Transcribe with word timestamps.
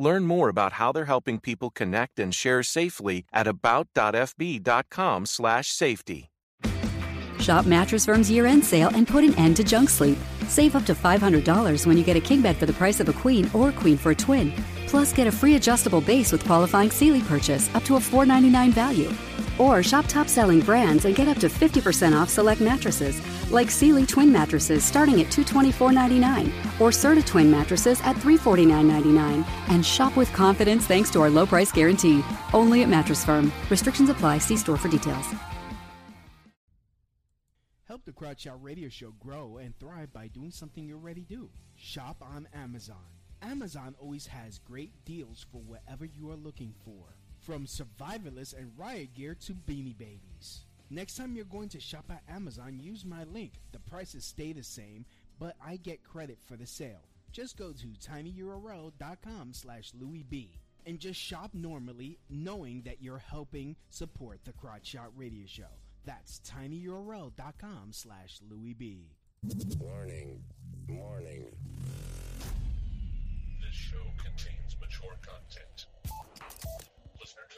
Learn 0.00 0.24
more 0.24 0.48
about 0.48 0.72
how 0.72 0.90
they're 0.92 1.04
helping 1.04 1.38
people 1.38 1.68
connect 1.68 2.18
and 2.18 2.34
share 2.34 2.62
safely 2.62 3.26
at 3.34 3.46
about.fb.com/safety. 3.46 6.30
Shop 7.38 7.66
Mattress 7.66 8.06
Firm's 8.06 8.30
year-end 8.30 8.64
sale 8.64 8.90
and 8.94 9.06
put 9.06 9.24
an 9.24 9.38
end 9.38 9.56
to 9.56 9.64
junk 9.64 9.90
sleep. 9.90 10.16
Save 10.48 10.74
up 10.74 10.86
to 10.86 10.94
$500 10.94 11.86
when 11.86 11.98
you 11.98 12.04
get 12.04 12.16
a 12.16 12.20
king 12.20 12.40
bed 12.40 12.56
for 12.56 12.64
the 12.66 12.72
price 12.72 13.00
of 13.00 13.08
a 13.10 13.12
queen 13.12 13.50
or 13.52 13.72
queen 13.72 13.98
for 13.98 14.12
a 14.12 14.14
twin. 14.14 14.52
Plus, 14.86 15.12
get 15.12 15.26
a 15.26 15.32
free 15.32 15.56
adjustable 15.56 16.00
base 16.00 16.32
with 16.32 16.46
qualifying 16.46 16.90
Sealy 16.90 17.20
purchase 17.22 17.68
up 17.74 17.84
to 17.84 17.96
a 17.96 18.00
499 18.00 18.72
value. 18.72 19.12
Or 19.58 19.82
shop 19.82 20.06
top-selling 20.08 20.60
brands 20.60 21.04
and 21.04 21.14
get 21.14 21.28
up 21.28 21.38
to 21.38 21.48
50% 21.48 22.20
off 22.20 22.28
select 22.28 22.60
mattresses, 22.60 23.20
like 23.50 23.70
Sealy 23.70 24.06
twin 24.06 24.32
mattresses 24.32 24.84
starting 24.84 25.20
at 25.20 25.28
$224.99 25.28 26.46
or 26.80 26.90
Serta 26.90 27.24
twin 27.26 27.50
mattresses 27.50 28.00
at 28.02 28.16
$349.99. 28.16 29.44
And 29.68 29.84
shop 29.84 30.16
with 30.16 30.32
confidence 30.32 30.86
thanks 30.86 31.10
to 31.10 31.20
our 31.20 31.30
low 31.30 31.46
price 31.46 31.72
guarantee. 31.72 32.22
Only 32.52 32.82
at 32.82 32.88
Mattress 32.88 33.24
Firm. 33.24 33.52
Restrictions 33.70 34.10
apply. 34.10 34.38
See 34.38 34.56
store 34.56 34.76
for 34.76 34.88
details. 34.88 35.26
Help 37.90 38.04
the 38.04 38.12
Crotch 38.12 38.42
Shot 38.42 38.62
Radio 38.62 38.88
Show 38.88 39.12
grow 39.18 39.56
and 39.56 39.76
thrive 39.80 40.12
by 40.12 40.28
doing 40.28 40.52
something 40.52 40.86
you 40.86 40.94
already 40.94 41.24
do. 41.24 41.50
Shop 41.74 42.16
on 42.22 42.46
Amazon. 42.54 43.02
Amazon 43.42 43.96
always 43.98 44.28
has 44.28 44.60
great 44.60 44.92
deals 45.04 45.44
for 45.50 45.60
whatever 45.62 46.04
you 46.04 46.30
are 46.30 46.36
looking 46.36 46.72
for, 46.84 47.16
from 47.50 47.66
survivalists 47.66 48.56
and 48.56 48.70
riot 48.76 49.12
gear 49.12 49.34
to 49.34 49.52
beanie 49.52 49.98
babies. 49.98 50.60
Next 50.88 51.16
time 51.16 51.34
you're 51.34 51.44
going 51.46 51.68
to 51.70 51.80
shop 51.80 52.04
at 52.08 52.22
Amazon, 52.32 52.78
use 52.78 53.04
my 53.04 53.24
link. 53.24 53.54
The 53.72 53.80
prices 53.80 54.24
stay 54.24 54.52
the 54.52 54.62
same, 54.62 55.04
but 55.40 55.56
I 55.64 55.74
get 55.74 56.04
credit 56.04 56.38
for 56.46 56.56
the 56.56 56.66
sale. 56.66 57.02
Just 57.32 57.56
go 57.58 57.72
to 57.72 57.86
tinyurl.com 58.08 59.52
slash 59.52 59.90
Louie 59.98 60.24
B 60.30 60.60
and 60.86 61.00
just 61.00 61.18
shop 61.18 61.50
normally 61.52 62.20
knowing 62.28 62.82
that 62.82 63.02
you're 63.02 63.18
helping 63.18 63.74
support 63.88 64.38
the 64.44 64.52
Crotch 64.52 64.86
Shot 64.86 65.10
Radio 65.16 65.44
Show. 65.46 65.74
That's 66.04 66.40
tinyurl.com 66.46 67.88
slash 67.90 68.38
Louie 68.48 68.74
B. 68.74 69.08
Warning. 69.80 70.40
Warning. 70.88 71.46
This 73.60 73.74
show 73.74 74.04
contains 74.22 74.76
mature 74.80 75.16
content. 75.20 75.86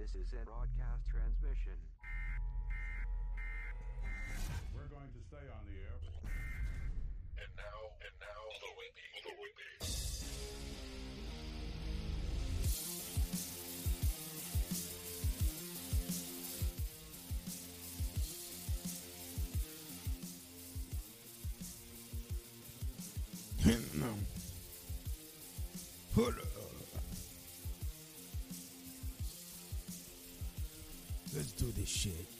This 0.00 0.14
is 0.14 0.32
a 0.32 0.42
broadcast 0.46 1.04
transmission. 1.12 1.76
This 31.80 31.88
shit. 31.88 32.39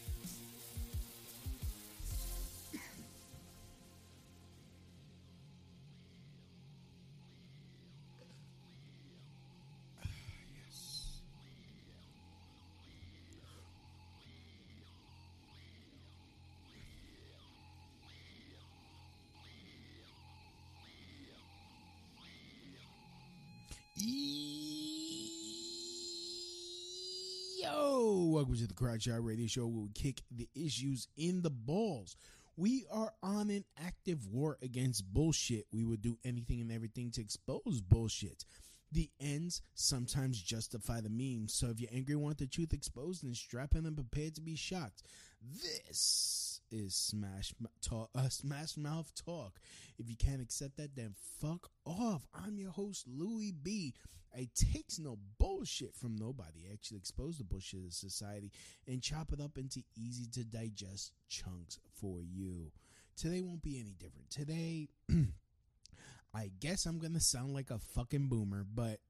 Welcome 28.50 28.66
to 28.66 28.74
the 28.74 28.74
Crotch 28.74 29.02
Shot 29.04 29.24
Radio 29.24 29.46
Show 29.46 29.68
where 29.68 29.84
we 29.84 29.90
kick 29.94 30.22
the 30.28 30.48
issues 30.56 31.06
in 31.16 31.40
the 31.40 31.50
balls. 31.50 32.16
We 32.56 32.84
are 32.90 33.12
on 33.22 33.48
an 33.48 33.64
active 33.78 34.26
war 34.26 34.58
against 34.60 35.04
bullshit. 35.04 35.66
We 35.72 35.84
would 35.84 36.02
do 36.02 36.18
anything 36.24 36.60
and 36.60 36.72
everything 36.72 37.12
to 37.12 37.20
expose 37.20 37.80
bullshit. 37.80 38.44
The 38.90 39.08
ends 39.20 39.62
sometimes 39.74 40.42
justify 40.42 41.00
the 41.00 41.10
means. 41.10 41.54
So 41.54 41.68
if 41.68 41.78
you're 41.78 41.92
angry, 41.94 42.16
want 42.16 42.38
the 42.38 42.46
truth 42.48 42.72
exposed, 42.72 43.22
then 43.22 43.34
strap 43.34 43.76
in 43.76 43.86
and 43.86 43.94
prepare 43.94 44.30
to 44.30 44.40
be 44.40 44.56
shocked. 44.56 45.04
This 45.40 46.60
is 46.70 46.94
Smash 46.94 47.54
Talk, 47.80 48.10
uh, 48.14 48.28
Smash 48.28 48.76
Mouth 48.76 49.10
Talk. 49.14 49.58
If 49.98 50.10
you 50.10 50.16
can't 50.16 50.42
accept 50.42 50.76
that, 50.76 50.94
then 50.94 51.14
fuck 51.40 51.70
off. 51.86 52.26
I'm 52.34 52.58
your 52.58 52.72
host, 52.72 53.06
Louie 53.08 53.52
B. 53.52 53.94
I 54.34 54.48
takes 54.54 54.98
no 54.98 55.18
bullshit 55.38 55.94
from 55.94 56.16
nobody. 56.16 56.66
I 56.68 56.74
actually 56.74 56.98
expose 56.98 57.38
the 57.38 57.44
bullshit 57.44 57.84
of 57.86 57.94
society 57.94 58.52
and 58.86 59.02
chop 59.02 59.32
it 59.32 59.40
up 59.40 59.56
into 59.56 59.82
easy 59.96 60.26
to 60.32 60.44
digest 60.44 61.12
chunks 61.28 61.78
for 61.94 62.20
you. 62.22 62.70
Today 63.16 63.40
won't 63.40 63.62
be 63.62 63.80
any 63.80 63.94
different. 63.98 64.28
Today, 64.28 64.88
I 66.34 66.50
guess 66.60 66.84
I'm 66.84 66.98
gonna 66.98 67.18
sound 67.18 67.54
like 67.54 67.70
a 67.70 67.78
fucking 67.78 68.28
boomer, 68.28 68.64
but 68.72 69.00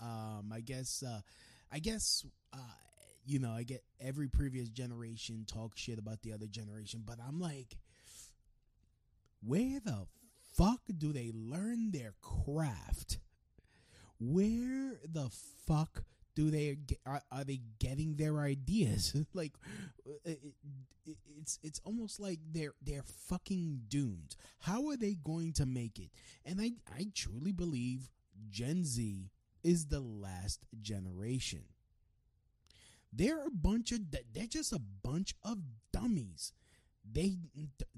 um, 0.00 0.52
I 0.54 0.60
guess, 0.60 1.02
uh, 1.06 1.20
I 1.70 1.80
guess, 1.80 2.24
uh, 2.52 2.58
you 3.30 3.38
know, 3.38 3.52
I 3.52 3.62
get 3.62 3.84
every 4.00 4.26
previous 4.26 4.68
generation 4.68 5.44
talk 5.46 5.76
shit 5.76 6.00
about 6.00 6.22
the 6.22 6.32
other 6.32 6.46
generation, 6.46 7.04
but 7.06 7.18
I'm 7.24 7.38
like, 7.38 7.76
where 9.40 9.78
the 9.78 10.06
fuck 10.56 10.80
do 10.98 11.12
they 11.12 11.30
learn 11.32 11.92
their 11.92 12.14
craft? 12.20 13.18
Where 14.18 14.98
the 15.08 15.30
fuck 15.64 16.02
do 16.34 16.50
they 16.50 16.78
are, 17.06 17.22
are 17.30 17.44
they 17.44 17.60
getting 17.78 18.16
their 18.16 18.40
ideas? 18.40 19.14
like, 19.32 19.52
uh, 20.04 20.12
it, 20.24 20.40
it, 21.06 21.16
it's 21.38 21.60
it's 21.62 21.80
almost 21.84 22.18
like 22.18 22.40
they're 22.50 22.74
they're 22.82 23.04
fucking 23.28 23.82
doomed. 23.86 24.34
How 24.58 24.88
are 24.88 24.96
they 24.96 25.14
going 25.14 25.52
to 25.54 25.66
make 25.66 26.00
it? 26.00 26.10
And 26.44 26.60
I 26.60 26.72
I 26.92 27.06
truly 27.14 27.52
believe 27.52 28.10
Gen 28.50 28.84
Z 28.84 29.30
is 29.62 29.86
the 29.86 30.00
last 30.00 30.64
generation. 30.82 31.62
They're 33.12 33.44
a 33.44 33.50
bunch 33.50 33.92
of 33.92 34.00
they're 34.32 34.46
just 34.46 34.72
a 34.72 34.80
bunch 35.02 35.34
of 35.44 35.58
dummies. 35.92 36.52
They 37.10 37.38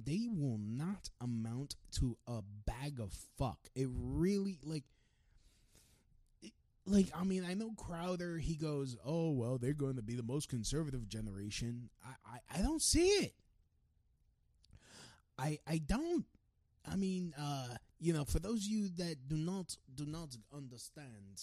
they 0.02 0.28
will 0.30 0.58
not 0.58 1.10
amount 1.20 1.76
to 1.98 2.16
a 2.26 2.40
bag 2.66 3.00
of 3.00 3.12
fuck. 3.36 3.58
It 3.74 3.88
really 3.90 4.58
like 4.64 4.84
like 6.86 7.06
I 7.14 7.24
mean 7.24 7.44
I 7.44 7.54
know 7.54 7.72
Crowder 7.76 8.38
he 8.38 8.54
goes 8.54 8.96
oh 9.04 9.30
well 9.30 9.58
they're 9.58 9.72
going 9.72 9.96
to 9.96 10.02
be 10.02 10.14
the 10.14 10.22
most 10.22 10.48
conservative 10.48 11.08
generation 11.08 11.90
I 12.04 12.38
I, 12.54 12.58
I 12.58 12.62
don't 12.62 12.82
see 12.82 13.06
it 13.06 13.34
I 15.38 15.58
I 15.66 15.78
don't 15.78 16.24
I 16.90 16.96
mean 16.96 17.34
uh 17.38 17.68
you 18.00 18.12
know 18.12 18.24
for 18.24 18.40
those 18.40 18.64
of 18.66 18.72
you 18.72 18.88
that 18.96 19.28
do 19.28 19.36
not 19.36 19.76
do 19.94 20.06
not 20.06 20.36
understand 20.54 21.38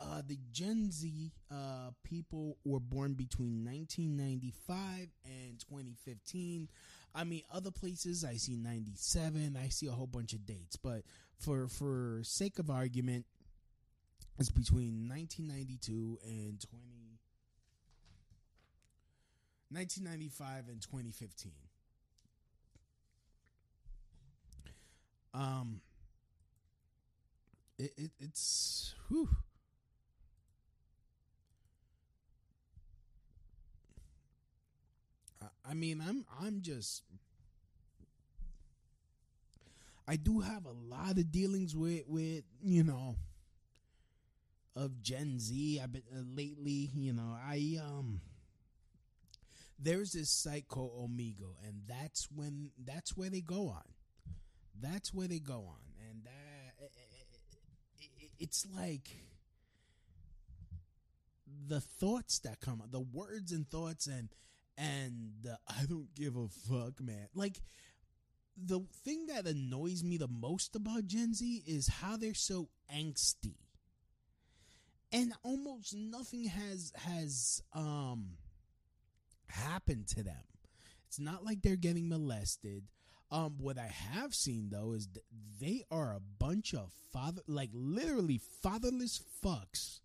uh 0.00 0.22
the 0.26 0.38
Gen 0.52 0.90
Z 0.90 1.32
uh 1.50 1.90
people 2.02 2.56
were 2.64 2.80
born 2.80 3.14
between 3.14 3.64
1995 3.64 5.08
and 5.24 5.58
2015 5.60 6.68
I 7.14 7.22
mean, 7.22 7.42
other 7.52 7.70
places 7.70 8.24
I 8.24 8.34
see 8.34 8.56
97. 8.56 9.56
I 9.56 9.68
see 9.68 9.86
a 9.86 9.92
whole 9.92 10.08
bunch 10.08 10.32
of 10.32 10.44
dates, 10.44 10.76
but 10.76 11.02
for 11.38 11.68
for 11.68 12.20
sake 12.24 12.58
of 12.58 12.70
argument, 12.70 13.24
it's 14.38 14.50
between 14.50 15.08
1992 15.08 16.18
and 16.24 16.60
20. 16.60 16.84
1995 19.70 20.68
and 20.68 20.82
2015. 20.82 21.52
Um, 25.34 25.80
it, 27.78 27.92
it 27.96 28.10
it's 28.20 28.94
whew. 29.08 29.28
I- 35.64 35.74
mean, 35.74 36.00
I'm 36.00 36.24
I'm 36.40 36.60
just 36.62 37.02
I 40.06 40.16
do 40.16 40.40
have 40.40 40.66
a 40.66 40.72
lot 40.72 41.18
of 41.18 41.30
dealings 41.32 41.74
with 41.76 42.04
with 42.06 42.44
you 42.62 42.84
know 42.84 43.16
of 44.76 45.02
Gen 45.02 45.38
Z. 45.38 45.80
I've 45.82 45.92
been 45.92 46.02
uh, 46.12 46.22
lately, 46.34 46.90
you 46.94 47.12
know, 47.12 47.36
I 47.40 47.78
um 47.80 48.20
there's 49.78 50.12
this 50.12 50.30
site 50.30 50.68
called 50.68 50.92
Omegle, 50.98 51.54
and 51.66 51.82
that's 51.86 52.28
when 52.30 52.70
that's 52.84 53.16
where 53.16 53.30
they 53.30 53.40
go 53.40 53.68
on. 53.68 53.82
That's 54.80 55.12
where 55.14 55.28
they 55.28 55.38
go 55.38 55.66
on, 55.68 55.82
and 56.10 56.24
that 56.24 56.74
it- 56.80 56.92
it- 58.20 58.30
it's 58.38 58.66
like 58.74 59.16
the 61.68 61.80
thoughts 61.80 62.38
that 62.40 62.60
come 62.60 62.82
the 62.90 63.00
words 63.00 63.52
and 63.52 63.68
thoughts, 63.68 64.06
and 64.06 64.28
and 64.76 65.32
the 65.42 65.58
I 65.68 65.84
don't 65.88 66.14
give 66.14 66.36
a 66.36 66.48
fuck, 66.48 67.00
man. 67.00 67.28
Like 67.34 67.60
the 68.56 68.80
thing 69.04 69.26
that 69.26 69.46
annoys 69.46 70.04
me 70.04 70.16
the 70.16 70.28
most 70.28 70.76
about 70.76 71.06
Gen 71.06 71.34
Z 71.34 71.64
is 71.66 71.88
how 71.88 72.16
they're 72.16 72.34
so 72.34 72.68
angsty. 72.94 73.56
And 75.12 75.32
almost 75.42 75.94
nothing 75.94 76.44
has 76.46 76.92
has 76.96 77.62
um 77.72 78.36
happened 79.48 80.08
to 80.08 80.22
them. 80.22 80.42
It's 81.06 81.20
not 81.20 81.44
like 81.44 81.62
they're 81.62 81.76
getting 81.76 82.08
molested. 82.08 82.84
Um 83.30 83.56
what 83.58 83.78
I 83.78 83.86
have 83.86 84.34
seen 84.34 84.70
though 84.70 84.92
is 84.92 85.06
th- 85.06 85.24
they 85.60 85.84
are 85.90 86.12
a 86.12 86.20
bunch 86.20 86.74
of 86.74 86.92
father 87.12 87.42
like 87.46 87.70
literally 87.72 88.40
fatherless 88.62 89.22
fucks. 89.44 90.00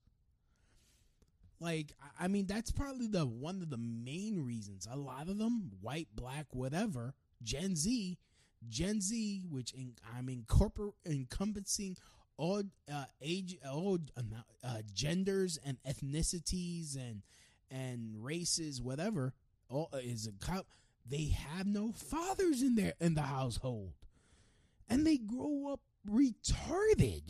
Like 1.60 1.94
I- 2.20 2.28
mean 2.28 2.46
that's 2.46 2.72
probably 2.72 3.08
the 3.08 3.26
one 3.26 3.62
of 3.62 3.70
the 3.70 3.78
main 3.78 4.46
reasons. 4.46 4.88
A 4.90 4.96
lot 4.96 5.28
of 5.28 5.38
them 5.38 5.72
white, 5.82 6.08
black, 6.16 6.48
whatever, 6.52 7.14
Gen 7.44 7.76
Z 7.76 8.18
Gen 8.68 9.00
Z, 9.02 9.44
which 9.50 9.72
in, 9.74 9.94
I'm 10.16 10.28
incorpor- 10.28 10.94
encompassing 11.06 11.98
all 12.38 12.64
uh, 12.92 13.06
age, 13.22 13.58
all 13.70 14.00
uh, 14.64 14.82
genders 14.94 15.58
and 15.66 15.78
ethnicities 15.88 16.96
and 16.96 17.22
and 17.72 18.24
races, 18.24 18.82
whatever, 18.82 19.34
all 19.70 19.90
uh, 19.94 19.98
is 19.98 20.28
a 20.28 20.32
co- 20.46 20.66
they 21.06 21.28
have 21.28 21.68
no 21.68 21.92
fathers 21.92 22.62
in 22.62 22.76
their 22.76 22.94
in 23.00 23.14
the 23.16 23.22
household, 23.22 23.94
and 24.90 25.06
they 25.06 25.18
grow 25.18 25.68
up 25.72 25.82
retarded. 26.10 27.24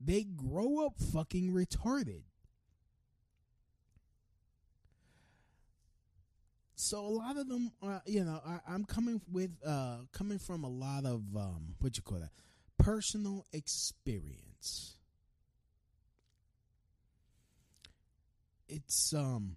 They 0.00 0.24
grow 0.24 0.84
up 0.84 1.00
fucking 1.00 1.50
retarded. 1.52 2.22
So 6.84 7.00
a 7.00 7.08
lot 7.08 7.38
of 7.38 7.48
them 7.48 7.72
uh, 7.82 8.00
you 8.04 8.24
know 8.24 8.42
I, 8.46 8.58
i'm 8.68 8.84
coming 8.84 9.18
with 9.32 9.50
uh 9.66 10.00
coming 10.12 10.38
from 10.38 10.64
a 10.64 10.68
lot 10.68 11.06
of 11.06 11.22
um 11.34 11.76
what 11.80 11.96
you 11.96 12.02
call 12.02 12.18
that? 12.18 12.28
Personal 12.78 13.46
experience. 13.54 14.98
It's 18.68 19.14
um 19.14 19.56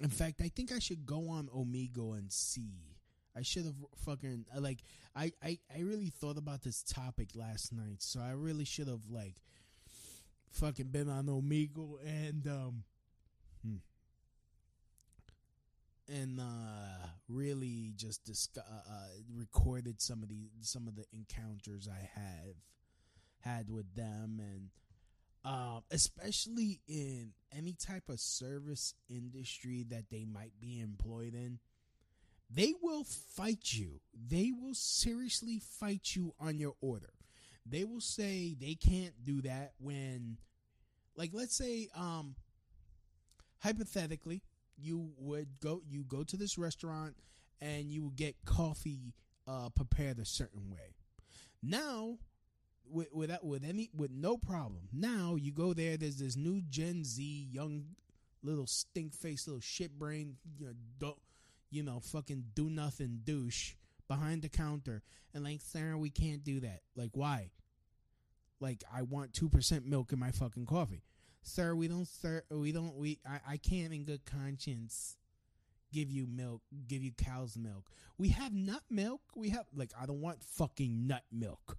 in 0.00 0.10
fact 0.10 0.40
i 0.42 0.48
think 0.48 0.72
i 0.72 0.80
should 0.80 1.06
go 1.06 1.28
on 1.28 1.48
Omegle 1.54 2.18
and 2.18 2.32
see. 2.32 2.96
I 3.36 3.42
should 3.42 3.64
have 3.66 3.76
fucking 4.04 4.46
uh, 4.56 4.60
like 4.60 4.80
I, 5.14 5.30
I 5.40 5.58
i 5.72 5.82
really 5.82 6.10
thought 6.10 6.36
about 6.36 6.62
this 6.62 6.82
topic 6.82 7.28
last 7.36 7.72
night 7.72 7.98
so 8.02 8.18
i 8.18 8.32
really 8.32 8.64
should 8.64 8.88
have 8.88 9.08
like 9.08 9.36
fucking 10.50 10.86
been 10.86 11.08
on 11.08 11.26
Omegle 11.26 11.98
and 12.04 12.44
um 12.48 12.82
hmm 13.64 13.76
and 16.08 16.40
uh, 16.40 17.06
really 17.28 17.92
just 17.96 18.24
discuss, 18.24 18.64
uh, 18.68 18.90
uh, 18.90 19.06
recorded 19.34 20.00
some 20.00 20.22
of 20.22 20.28
the 20.28 20.48
some 20.60 20.86
of 20.86 20.96
the 20.96 21.04
encounters 21.12 21.88
I 21.88 22.08
have 22.18 22.54
had 23.40 23.70
with 23.70 23.94
them, 23.94 24.40
and 24.40 24.70
uh, 25.44 25.80
especially 25.90 26.80
in 26.88 27.32
any 27.56 27.72
type 27.72 28.08
of 28.08 28.20
service 28.20 28.94
industry 29.08 29.84
that 29.90 30.10
they 30.10 30.24
might 30.24 30.52
be 30.60 30.80
employed 30.80 31.34
in, 31.34 31.58
they 32.50 32.74
will 32.82 33.04
fight 33.04 33.72
you. 33.72 34.00
They 34.28 34.52
will 34.52 34.74
seriously 34.74 35.60
fight 35.60 36.14
you 36.14 36.34
on 36.40 36.58
your 36.58 36.74
order. 36.80 37.12
They 37.64 37.84
will 37.84 38.00
say 38.00 38.56
they 38.60 38.74
can't 38.74 39.24
do 39.24 39.42
that 39.42 39.72
when, 39.78 40.38
like, 41.16 41.30
let's 41.32 41.56
say, 41.56 41.88
um, 41.96 42.36
hypothetically 43.58 44.42
you 44.76 45.10
would 45.18 45.60
go 45.60 45.82
you 45.88 46.04
go 46.04 46.22
to 46.24 46.36
this 46.36 46.58
restaurant 46.58 47.16
and 47.60 47.90
you 47.90 48.04
would 48.04 48.16
get 48.16 48.36
coffee 48.44 49.14
uh, 49.46 49.68
prepared 49.70 50.18
a 50.18 50.24
certain 50.24 50.70
way. 50.70 50.94
Now, 51.62 52.18
with 52.88 53.08
with 53.12 53.30
with 53.42 53.64
any 53.64 53.90
with 53.94 54.10
no 54.10 54.36
problem. 54.36 54.88
Now 54.92 55.36
you 55.36 55.52
go 55.52 55.72
there. 55.72 55.96
There's 55.96 56.18
this 56.18 56.36
new 56.36 56.62
Gen 56.68 57.04
Z 57.04 57.48
young 57.50 57.84
little 58.42 58.66
stink 58.66 59.14
face 59.14 59.46
little 59.46 59.60
shit 59.60 59.98
brain 59.98 60.36
you 60.56 60.66
know 60.66 60.72
don't 61.00 61.18
you 61.70 61.82
know 61.82 61.98
fucking 61.98 62.44
do 62.54 62.70
nothing 62.70 63.20
douche 63.24 63.74
behind 64.06 64.42
the 64.42 64.48
counter 64.48 65.02
and 65.34 65.42
like 65.42 65.60
Sarah 65.60 65.98
we 65.98 66.10
can't 66.10 66.44
do 66.44 66.60
that. 66.60 66.80
Like 66.94 67.10
why? 67.14 67.50
Like 68.60 68.84
I 68.94 69.02
want 69.02 69.32
two 69.32 69.48
percent 69.48 69.86
milk 69.86 70.12
in 70.12 70.18
my 70.18 70.30
fucking 70.30 70.66
coffee 70.66 71.02
sir 71.46 71.74
we 71.74 71.88
don't 71.88 72.06
sir 72.06 72.42
we 72.50 72.72
don't 72.72 72.96
we 72.96 73.18
I, 73.28 73.52
I 73.52 73.56
can't 73.56 73.92
in 73.92 74.04
good 74.04 74.24
conscience 74.26 75.16
give 75.92 76.10
you 76.10 76.26
milk 76.26 76.62
give 76.88 77.02
you 77.02 77.12
cow's 77.12 77.56
milk. 77.56 77.90
We 78.18 78.30
have 78.30 78.52
nut 78.52 78.82
milk. 78.90 79.20
We 79.34 79.50
have 79.50 79.66
like 79.74 79.90
i 80.00 80.06
don't 80.06 80.20
want 80.20 80.42
fucking 80.42 81.06
nut 81.06 81.22
milk. 81.32 81.78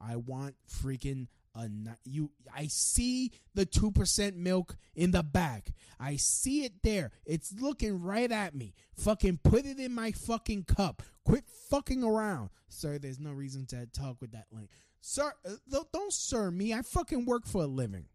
I 0.00 0.16
want 0.16 0.56
freaking 0.68 1.28
a 1.54 1.68
nut. 1.68 1.98
You 2.04 2.30
i 2.54 2.66
see 2.66 3.30
the 3.54 3.66
2% 3.66 4.36
milk 4.36 4.76
in 4.96 5.10
the 5.10 5.22
back. 5.22 5.68
I 6.00 6.16
see 6.16 6.64
it 6.64 6.82
there. 6.82 7.10
It's 7.26 7.52
looking 7.60 8.00
right 8.00 8.32
at 8.32 8.54
me. 8.54 8.74
Fucking 8.96 9.40
put 9.44 9.66
it 9.66 9.78
in 9.78 9.94
my 9.94 10.12
fucking 10.12 10.64
cup. 10.64 11.02
Quit 11.24 11.44
fucking 11.70 12.02
around. 12.02 12.50
Sir 12.68 12.98
there's 12.98 13.20
no 13.20 13.32
reason 13.32 13.66
to 13.66 13.86
talk 13.86 14.16
with 14.20 14.32
that 14.32 14.46
link. 14.50 14.70
Sir 15.02 15.32
uh, 15.46 15.50
don't, 15.70 15.92
don't 15.92 16.12
sir 16.12 16.50
me. 16.50 16.72
I 16.72 16.80
fucking 16.82 17.26
work 17.26 17.46
for 17.46 17.62
a 17.62 17.66
living 17.66 18.06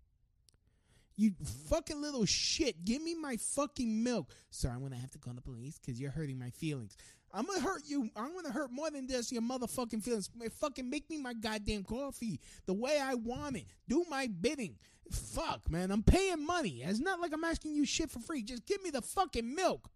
you 1.18 1.34
fucking 1.70 2.00
little 2.00 2.26
shit. 2.26 2.86
Give 2.86 3.02
me 3.02 3.16
my 3.16 3.38
fucking 3.38 4.04
milk. 4.04 4.32
Sir, 4.52 4.70
I'm 4.70 4.88
to 4.92 4.98
have 4.98 5.12
to 5.12 5.18
call 5.18 5.34
the 5.34 5.42
police 5.42 5.80
because 5.80 6.00
you're 6.00 6.12
hurting 6.12 6.38
my 6.38 6.52
feelings. 6.52 6.96
I'm 7.34 7.46
to 7.46 7.60
hurt 7.60 7.82
you. 7.86 8.10
I'm 8.16 8.32
to 8.46 8.52
hurt 8.52 8.72
more 8.72 8.90
than 8.90 9.08
just 9.08 9.32
your 9.32 9.42
motherfucking 9.42 10.04
feelings. 10.04 10.30
Fucking 10.60 10.90
make 10.90 11.10
me 11.10 11.18
my 11.18 11.34
goddamn 11.34 11.84
coffee 11.84 12.40
the 12.68 12.74
way 12.74 13.00
I 13.02 13.16
want 13.16 13.58
it. 13.58 13.66
Do 13.90 14.06
my 14.10 14.28
bidding. 14.28 14.78
Fuck, 15.12 15.70
man. 15.70 15.92
I'm 15.92 16.04
paying 16.04 16.46
money. 16.46 16.84
It's 16.84 17.00
not 17.00 17.20
like 17.20 17.34
I'm 17.34 17.44
asking 17.44 17.74
you 17.74 17.86
shit 17.86 18.12
for 18.12 18.20
free. 18.20 18.44
Just 18.44 18.66
give 18.66 18.82
me 18.84 18.92
the 18.92 19.02
fucking 19.02 19.56
milk. 19.56 19.90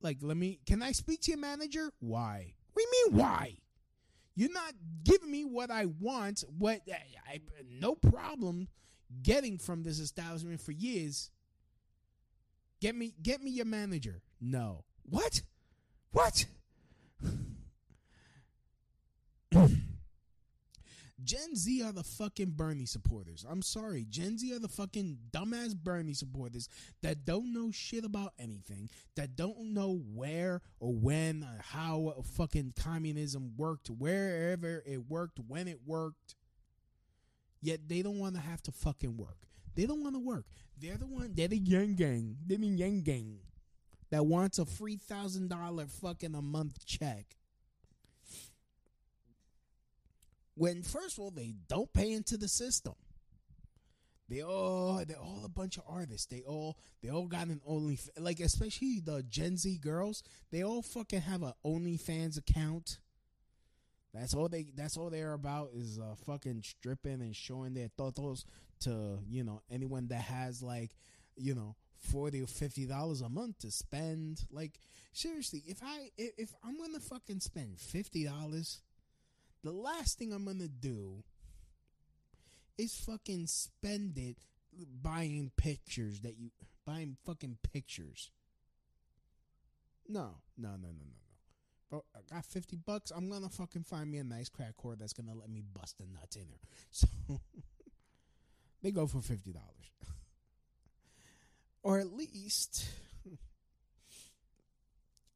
Like, 0.00 0.18
let 0.20 0.36
me. 0.36 0.60
Can 0.66 0.82
I 0.82 0.92
speak 0.92 1.22
to 1.22 1.30
your 1.30 1.40
manager? 1.40 1.90
Why? 2.00 2.54
You 2.76 2.88
mean, 2.90 3.18
why? 3.18 3.56
You're 4.34 4.52
not 4.52 4.72
giving 5.04 5.30
me 5.30 5.44
what 5.44 5.70
I 5.70 5.86
want, 5.86 6.44
what 6.58 6.80
I, 6.88 7.34
I 7.34 7.40
no 7.80 7.94
problem 7.94 8.68
getting 9.22 9.58
from 9.58 9.82
this 9.82 9.98
establishment 9.98 10.60
for 10.60 10.72
years. 10.72 11.30
Get 12.80 12.94
me 12.96 13.14
get 13.22 13.42
me 13.42 13.50
your 13.50 13.66
manager. 13.66 14.22
No. 14.40 14.84
What? 15.04 15.42
What? 16.12 16.46
Gen 21.24 21.56
Z 21.56 21.82
are 21.82 21.92
the 21.92 22.02
fucking 22.04 22.50
Bernie 22.50 22.86
supporters. 22.86 23.44
I'm 23.48 23.62
sorry. 23.62 24.06
Gen 24.08 24.38
Z 24.38 24.54
are 24.54 24.58
the 24.58 24.68
fucking 24.68 25.18
dumbass 25.30 25.74
Bernie 25.76 26.14
supporters 26.14 26.68
that 27.02 27.24
don't 27.24 27.52
know 27.52 27.70
shit 27.70 28.04
about 28.04 28.32
anything, 28.38 28.90
that 29.16 29.36
don't 29.36 29.74
know 29.74 30.02
where 30.14 30.60
or 30.80 30.92
when 30.92 31.44
or 31.44 31.60
how 31.62 32.14
fucking 32.36 32.74
communism 32.78 33.54
worked, 33.56 33.88
wherever 33.90 34.82
it 34.86 35.08
worked, 35.08 35.38
when 35.46 35.68
it 35.68 35.80
worked. 35.86 36.34
Yet 37.60 37.88
they 37.88 38.02
don't 38.02 38.18
want 38.18 38.34
to 38.34 38.40
have 38.40 38.62
to 38.62 38.72
fucking 38.72 39.16
work. 39.16 39.38
They 39.74 39.86
don't 39.86 40.02
want 40.02 40.14
to 40.16 40.20
work. 40.20 40.46
They're 40.78 40.96
the 40.96 41.06
one, 41.06 41.32
they're 41.34 41.48
the 41.48 41.58
yang 41.58 41.94
gang. 41.94 42.36
They 42.46 42.56
mean 42.56 42.76
yang 42.76 43.02
gang. 43.02 43.38
that 44.10 44.26
wants 44.26 44.58
a 44.58 44.64
three 44.64 44.96
thousand 44.96 45.48
dollar 45.48 45.86
fucking 45.86 46.34
a 46.34 46.42
month 46.42 46.84
check. 46.86 47.36
When 50.54 50.82
first 50.82 51.18
of 51.18 51.24
all 51.24 51.30
they 51.30 51.54
don't 51.68 51.92
pay 51.92 52.12
into 52.12 52.36
the 52.36 52.48
system. 52.48 52.94
They 54.28 54.42
all 54.42 55.02
they're 55.06 55.18
all 55.18 55.42
a 55.44 55.48
bunch 55.48 55.76
of 55.76 55.84
artists. 55.86 56.26
They 56.26 56.42
all 56.46 56.78
they 57.02 57.10
all 57.10 57.26
got 57.26 57.48
an 57.48 57.60
only 57.66 57.98
like 58.18 58.40
especially 58.40 59.00
the 59.04 59.22
Gen 59.22 59.56
Z 59.58 59.78
girls. 59.78 60.22
They 60.50 60.62
all 60.62 60.80
fucking 60.80 61.20
have 61.22 61.42
a 61.42 61.54
OnlyFans 61.66 62.38
account. 62.38 62.98
That's 64.14 64.34
all 64.34 64.48
they. 64.48 64.66
That's 64.74 64.96
all 64.96 65.10
they're 65.10 65.32
about 65.32 65.70
is 65.74 65.98
uh, 65.98 66.14
fucking 66.26 66.62
stripping 66.62 67.22
and 67.22 67.34
showing 67.34 67.72
their 67.74 67.88
totos 67.96 68.44
to 68.80 69.18
you 69.28 69.42
know 69.42 69.62
anyone 69.70 70.08
that 70.08 70.20
has 70.22 70.62
like 70.62 70.96
you 71.36 71.54
know 71.54 71.76
forty 71.96 72.42
or 72.42 72.46
fifty 72.46 72.84
dollars 72.84 73.22
a 73.22 73.28
month 73.28 73.60
to 73.60 73.70
spend. 73.70 74.44
Like 74.50 74.78
seriously, 75.12 75.62
if 75.66 75.82
I 75.82 76.10
if, 76.18 76.52
I'm 76.62 76.78
gonna 76.78 77.00
fucking 77.00 77.40
spend 77.40 77.78
fifty 77.78 78.24
dollars, 78.24 78.82
the 79.62 79.72
last 79.72 80.18
thing 80.18 80.32
I'm 80.32 80.44
gonna 80.44 80.68
do 80.68 81.22
is 82.78 82.94
fucking 82.94 83.46
spend 83.46 84.18
it 84.18 84.36
buying 85.02 85.50
pictures 85.56 86.20
that 86.20 86.38
you 86.38 86.50
buying 86.86 87.16
fucking 87.24 87.58
pictures. 87.72 88.30
No, 90.08 90.36
no, 90.58 90.70
no, 90.70 90.76
no, 90.76 90.88
no, 90.88 91.04
no. 91.04 91.22
Bro, 91.90 92.04
I 92.16 92.20
got 92.34 92.44
fifty 92.44 92.76
bucks. 92.76 93.12
I'm 93.14 93.28
gonna 93.30 93.50
fucking 93.50 93.84
find 93.84 94.10
me 94.10 94.18
a 94.18 94.24
nice 94.24 94.48
crack 94.48 94.74
whore 94.82 94.98
that's 94.98 95.12
gonna 95.12 95.34
let 95.34 95.50
me 95.50 95.62
bust 95.62 95.98
the 95.98 96.06
nuts 96.06 96.36
in 96.36 96.42
her. 96.42 96.58
So 96.90 97.40
they 98.82 98.90
go 98.90 99.06
for 99.06 99.20
fifty 99.20 99.52
dollars, 99.52 99.92
or 101.82 102.00
at 102.00 102.12
least 102.12 102.84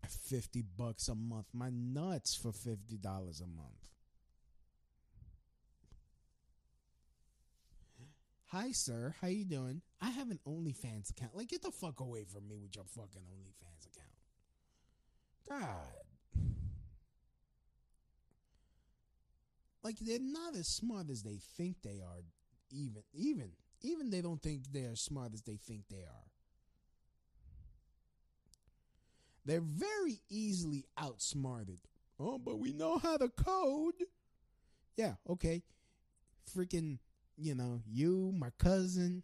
fifty 0.08 0.62
bucks 0.62 1.08
a 1.08 1.14
month. 1.14 1.46
My 1.52 1.70
nuts 1.70 2.34
for 2.34 2.52
fifty 2.52 2.96
dollars 2.96 3.40
a 3.40 3.46
month. 3.46 3.95
Hi, 8.56 8.72
sir. 8.72 9.14
How 9.20 9.28
you 9.28 9.44
doing? 9.44 9.82
I 10.00 10.08
have 10.08 10.30
an 10.30 10.38
OnlyFans 10.48 11.10
account. 11.10 11.36
Like, 11.36 11.48
get 11.48 11.60
the 11.60 11.70
fuck 11.70 12.00
away 12.00 12.24
from 12.24 12.48
me 12.48 12.56
with 12.56 12.74
your 12.74 12.86
fucking 12.86 13.20
OnlyFans 13.20 13.86
account. 13.86 14.16
God. 15.46 16.46
Like, 19.82 19.98
they're 20.00 20.18
not 20.18 20.56
as 20.56 20.68
smart 20.68 21.10
as 21.10 21.22
they 21.22 21.38
think 21.58 21.82
they 21.82 22.00
are. 22.00 22.22
Even, 22.70 23.02
even, 23.12 23.50
even 23.82 24.08
they 24.08 24.22
don't 24.22 24.42
think 24.42 24.62
they're 24.72 24.92
as 24.92 25.02
smart 25.02 25.34
as 25.34 25.42
they 25.42 25.56
think 25.56 25.82
they 25.90 26.04
are. 26.04 26.30
They're 29.44 29.60
very 29.60 30.22
easily 30.30 30.86
outsmarted. 30.96 31.80
Oh, 32.18 32.38
but 32.38 32.58
we 32.58 32.72
know 32.72 32.96
how 32.96 33.18
to 33.18 33.28
code. 33.28 33.96
Yeah, 34.96 35.16
okay. 35.28 35.62
Freaking 36.56 37.00
you 37.36 37.54
know, 37.54 37.80
you, 37.86 38.32
my 38.36 38.50
cousin, 38.58 39.22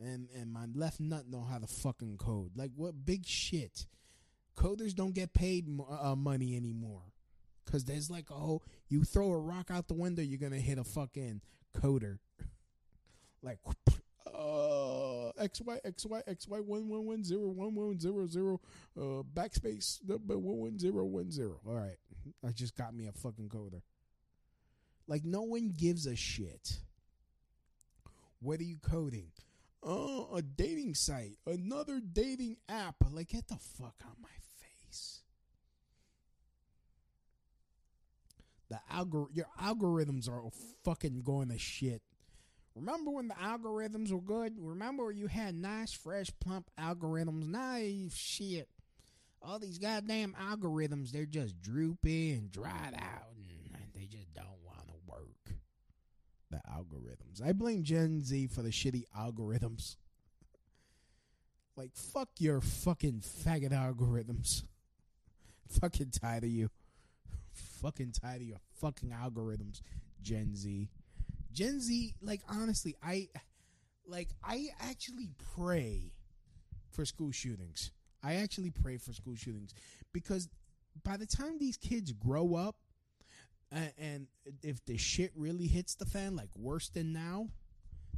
and 0.00 0.28
and 0.34 0.52
my 0.52 0.66
left 0.74 1.00
nut 1.00 1.24
know 1.28 1.42
how 1.42 1.58
to 1.58 1.66
fucking 1.66 2.18
code. 2.18 2.52
Like 2.56 2.70
what 2.76 3.04
big 3.04 3.26
shit? 3.26 3.86
Coders 4.56 4.94
don't 4.94 5.14
get 5.14 5.32
paid 5.32 5.66
uh, 6.00 6.14
money 6.14 6.56
anymore 6.56 7.02
because 7.64 7.84
there's 7.84 8.10
like 8.10 8.30
oh, 8.30 8.62
you 8.88 9.04
throw 9.04 9.32
a 9.32 9.38
rock 9.38 9.70
out 9.70 9.88
the 9.88 9.94
window, 9.94 10.22
you're 10.22 10.38
gonna 10.38 10.60
hit 10.60 10.78
a 10.78 10.84
fucking 10.84 11.40
coder. 11.76 12.18
like 13.42 13.58
uh 14.34 15.28
x 15.38 15.60
y 15.60 15.78
x 15.84 16.06
y 16.06 16.20
x 16.26 16.48
y 16.48 16.58
one 16.58 16.88
one 16.88 17.04
one 17.04 17.24
zero 17.24 17.48
one 17.48 17.74
one 17.74 17.98
zero 18.00 18.26
zero 18.26 18.60
uh 18.98 19.22
backspace 19.34 19.98
one 20.04 20.42
one 20.42 20.78
zero 20.78 21.04
one 21.04 21.30
zero. 21.30 21.60
All 21.66 21.74
right, 21.74 21.96
I 22.46 22.50
just 22.52 22.76
got 22.76 22.94
me 22.94 23.06
a 23.06 23.12
fucking 23.12 23.48
coder. 23.48 23.82
Like 25.06 25.24
no 25.24 25.42
one 25.42 25.72
gives 25.76 26.06
a 26.06 26.16
shit. 26.16 26.78
What 28.40 28.60
are 28.60 28.64
you 28.64 28.76
coding? 28.76 29.28
Oh, 29.82 30.34
a 30.34 30.40
dating 30.40 30.94
site, 30.94 31.36
another 31.46 32.00
dating 32.00 32.56
app. 32.68 32.96
Like 33.10 33.28
get 33.28 33.48
the 33.48 33.56
fuck 33.56 33.94
out 34.04 34.16
my 34.22 34.28
face. 34.56 35.20
The 38.70 38.80
algor 38.92 39.26
your 39.32 39.46
algorithms 39.60 40.28
are 40.28 40.42
fucking 40.84 41.22
going 41.22 41.48
to 41.48 41.58
shit. 41.58 42.02
Remember 42.74 43.10
when 43.10 43.28
the 43.28 43.34
algorithms 43.34 44.10
were 44.10 44.20
good? 44.20 44.54
Remember 44.58 45.12
you 45.12 45.26
had 45.26 45.54
nice, 45.54 45.92
fresh, 45.92 46.30
plump 46.40 46.70
algorithms? 46.80 47.46
Now 47.46 48.08
shit. 48.12 48.68
All 49.42 49.58
these 49.58 49.78
goddamn 49.78 50.34
algorithms, 50.40 51.10
they're 51.12 51.26
just 51.26 51.60
droopy 51.60 52.32
and 52.32 52.50
dried 52.50 52.94
out 52.94 53.34
and 53.36 53.92
they 53.94 54.06
just 54.06 54.32
don't 54.32 54.54
the 56.54 56.70
algorithms. 56.70 57.46
I 57.46 57.52
blame 57.52 57.82
Gen 57.82 58.22
Z 58.22 58.48
for 58.48 58.62
the 58.62 58.70
shitty 58.70 59.04
algorithms. 59.16 59.96
like, 61.76 61.90
fuck 61.94 62.28
your 62.38 62.60
fucking 62.60 63.22
faggot 63.44 63.72
algorithms. 63.72 64.64
fucking 65.80 66.10
tired 66.10 66.44
of 66.44 66.50
you. 66.50 66.70
fucking 67.82 68.12
tired 68.12 68.42
of 68.42 68.46
your 68.48 68.60
fucking 68.80 69.10
algorithms, 69.10 69.80
Gen 70.22 70.54
Z. 70.54 70.88
Gen 71.52 71.80
Z, 71.80 72.14
like, 72.22 72.42
honestly, 72.48 72.96
I. 73.02 73.28
Like, 74.06 74.28
I 74.44 74.68
actually 74.80 75.30
pray 75.56 76.12
for 76.90 77.06
school 77.06 77.32
shootings. 77.32 77.90
I 78.22 78.34
actually 78.34 78.70
pray 78.70 78.98
for 78.98 79.14
school 79.14 79.34
shootings 79.34 79.72
because 80.12 80.46
by 81.02 81.16
the 81.16 81.24
time 81.24 81.58
these 81.58 81.78
kids 81.78 82.12
grow 82.12 82.54
up, 82.54 82.76
and 83.98 84.26
if 84.62 84.84
the 84.84 84.96
shit 84.96 85.32
really 85.36 85.66
hits 85.66 85.94
the 85.94 86.06
fan, 86.06 86.36
like 86.36 86.50
worse 86.56 86.88
than 86.88 87.12
now, 87.12 87.48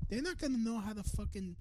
they're 0.08 0.22
not 0.22 0.38
gonna 0.38 0.58
know 0.58 0.78
how 0.78 0.92
to 0.92 1.02
fucking 1.02 1.56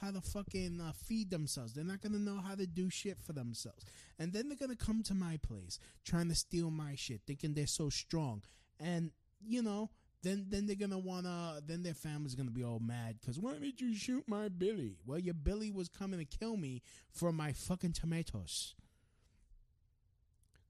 how 0.00 0.10
to 0.10 0.20
fucking 0.20 0.80
uh, 0.80 0.92
feed 0.92 1.30
themselves. 1.30 1.72
They're 1.72 1.84
not 1.84 2.00
gonna 2.00 2.18
know 2.18 2.40
how 2.46 2.54
to 2.54 2.66
do 2.66 2.90
shit 2.90 3.18
for 3.18 3.32
themselves, 3.32 3.84
and 4.18 4.32
then 4.32 4.48
they're 4.48 4.58
gonna 4.58 4.76
come 4.76 5.02
to 5.04 5.14
my 5.14 5.38
place 5.38 5.78
trying 6.04 6.28
to 6.28 6.34
steal 6.34 6.70
my 6.70 6.94
shit, 6.94 7.22
thinking 7.26 7.54
they're 7.54 7.66
so 7.66 7.88
strong, 7.88 8.42
and 8.78 9.10
you 9.44 9.62
know. 9.62 9.90
Then, 10.20 10.46
then 10.48 10.66
they're 10.66 10.74
gonna 10.74 10.98
wanna. 10.98 11.60
Then 11.64 11.84
their 11.84 11.94
family's 11.94 12.34
gonna 12.34 12.50
be 12.50 12.64
all 12.64 12.80
mad 12.80 13.18
because 13.20 13.38
why 13.38 13.56
did 13.56 13.80
you 13.80 13.94
shoot 13.94 14.24
my 14.26 14.48
Billy? 14.48 14.96
Well, 15.06 15.20
your 15.20 15.32
Billy 15.32 15.70
was 15.70 15.88
coming 15.88 16.18
to 16.18 16.24
kill 16.24 16.56
me 16.56 16.82
for 17.12 17.30
my 17.30 17.52
fucking 17.52 17.92
tomatoes. 17.92 18.74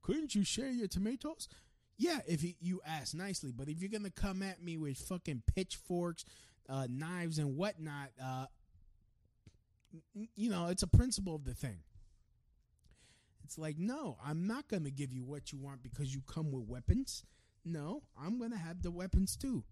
Couldn't 0.02 0.34
you 0.34 0.44
share 0.44 0.70
your 0.70 0.86
tomatoes? 0.86 1.48
Yeah, 1.98 2.20
if 2.28 2.44
you 2.60 2.80
ask 2.86 3.12
nicely, 3.12 3.50
but 3.50 3.68
if 3.68 3.80
you're 3.80 3.90
gonna 3.90 4.10
come 4.10 4.40
at 4.42 4.62
me 4.62 4.76
with 4.76 4.98
fucking 4.98 5.42
pitchforks, 5.52 6.24
uh, 6.68 6.86
knives, 6.88 7.38
and 7.38 7.56
whatnot, 7.56 8.10
uh, 8.22 8.46
you 10.36 10.48
know, 10.48 10.68
it's 10.68 10.84
a 10.84 10.86
principle 10.86 11.34
of 11.34 11.44
the 11.44 11.54
thing. 11.54 11.78
It's 13.42 13.58
like, 13.58 13.78
no, 13.78 14.16
I'm 14.24 14.46
not 14.46 14.68
gonna 14.68 14.90
give 14.90 15.12
you 15.12 15.24
what 15.24 15.50
you 15.50 15.58
want 15.58 15.82
because 15.82 16.14
you 16.14 16.22
come 16.26 16.52
with 16.52 16.68
weapons. 16.68 17.24
No, 17.64 18.04
I'm 18.16 18.38
gonna 18.38 18.58
have 18.58 18.82
the 18.82 18.92
weapons 18.92 19.36
too. 19.36 19.64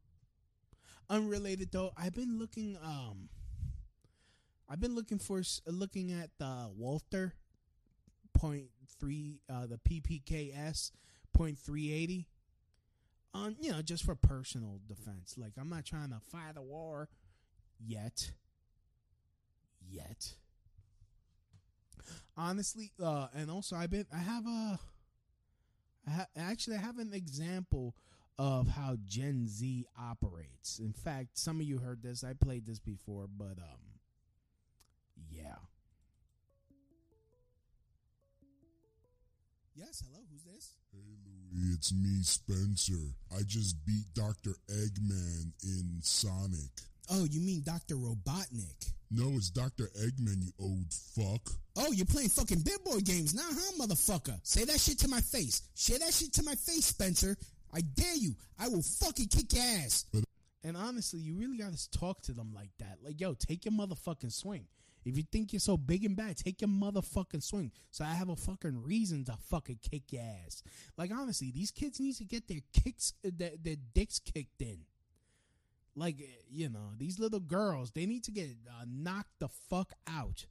Unrelated 1.08 1.70
though, 1.70 1.92
I've 1.96 2.14
been 2.14 2.38
looking. 2.40 2.76
Um, 2.82 3.28
I've 4.68 4.80
been 4.80 4.96
looking 4.96 5.20
for 5.20 5.42
looking 5.66 6.10
at 6.10 6.30
the 6.38 6.70
Walther 6.76 7.34
point 8.34 8.66
three, 8.98 9.40
uh, 9.48 9.66
the 9.66 9.78
PPKS 9.78 10.90
point 11.36 11.58
three 11.58 11.92
eighty. 11.92 12.26
On 13.34 13.54
you 13.60 13.70
know, 13.70 13.82
just 13.82 14.04
for 14.04 14.14
personal 14.14 14.80
defense. 14.88 15.34
Like 15.36 15.52
I'm 15.60 15.68
not 15.68 15.84
trying 15.84 16.10
to 16.10 16.20
fight 16.30 16.54
the 16.54 16.62
war 16.62 17.08
yet. 17.78 18.30
Yet. 19.88 20.34
Honestly, 22.36 22.92
uh, 23.02 23.28
and 23.34 23.50
also 23.50 23.76
I've 23.76 23.90
been 23.90 24.06
I 24.14 24.18
have 24.18 24.46
a 24.46 24.78
I 26.06 26.10
ha- 26.10 26.26
actually 26.36 26.76
I 26.76 26.80
have 26.80 26.98
an 26.98 27.12
example 27.12 27.94
of 28.38 28.68
how 28.68 28.96
Gen 29.04 29.46
Z 29.48 29.86
operates. 29.98 30.78
In 30.78 30.92
fact, 30.92 31.38
some 31.38 31.60
of 31.60 31.66
you 31.66 31.78
heard 31.78 32.02
this. 32.02 32.22
I 32.24 32.32
played 32.32 32.66
this 32.66 32.78
before, 32.78 33.26
but 33.28 33.58
um 33.58 34.00
yeah. 35.30 35.56
Yes, 39.74 40.02
hello, 40.06 40.24
who's 40.30 40.44
this? 40.44 40.74
Hey 40.90 41.00
Louie, 41.04 41.18
it's 41.72 41.92
me, 41.92 42.22
Spencer. 42.22 43.14
I 43.34 43.42
just 43.46 43.76
beat 43.86 44.06
Dr. 44.14 44.56
Eggman 44.70 45.52
in 45.64 46.00
Sonic. 46.02 46.70
Oh, 47.10 47.24
you 47.24 47.40
mean 47.40 47.62
Dr. 47.64 47.96
Robotnik? 47.96 48.92
No, 49.10 49.28
it's 49.36 49.50
Dr. 49.50 49.88
Eggman, 50.00 50.42
you 50.42 50.52
old 50.58 50.92
fuck. 50.92 51.52
Oh, 51.76 51.92
you're 51.92 52.06
playing 52.06 52.28
fucking 52.30 52.60
big 52.60 52.82
boy 52.84 52.98
games 53.00 53.34
now, 53.34 53.46
huh, 53.48 53.72
motherfucker? 53.86 54.38
Say 54.42 54.64
that 54.64 54.80
shit 54.80 54.98
to 55.00 55.08
my 55.08 55.20
face. 55.20 55.62
Say 55.74 55.98
that 55.98 56.12
shit 56.12 56.32
to 56.34 56.42
my 56.42 56.54
face, 56.54 56.86
Spencer. 56.86 57.36
I 57.72 57.80
dare 57.82 58.16
you. 58.16 58.34
I 58.58 58.68
will 58.68 58.82
fucking 58.82 59.28
kick 59.28 59.52
your 59.54 59.62
ass. 59.62 60.04
But- 60.12 60.24
and 60.64 60.76
honestly, 60.76 61.20
you 61.20 61.36
really 61.36 61.58
gotta 61.58 61.90
talk 61.92 62.22
to 62.22 62.32
them 62.32 62.52
like 62.52 62.70
that. 62.78 62.98
Like, 63.04 63.20
yo, 63.20 63.34
take 63.34 63.64
your 63.64 63.72
motherfucking 63.72 64.32
swing. 64.32 64.66
If 65.06 65.16
you 65.16 65.22
think 65.22 65.52
you're 65.52 65.60
so 65.60 65.76
big 65.76 66.04
and 66.04 66.16
bad, 66.16 66.36
take 66.36 66.60
your 66.60 66.68
motherfucking 66.68 67.42
swing. 67.44 67.70
So 67.92 68.04
I 68.04 68.08
have 68.08 68.28
a 68.28 68.34
fucking 68.34 68.82
reason 68.82 69.24
to 69.26 69.36
fucking 69.48 69.78
kick 69.88 70.12
your 70.12 70.22
ass. 70.22 70.64
Like 70.98 71.12
honestly, 71.12 71.52
these 71.54 71.70
kids 71.70 72.00
need 72.00 72.16
to 72.16 72.24
get 72.24 72.48
their 72.48 72.62
kicks, 72.72 73.14
their, 73.22 73.52
their 73.62 73.76
dicks 73.94 74.18
kicked 74.18 74.60
in. 74.60 74.80
Like 75.94 76.16
you 76.50 76.68
know, 76.68 76.90
these 76.98 77.20
little 77.20 77.40
girls, 77.40 77.92
they 77.92 78.04
need 78.04 78.24
to 78.24 78.32
get 78.32 78.50
uh, 78.68 78.84
knocked 78.86 79.38
the 79.38 79.48
fuck 79.48 79.92
out 80.08 80.46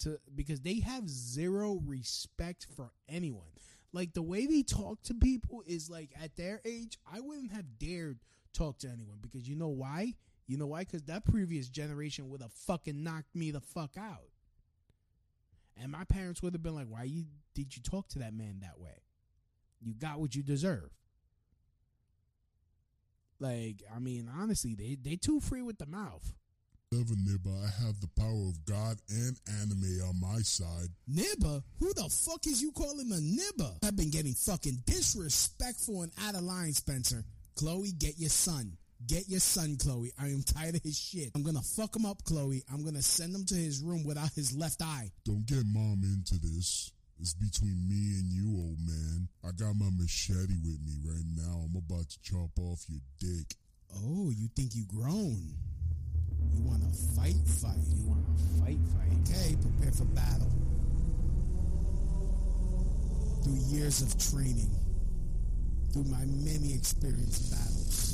to 0.00 0.18
because 0.34 0.60
they 0.60 0.80
have 0.80 1.08
zero 1.08 1.80
respect 1.86 2.66
for 2.76 2.90
anyone. 3.08 3.52
Like 3.92 4.12
the 4.12 4.22
way 4.22 4.46
they 4.46 4.62
talk 4.62 5.02
to 5.04 5.14
people 5.14 5.62
is 5.66 5.88
like 5.88 6.10
at 6.20 6.36
their 6.36 6.60
age, 6.64 6.98
I 7.10 7.20
wouldn't 7.20 7.52
have 7.52 7.78
dared 7.78 8.18
talk 8.52 8.78
to 8.78 8.88
anyone 8.88 9.18
because 9.22 9.48
you 9.48 9.54
know 9.54 9.68
why? 9.68 10.14
You 10.50 10.56
know 10.56 10.66
why? 10.66 10.80
Because 10.80 11.04
that 11.04 11.24
previous 11.24 11.68
generation 11.68 12.28
would 12.28 12.42
have 12.42 12.50
fucking 12.50 13.04
knocked 13.04 13.36
me 13.36 13.52
the 13.52 13.60
fuck 13.60 13.92
out. 13.96 14.30
And 15.80 15.92
my 15.92 16.02
parents 16.02 16.42
would 16.42 16.54
have 16.54 16.62
been 16.62 16.74
like, 16.74 16.88
why 16.88 17.04
you 17.04 17.26
did 17.54 17.76
you 17.76 17.84
talk 17.84 18.08
to 18.08 18.18
that 18.18 18.34
man 18.34 18.58
that 18.62 18.80
way? 18.80 19.04
You 19.80 19.94
got 19.94 20.18
what 20.18 20.34
you 20.34 20.42
deserve. 20.42 20.90
Like, 23.38 23.84
I 23.94 24.00
mean, 24.00 24.28
honestly, 24.36 24.74
they 24.74 24.98
they 25.00 25.14
too 25.14 25.38
free 25.38 25.62
with 25.62 25.78
the 25.78 25.86
mouth. 25.86 26.32
Never 26.90 27.14
Nibba, 27.14 27.64
I 27.64 27.84
have 27.84 28.00
the 28.00 28.10
power 28.18 28.48
of 28.48 28.64
God 28.64 28.96
and 29.08 29.38
anime 29.62 30.00
on 30.08 30.20
my 30.20 30.40
side. 30.40 30.88
Nibba? 31.08 31.62
Who 31.78 31.94
the 31.94 32.08
fuck 32.10 32.44
is 32.48 32.60
you 32.60 32.72
calling 32.72 33.12
a 33.12 33.62
nibba? 33.62 33.86
I've 33.86 33.94
been 33.94 34.10
getting 34.10 34.34
fucking 34.34 34.82
disrespectful 34.84 36.02
and 36.02 36.10
out 36.20 36.34
of 36.34 36.42
line, 36.42 36.72
Spencer. 36.72 37.22
Chloe, 37.54 37.92
get 37.92 38.18
your 38.18 38.30
son. 38.30 38.76
Get 39.06 39.28
your 39.28 39.40
son, 39.40 39.76
Chloe. 39.78 40.12
I 40.20 40.26
am 40.26 40.42
tired 40.42 40.76
of 40.76 40.82
his 40.82 40.98
shit. 40.98 41.30
I'm 41.34 41.42
gonna 41.42 41.62
fuck 41.62 41.96
him 41.96 42.04
up, 42.04 42.22
Chloe. 42.24 42.62
I'm 42.72 42.84
gonna 42.84 43.02
send 43.02 43.34
him 43.34 43.44
to 43.46 43.54
his 43.54 43.80
room 43.80 44.04
without 44.04 44.32
his 44.34 44.54
left 44.54 44.82
eye. 44.82 45.10
Don't 45.24 45.46
get 45.46 45.64
mom 45.66 46.02
into 46.04 46.38
this. 46.38 46.92
It's 47.18 47.34
between 47.34 47.88
me 47.88 48.18
and 48.18 48.32
you, 48.32 48.48
old 48.56 48.78
man. 48.80 49.28
I 49.44 49.52
got 49.52 49.74
my 49.74 49.90
machete 49.92 50.56
with 50.62 50.80
me 50.84 50.96
right 51.04 51.24
now. 51.36 51.64
I'm 51.64 51.76
about 51.76 52.08
to 52.08 52.22
chop 52.22 52.50
off 52.58 52.84
your 52.88 53.00
dick. 53.18 53.56
Oh, 53.94 54.30
you 54.30 54.48
think 54.56 54.74
you 54.74 54.84
grown? 54.86 55.54
You 56.54 56.62
want 56.62 56.82
to 56.82 56.88
fight, 57.14 57.36
fight. 57.46 57.76
You 57.94 58.06
want 58.06 58.24
to 58.24 58.60
fight, 58.60 58.78
fight. 58.96 59.12
Okay, 59.28 59.56
prepare 59.60 59.92
for 59.92 60.04
battle. 60.06 60.50
Through 63.44 63.76
years 63.76 64.02
of 64.02 64.16
training, 64.32 64.70
through 65.92 66.04
my 66.04 66.24
many 66.24 66.72
experienced 66.74 67.50
battles, 67.50 68.09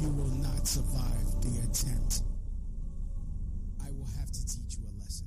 you 0.00 0.08
will 0.12 0.34
not 0.36 0.66
survive 0.66 1.42
the 1.42 1.60
attempt. 1.62 2.22
I 3.84 3.90
will 3.90 4.08
have 4.18 4.30
to 4.32 4.46
teach 4.46 4.78
you 4.78 4.86
a 4.88 4.94
lesson. 4.98 5.26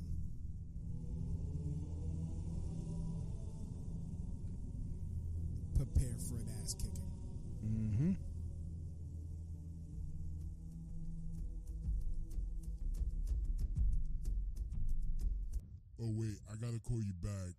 Prepare 5.76 6.16
for 6.28 6.34
an 6.34 6.48
ass 6.60 6.74
kicking. 6.74 7.12
Mm-hmm. 7.64 8.12
Oh 16.02 16.10
wait, 16.18 16.38
I 16.50 16.56
gotta 16.56 16.80
call 16.80 16.98
you 16.98 17.14
back. 17.22 17.54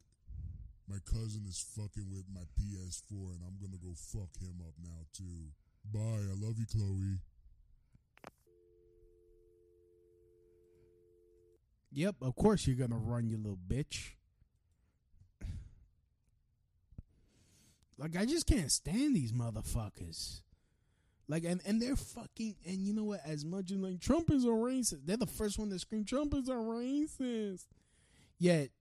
My 0.90 0.98
cousin 1.06 1.46
is 1.48 1.66
fucking 1.78 2.12
with 2.12 2.26
my 2.34 2.44
PS4 2.60 3.36
and 3.36 3.42
I'm 3.48 3.56
gonna 3.62 3.80
go 3.82 3.94
fuck 3.96 4.36
him 4.42 4.60
up 4.68 4.74
now 4.84 5.06
too. 5.14 5.48
Bye, 5.94 6.00
I 6.02 6.34
love 6.46 6.58
you, 6.58 6.66
Chloe. 6.66 7.20
Yep, 11.92 12.16
of 12.22 12.36
course 12.36 12.68
you're 12.68 12.76
gonna 12.76 13.00
run, 13.00 13.30
you 13.30 13.38
little 13.38 13.58
bitch. 13.68 14.12
Like 17.98 18.18
I 18.18 18.26
just 18.26 18.46
can't 18.46 18.72
stand 18.72 19.16
these 19.16 19.32
motherfuckers. 19.32 20.42
Like 21.28 21.44
and 21.46 21.62
and 21.66 21.82
they're 21.82 21.96
fucking 21.96 22.56
and 22.66 22.86
you 22.86 22.94
know 22.94 23.06
what? 23.06 23.22
As 23.26 23.46
much 23.46 23.72
as 23.72 23.78
like 23.78 24.02
Trump 24.02 24.30
is 24.30 24.44
a 24.44 24.50
racist, 24.50 25.06
they're 25.06 25.18
the 25.18 25.26
first 25.26 25.58
one 25.58 25.70
to 25.70 25.80
scream 25.80 26.04
Trump 26.04 26.34
is 26.34 26.50
a 26.50 26.54
racist. 26.54 27.66
Yet 28.38 28.72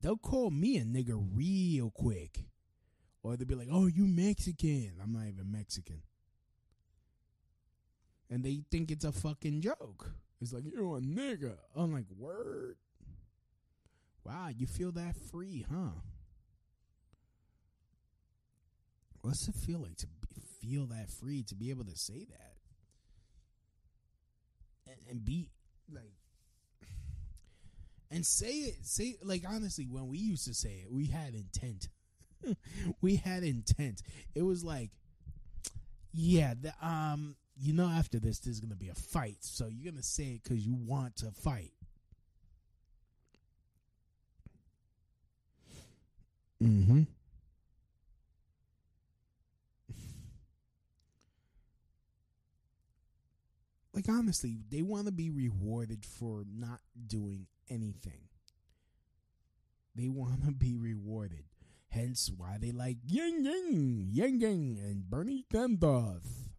they'll 0.00 0.16
call 0.16 0.50
me 0.50 0.76
a 0.78 0.82
nigga 0.82 1.24
real 1.34 1.90
quick, 1.90 2.40
or 3.22 3.36
they'll 3.36 3.46
be 3.46 3.54
like, 3.54 3.68
"Oh, 3.70 3.86
you 3.86 4.06
Mexican?" 4.08 4.94
I'm 5.00 5.12
not 5.12 5.28
even 5.28 5.50
Mexican, 5.50 6.02
and 8.32 8.42
they 8.42 8.62
think 8.70 8.90
it's 8.90 9.04
a 9.04 9.12
fucking 9.12 9.60
joke. 9.60 10.10
It's 10.40 10.54
like 10.54 10.64
you're 10.64 10.96
a 10.96 11.00
nigga. 11.00 11.52
I'm 11.76 11.92
like, 11.92 12.06
word. 12.16 12.76
Wow, 14.24 14.48
you 14.56 14.66
feel 14.66 14.90
that 14.92 15.16
free, 15.30 15.66
huh? 15.70 15.90
What's 19.20 19.46
it 19.48 19.54
feel 19.54 19.80
like 19.80 19.96
to 19.98 20.06
be, 20.06 20.40
feel 20.62 20.86
that 20.86 21.10
free 21.10 21.42
to 21.42 21.54
be 21.54 21.68
able 21.68 21.84
to 21.84 21.96
say 21.96 22.26
that 22.30 22.54
and, 24.86 24.96
and 25.10 25.24
be 25.24 25.50
like 25.92 26.14
and 28.10 28.24
say 28.24 28.50
it 28.50 28.76
say 28.82 29.16
like 29.22 29.42
honestly 29.48 29.86
when 29.88 30.08
we 30.08 30.18
used 30.18 30.46
to 30.46 30.54
say 30.54 30.82
it 30.84 30.92
we 30.92 31.06
had 31.06 31.34
intent 31.34 31.88
we 33.00 33.16
had 33.16 33.42
intent 33.44 34.02
it 34.34 34.42
was 34.42 34.64
like 34.64 34.90
yeah 36.12 36.54
the, 36.60 36.72
um 36.84 37.36
you 37.62 37.72
know 37.72 37.86
after 37.86 38.18
this 38.18 38.38
there's 38.40 38.60
gonna 38.60 38.74
be 38.74 38.88
a 38.88 38.94
fight 38.94 39.38
so 39.40 39.68
you're 39.68 39.90
gonna 39.90 40.02
say 40.02 40.24
it 40.24 40.42
because 40.42 40.66
you 40.66 40.74
want 40.74 41.16
to 41.16 41.30
fight 41.30 41.72
mm-hmm 46.62 47.02
like 53.94 54.08
honestly, 54.08 54.58
they 54.70 54.82
want 54.82 55.06
to 55.06 55.12
be 55.12 55.30
rewarded 55.30 56.04
for 56.04 56.44
not 56.50 56.80
doing 57.06 57.46
anything. 57.70 58.28
They 59.94 60.08
want 60.08 60.44
to 60.44 60.52
be 60.52 60.74
rewarded. 60.74 61.44
Hence 61.88 62.30
why 62.34 62.56
they 62.58 62.72
like 62.72 62.96
Yang 63.06 63.44
Yang, 63.44 64.08
Yang 64.10 64.40
Yang, 64.40 64.78
and 64.82 65.10
Bernie 65.10 65.44
Sanders. 65.52 66.51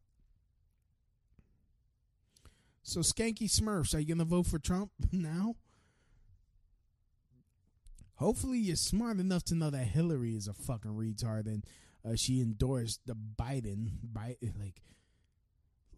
So, 2.84 3.00
Skanky 3.00 3.50
Smurfs, 3.50 3.96
are 3.96 4.00
you 4.00 4.14
to 4.14 4.26
vote 4.26 4.46
for 4.46 4.60
Trump 4.60 4.92
now? 5.12 5.56
Hopefully, 8.16 8.60
you're 8.60 8.76
smart 8.76 9.20
enough 9.20 9.44
to 9.46 9.56
know 9.56 9.70
that 9.70 9.86
Hillary 9.86 10.36
is 10.36 10.48
a 10.48 10.54
fucking 10.54 10.92
retard 10.92 11.48
and 11.48 11.66
uh, 12.06 12.16
she 12.16 12.42
endorsed 12.42 13.00
the 13.06 13.16
Biden. 13.16 13.90
Biden 14.12 14.60
like, 14.60 14.82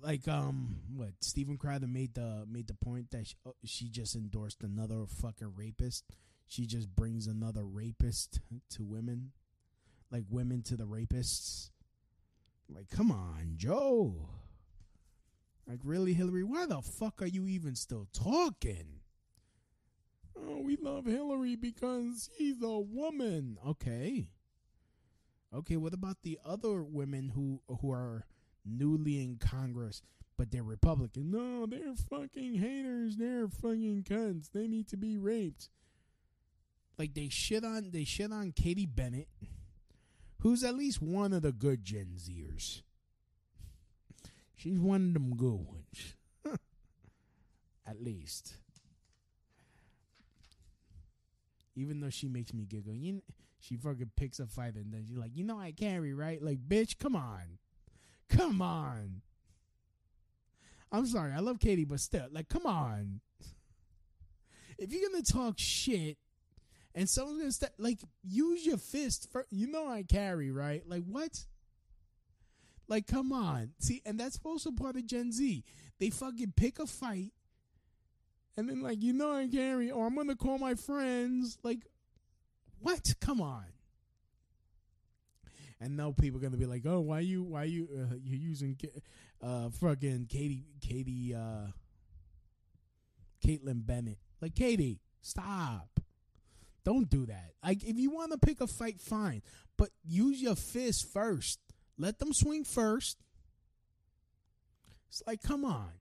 like 0.02 0.28
um 0.28 0.78
what 0.96 1.10
Steven 1.22 1.58
Crowder 1.58 1.88
made 1.88 2.14
the 2.14 2.46
made 2.48 2.68
the 2.68 2.76
point 2.76 3.10
that 3.12 3.28
she, 3.28 3.36
oh, 3.46 3.56
she, 3.64 3.90
just 3.90 4.16
endorsed 4.16 4.64
another 4.64 5.06
fucking 5.08 5.54
rapist. 5.56 6.06
She 6.48 6.68
just 6.68 6.96
brings 6.96 7.26
another 7.26 7.64
rapist 7.64 8.40
to 8.72 8.84
women, 8.84 9.32
like 10.12 10.24
women 10.30 10.62
to 10.64 10.78
the 10.78 10.86
rapists. 10.86 11.72
Like, 12.70 12.90
come 12.90 13.12
on, 13.12 13.54
Joe. 13.58 14.30
Like, 15.68 15.80
really, 15.84 16.14
Hillary? 16.14 16.44
Why 16.44 16.66
the 16.66 16.82
fuck 16.82 17.22
are 17.22 17.28
you 17.28 17.48
even 17.48 17.76
still 17.76 18.08
talking? 18.14 19.00
Oh, 20.38 20.62
we 20.62 20.76
love 20.76 21.06
Hillary 21.06 21.56
because 21.56 22.30
she's 22.38 22.62
a 22.62 22.80
woman. 22.80 23.58
Okay. 23.66 24.28
Okay, 25.54 25.78
what 25.78 25.94
about 25.94 26.18
the 26.22 26.38
other 26.46 26.84
women 26.84 27.30
who 27.34 27.62
who 27.80 27.92
are 27.92 28.26
newly 28.66 29.22
in 29.22 29.38
Congress, 29.38 30.02
but 30.38 30.52
they're 30.52 30.64
Republican. 30.64 31.32
No, 31.32 31.66
they're 31.66 31.96
fucking 31.96 32.56
haters. 32.56 33.16
They're 33.18 33.48
fucking 33.48 34.04
cunts. 34.10 34.52
They 34.52 34.68
need 34.68 34.88
to 34.90 34.98
be 34.98 35.18
raped. 35.18 35.70
Like 36.98 37.14
they 37.14 37.30
shit 37.30 37.64
on 37.64 37.92
they 37.92 38.04
shit 38.04 38.32
on 38.32 38.52
Katie 38.52 38.86
Bennett, 38.86 39.30
who's 40.40 40.64
at 40.64 40.76
least 40.76 41.02
one 41.02 41.34
of 41.34 41.42
the 41.42 41.52
good 41.52 41.84
Gen 41.84 42.18
Zers. 42.18 42.82
She's 44.66 44.80
one 44.80 45.10
of 45.10 45.14
them 45.14 45.36
good 45.36 45.60
ones. 45.60 46.58
at 47.88 48.02
least. 48.04 48.56
Even 51.76 52.00
though 52.00 52.10
she 52.10 52.28
makes 52.28 52.52
me 52.52 52.66
giggle, 52.66 52.96
you 52.96 53.14
know, 53.14 53.22
she 53.60 53.76
fucking 53.76 54.10
picks 54.16 54.40
a 54.40 54.48
fight 54.48 54.74
and 54.74 54.92
then 54.92 55.06
she's 55.08 55.20
like, 55.20 55.36
you 55.36 55.44
know 55.44 55.60
I 55.60 55.72
carry, 55.72 56.16
right? 56.16 56.42
Like, 56.42 56.68
bitch, 56.68 56.98
come 56.98 57.16
on. 57.16 57.60
Come 58.28 58.60
on. 58.60 59.22
I'm 60.92 61.06
sorry, 61.06 61.34
I 61.34 61.42
love 61.42 61.60
Katie, 61.60 61.86
but 61.86 62.00
still, 62.00 62.26
like, 62.32 62.50
come 62.50 62.66
on. 62.66 63.20
If 64.80 64.92
you're 64.92 65.12
gonna 65.12 65.22
talk 65.22 65.60
shit 65.60 66.18
and 66.96 67.08
someone's 67.08 67.38
gonna 67.38 67.52
step, 67.52 67.76
like, 67.78 68.00
use 68.24 68.66
your 68.66 68.78
fist. 68.78 69.30
For, 69.32 69.46
you 69.52 69.68
know 69.68 69.88
I 69.88 70.02
carry, 70.02 70.50
right? 70.50 70.82
Like, 70.90 71.04
what? 71.04 71.46
Like, 72.88 73.08
come 73.08 73.32
on. 73.32 73.72
See, 73.80 74.02
and 74.06 74.20
that's 74.20 74.40
also 74.44 74.72
part 74.72 74.96
of 74.96 75.06
Gen 75.06 75.32
Z. 75.32 75.64
They 76.00 76.10
fucking 76.10 76.54
pick 76.56 76.80
a 76.80 76.86
fight 76.86 77.32
and 78.58 78.70
then 78.70 78.82
like 78.82 79.02
you 79.02 79.14
know 79.14 79.34
I 79.34 79.48
carry, 79.48 79.92
or 79.92 80.08
I'm 80.08 80.16
gonna 80.16 80.36
call 80.36 80.58
my 80.58 80.76
friends. 80.76 81.58
Like, 81.64 81.80
what? 82.80 83.16
Come 83.20 83.42
on. 83.42 83.66
And 85.82 85.98
now 85.98 86.14
people 86.18 86.40
are 86.40 86.44
gonna 86.44 86.58
be 86.58 86.66
like, 86.66 86.84
oh, 86.86 87.02
why 87.02 87.20
you, 87.20 87.44
why 87.44 87.66
you, 87.66 87.90
uh, 87.94 88.16
you 88.24 88.38
using, 88.38 88.78
uh, 89.44 89.70
fucking 89.70 90.28
Katie, 90.30 90.64
Katie, 90.80 91.36
uh, 91.36 91.72
Kaitlin 93.46 93.86
Bennett. 93.86 94.18
Like, 94.42 94.56
Katie, 94.56 95.02
stop. 95.22 96.00
Don't 96.86 97.10
do 97.10 97.26
that. 97.26 97.52
Like, 97.64 97.84
if 97.84 97.98
you 97.98 98.10
want 98.10 98.32
to 98.32 98.38
pick 98.38 98.62
a 98.62 98.68
fight, 98.68 99.02
fine, 99.02 99.42
but 99.78 99.90
use 100.06 100.42
your 100.42 100.56
fist 100.56 101.12
first. 101.12 101.60
Let 101.98 102.20
them 102.20 102.34
swing 102.34 102.64
first. 102.64 103.18
It's 105.10 105.24
like, 105.26 105.42
come 105.42 105.64
on. 105.64 105.92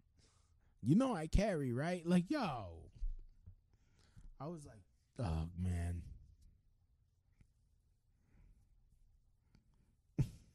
You 0.82 0.96
know 0.96 1.14
I 1.14 1.26
carry, 1.26 1.72
right? 1.72 2.04
Like, 2.04 2.30
yo. 2.30 2.68
I 4.40 4.46
was 4.46 4.66
like, 4.66 4.82
oh, 5.20 5.48
man. 5.58 6.02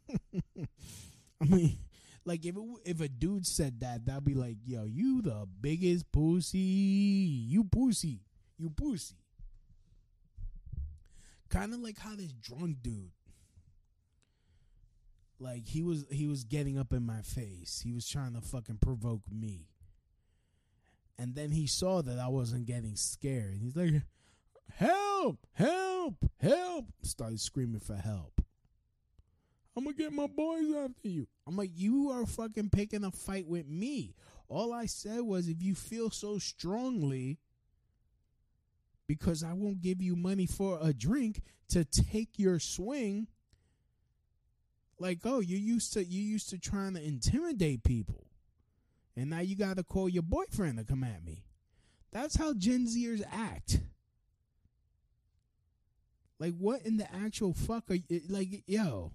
I 1.42 1.46
mean, 1.46 1.78
like 2.26 2.46
if 2.46 2.56
it, 2.56 2.64
if 2.86 3.02
a 3.02 3.08
dude 3.08 3.46
said 3.46 3.80
that, 3.82 4.06
that'd 4.06 4.26
be 4.26 4.34
like, 4.34 4.58
yo, 4.66 4.84
you 4.84 5.22
the 5.22 5.48
biggest 5.62 6.12
pussy, 6.12 6.58
you 6.58 7.64
pussy, 7.64 8.22
you 8.58 8.70
pussy. 8.70 9.16
Kind 11.50 11.74
of 11.74 11.80
like 11.80 11.98
how 11.98 12.16
this 12.16 12.34
drunk 12.34 12.78
dude, 12.84 13.12
like 15.40 15.68
he 15.68 15.82
was 15.82 16.06
he 16.12 16.28
was 16.28 16.44
getting 16.44 16.78
up 16.78 16.94
in 16.94 17.06
my 17.06 17.22
face. 17.22 17.82
He 17.84 17.92
was 17.92 18.08
trying 18.08 18.34
to 18.34 18.42
fucking 18.42 18.78
provoke 18.78 19.24
me. 19.32 19.68
And 21.18 21.36
then 21.36 21.52
he 21.52 21.68
saw 21.68 22.02
that 22.02 22.18
I 22.18 22.28
wasn't 22.28 22.66
getting 22.66 22.96
scared. 22.96 23.54
And 23.54 23.62
he's 23.62 23.76
like, 23.76 24.04
"Help! 24.76 25.46
Help! 25.54 26.26
Help!" 26.40 26.86
Started 27.02 27.40
screaming 27.40 27.82
for 27.82 27.96
help. 27.96 28.42
I'm 29.76 29.86
gonna 29.86 29.96
get 29.96 30.12
my 30.12 30.28
boys 30.28 30.74
after 30.76 31.08
you. 31.08 31.28
I'm 31.48 31.56
like, 31.56 31.72
you 31.74 32.10
are 32.10 32.26
fucking 32.26 32.70
picking 32.70 33.06
a 33.06 33.12
fight 33.12 33.48
with 33.48 33.68
me. 33.68 34.14
All 34.50 34.74
I 34.74 34.88
said 34.88 35.22
was, 35.22 35.48
if 35.48 35.62
you 35.62 35.74
feel 35.74 36.10
so 36.10 36.38
strongly, 36.38 37.38
because 39.08 39.44
I 39.44 39.54
won't 39.54 39.82
give 39.82 40.02
you 40.02 40.16
money 40.16 40.46
for 40.46 40.80
a 40.82 40.92
drink 40.92 41.42
to 41.70 41.86
take 41.86 42.38
your 42.38 42.60
swing. 42.60 43.28
Like, 45.00 45.20
oh, 45.24 45.40
you 45.40 45.58
used 45.58 45.94
to 45.94 46.04
you 46.04 46.22
used 46.22 46.50
to 46.50 46.58
trying 46.58 46.94
to 46.96 47.04
intimidate 47.04 47.84
people, 47.84 48.28
and 49.16 49.30
now 49.30 49.40
you 49.40 49.56
got 49.56 49.78
to 49.78 49.84
call 49.84 50.10
your 50.10 50.24
boyfriend 50.24 50.78
to 50.78 50.84
come 50.84 51.04
at 51.04 51.24
me. 51.24 51.44
That's 52.12 52.36
how 52.36 52.54
Gen 52.54 52.86
Zers 52.88 53.24
act. 53.32 53.80
Like, 56.40 56.56
what 56.58 56.82
in 56.86 56.98
the 56.98 57.14
actual 57.14 57.54
fuck 57.54 57.90
are 57.90 57.96
you 57.96 58.22
like, 58.30 58.64
yo? 58.66 59.12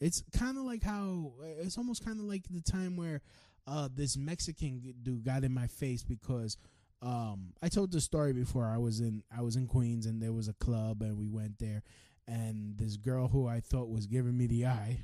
It's 0.00 0.22
kind 0.36 0.56
of 0.56 0.64
like 0.64 0.82
how 0.82 1.32
it's 1.58 1.76
almost 1.76 2.04
kind 2.04 2.18
of 2.18 2.26
like 2.26 2.44
the 2.50 2.60
time 2.60 2.96
where 2.96 3.20
uh, 3.66 3.88
this 3.94 4.16
Mexican 4.16 4.94
dude 5.02 5.24
got 5.24 5.44
in 5.44 5.52
my 5.52 5.66
face 5.66 6.02
because 6.02 6.56
um, 7.02 7.52
I 7.62 7.68
told 7.68 7.92
the 7.92 8.00
story 8.00 8.32
before. 8.32 8.66
I 8.66 8.78
was 8.78 9.00
in 9.00 9.22
I 9.36 9.42
was 9.42 9.56
in 9.56 9.66
Queens 9.66 10.06
and 10.06 10.20
there 10.22 10.32
was 10.32 10.48
a 10.48 10.54
club 10.54 11.02
and 11.02 11.16
we 11.16 11.28
went 11.28 11.58
there, 11.58 11.82
and 12.30 12.78
this 12.78 12.96
girl 12.96 13.28
who 13.28 13.46
I 13.46 13.60
thought 13.60 13.90
was 13.90 14.06
giving 14.06 14.36
me 14.36 14.46
the 14.46 14.66
eye. 14.66 15.00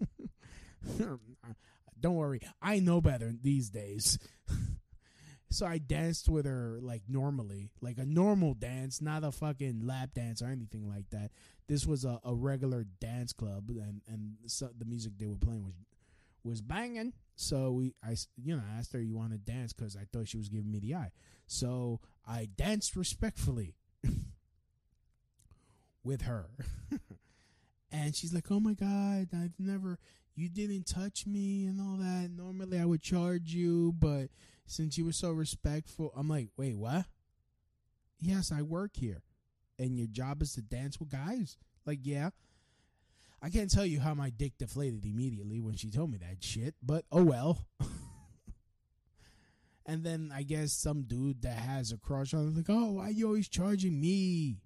Don't 2.00 2.14
worry, 2.14 2.40
I 2.60 2.80
know 2.80 3.00
better 3.00 3.32
these 3.42 3.70
days. 3.70 4.18
so 5.50 5.66
I 5.66 5.78
danced 5.78 6.28
with 6.28 6.46
her 6.46 6.78
like 6.82 7.02
normally, 7.08 7.70
like 7.80 7.98
a 7.98 8.06
normal 8.06 8.54
dance, 8.54 9.00
not 9.00 9.24
a 9.24 9.32
fucking 9.32 9.86
lap 9.86 10.10
dance 10.14 10.42
or 10.42 10.46
anything 10.46 10.88
like 10.88 11.10
that. 11.10 11.30
This 11.66 11.86
was 11.86 12.04
a, 12.04 12.20
a 12.24 12.34
regular 12.34 12.84
dance 13.00 13.32
club, 13.32 13.68
and 13.68 14.02
and 14.06 14.36
so 14.46 14.70
the 14.76 14.84
music 14.84 15.12
they 15.18 15.26
were 15.26 15.36
playing 15.36 15.64
was 15.64 15.74
was 16.42 16.60
banging. 16.62 17.12
So 17.36 17.72
we, 17.72 17.94
I, 18.02 18.16
you 18.36 18.56
know, 18.56 18.62
I 18.74 18.78
asked 18.78 18.92
her, 18.92 19.00
"You 19.00 19.16
want 19.16 19.32
to 19.32 19.38
dance?" 19.38 19.72
Because 19.72 19.96
I 19.96 20.06
thought 20.12 20.28
she 20.28 20.38
was 20.38 20.48
giving 20.48 20.70
me 20.70 20.78
the 20.78 20.94
eye. 20.94 21.12
So 21.46 22.00
I 22.26 22.48
danced 22.56 22.96
respectfully 22.96 23.74
with 26.04 26.22
her, 26.22 26.46
and 27.92 28.14
she's 28.14 28.32
like, 28.32 28.50
"Oh 28.50 28.60
my 28.60 28.74
god, 28.74 29.28
I've 29.32 29.58
never, 29.58 29.98
you 30.34 30.48
didn't 30.48 30.84
touch 30.86 31.26
me 31.26 31.66
and 31.66 31.80
all 31.80 31.96
that. 31.96 32.30
Normally 32.30 32.78
I 32.78 32.84
would 32.84 33.02
charge 33.02 33.52
you, 33.52 33.92
but 33.98 34.28
since 34.66 34.96
you 34.96 35.04
were 35.04 35.12
so 35.12 35.30
respectful, 35.30 36.12
I'm 36.16 36.28
like, 36.28 36.48
wait, 36.56 36.76
what? 36.76 37.06
Yes, 38.20 38.52
I 38.52 38.62
work 38.62 38.92
here, 38.94 39.22
and 39.78 39.98
your 39.98 40.08
job 40.08 40.42
is 40.42 40.54
to 40.54 40.62
dance 40.62 40.98
with 40.98 41.10
guys. 41.10 41.56
Like, 41.86 42.00
yeah." 42.02 42.30
I 43.42 43.48
can't 43.48 43.70
tell 43.70 43.86
you 43.86 44.00
how 44.00 44.12
my 44.14 44.28
dick 44.28 44.58
deflated 44.58 45.06
immediately 45.06 45.60
when 45.60 45.74
she 45.74 45.90
told 45.90 46.10
me 46.10 46.18
that 46.18 46.44
shit, 46.44 46.74
but 46.82 47.06
oh 47.10 47.24
well. 47.24 47.64
and 49.86 50.04
then 50.04 50.30
I 50.34 50.42
guess 50.42 50.72
some 50.72 51.02
dude 51.02 51.42
that 51.42 51.56
has 51.56 51.90
a 51.90 51.96
crush 51.96 52.34
on 52.34 52.44
her, 52.44 52.50
like, 52.50 52.66
oh, 52.68 52.92
why 52.92 53.08
you 53.08 53.26
always 53.26 53.48
charging 53.48 53.98
me? 53.98 54.58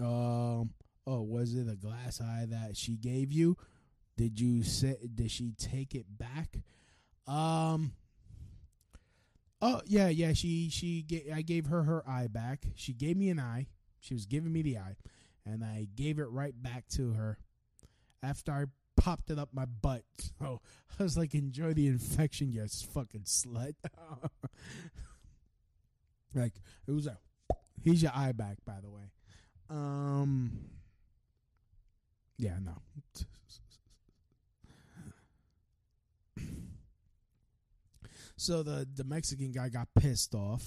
Um, 0.00 0.70
oh, 1.06 1.22
was 1.22 1.54
it 1.54 1.68
a 1.68 1.76
glass 1.76 2.20
eye 2.20 2.46
that 2.48 2.76
she 2.76 2.96
gave 2.96 3.32
you? 3.32 3.56
Did 4.16 4.40
you 4.40 4.62
say? 4.62 4.96
Did 5.14 5.30
she 5.30 5.52
take 5.52 5.94
it 5.94 6.06
back? 6.18 6.58
Um. 7.26 7.92
Oh 9.60 9.80
yeah, 9.86 10.08
yeah. 10.08 10.32
She 10.32 10.68
she 10.70 11.02
ga- 11.02 11.32
I 11.32 11.42
gave 11.42 11.66
her 11.66 11.82
her 11.82 12.02
eye 12.08 12.26
back. 12.26 12.66
She 12.74 12.92
gave 12.92 13.16
me 13.16 13.30
an 13.30 13.40
eye. 13.40 13.66
She 14.00 14.14
was 14.14 14.26
giving 14.26 14.52
me 14.52 14.62
the 14.62 14.78
eye, 14.78 14.96
and 15.44 15.64
I 15.64 15.88
gave 15.94 16.18
it 16.18 16.28
right 16.30 16.54
back 16.54 16.88
to 16.90 17.12
her 17.12 17.38
after 18.22 18.52
I 18.52 18.64
popped 18.96 19.30
it 19.30 19.38
up 19.38 19.50
my 19.52 19.66
butt. 19.66 20.04
So 20.38 20.60
I 20.98 21.02
was 21.02 21.16
like, 21.16 21.34
"Enjoy 21.34 21.74
the 21.74 21.86
infection, 21.86 22.52
you 22.52 22.66
fucking 22.66 23.22
slut." 23.22 23.74
like 26.34 26.54
it 26.86 26.92
was 26.92 27.06
a. 27.06 27.18
Here's 27.82 28.02
your 28.02 28.12
eye 28.14 28.32
back, 28.32 28.58
by 28.64 28.80
the 28.82 28.90
way. 28.90 29.12
Um. 29.70 30.58
Yeah, 32.38 32.58
no. 32.62 32.82
So 38.36 38.62
the 38.62 38.86
the 38.94 39.04
Mexican 39.04 39.50
guy 39.52 39.68
got 39.70 39.88
pissed 39.98 40.34
off. 40.34 40.62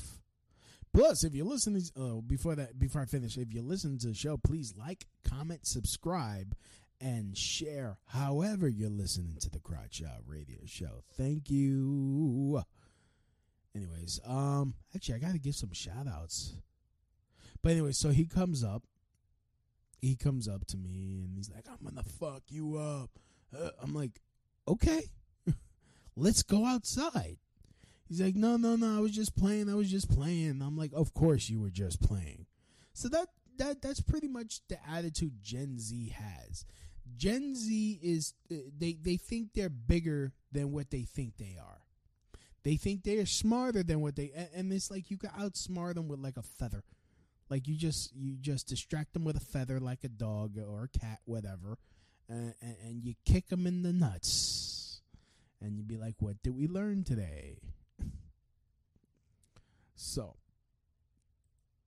Plus, 0.91 1.23
if 1.23 1.35
you're 1.35 1.45
listening, 1.45 1.83
uh, 1.95 2.15
before 2.15 2.55
that, 2.55 2.79
before 2.79 3.01
I 3.01 3.05
finish, 3.05 3.37
if 3.37 3.53
you're 3.53 3.63
listening 3.63 3.99
to 3.99 4.07
the 4.07 4.15
show, 4.15 4.37
please 4.37 4.73
like, 4.75 5.05
comment, 5.23 5.67
subscribe, 5.67 6.55
and 6.99 7.37
share. 7.37 7.99
However, 8.07 8.67
you're 8.67 8.89
listening 8.89 9.37
to 9.41 9.51
the 9.51 9.59
Crotch 9.59 9.97
Shot 9.97 10.21
Radio 10.25 10.57
Show. 10.65 11.03
Thank 11.15 11.51
you. 11.51 12.63
Anyways, 13.75 14.19
um, 14.25 14.73
actually, 14.95 15.15
I 15.15 15.19
gotta 15.19 15.37
give 15.37 15.53
some 15.53 15.71
shout 15.73 16.07
outs. 16.07 16.55
But 17.61 17.73
anyway, 17.73 17.91
so 17.91 18.09
he 18.09 18.25
comes 18.25 18.63
up. 18.63 18.83
He 20.01 20.15
comes 20.15 20.47
up 20.47 20.65
to 20.67 20.77
me 20.77 21.23
and 21.25 21.35
he's 21.35 21.49
like, 21.49 21.65
"I'm 21.69 21.85
gonna 21.85 22.03
fuck 22.03 22.43
you 22.49 22.77
up." 22.77 23.11
Uh, 23.53 23.71
I'm 23.81 23.93
like, 23.93 24.21
"Okay, 24.67 25.09
let's 26.15 26.43
go 26.43 26.65
outside." 26.65 27.37
He's 28.09 28.21
like, 28.21 28.35
no, 28.35 28.57
no, 28.57 28.75
no. 28.75 28.97
I 28.97 28.99
was 28.99 29.11
just 29.11 29.35
playing. 29.35 29.69
I 29.69 29.75
was 29.75 29.89
just 29.89 30.09
playing. 30.09 30.63
I'm 30.63 30.75
like, 30.75 30.91
of 30.95 31.13
course 31.13 31.47
you 31.47 31.61
were 31.61 31.69
just 31.69 32.01
playing. 32.01 32.47
So 32.93 33.07
that 33.09 33.27
that 33.57 33.81
that's 33.83 34.01
pretty 34.01 34.27
much 34.27 34.61
the 34.67 34.77
attitude 34.89 35.43
Gen 35.43 35.77
Z 35.77 36.15
has. 36.17 36.65
Gen 37.17 37.55
Z 37.55 37.99
is 38.01 38.33
they 38.49 38.93
they 38.99 39.15
think 39.17 39.49
they're 39.53 39.69
bigger 39.69 40.33
than 40.51 40.71
what 40.71 40.89
they 40.89 41.03
think 41.03 41.37
they 41.37 41.57
are. 41.61 41.81
They 42.63 42.77
think 42.77 43.03
they're 43.03 43.27
smarter 43.27 43.83
than 43.83 44.01
what 44.01 44.15
they 44.15 44.31
and 44.55 44.73
it's 44.73 44.89
like 44.89 45.11
you 45.11 45.17
can 45.17 45.29
outsmart 45.29 45.93
them 45.93 46.07
with 46.07 46.19
like 46.19 46.37
a 46.37 46.41
feather. 46.41 46.83
Like 47.49 47.67
you 47.67 47.75
just 47.75 48.15
you 48.15 48.37
just 48.39 48.67
distract 48.67 49.13
them 49.13 49.23
with 49.23 49.35
a 49.35 49.41
feather 49.41 49.79
like 49.79 50.03
a 50.03 50.09
dog 50.09 50.57
or 50.57 50.83
a 50.83 50.99
cat, 50.99 51.19
whatever, 51.25 51.77
and, 52.27 52.53
and, 52.61 53.03
you 53.03 53.15
kick 53.25 53.47
them 53.47 53.65
in 53.65 53.81
the 53.81 53.91
nuts, 53.91 55.01
and 55.59 55.75
you 55.75 55.83
be 55.83 55.97
like, 55.97 56.15
"What 56.19 56.43
did 56.43 56.55
we 56.55 56.67
learn 56.67 57.03
today?" 57.03 57.57
So, 60.01 60.37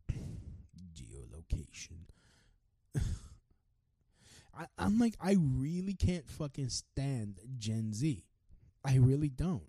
geolocation. 0.13 1.97
I, 4.55 4.67
I'm 4.77 4.99
like, 4.99 5.15
I 5.19 5.39
really 5.41 5.95
can't 5.95 6.29
fucking 6.29 6.69
stand 6.69 7.39
Gen 7.57 7.95
Z. 7.95 8.27
I 8.85 8.97
really 8.97 9.31
don't. 9.31 9.63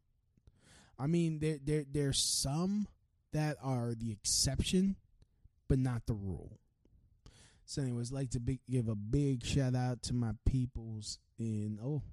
I 1.00 1.08
mean, 1.08 1.40
there 1.40 1.58
there 1.64 1.86
there's 1.90 2.20
some 2.20 2.88
that 3.32 3.58
are 3.64 3.94
the 3.96 4.12
exception, 4.12 4.98
but 5.74 5.80
not 5.80 6.06
the 6.06 6.14
rule. 6.14 6.60
So, 7.66 7.82
anyways, 7.82 8.12
like 8.12 8.30
to 8.30 8.40
be, 8.40 8.60
give 8.70 8.88
a 8.88 8.94
big 8.94 9.44
shout 9.44 9.74
out 9.74 10.04
to 10.04 10.14
my 10.14 10.34
peoples 10.46 11.18
in 11.40 11.80
oh, 11.84 12.04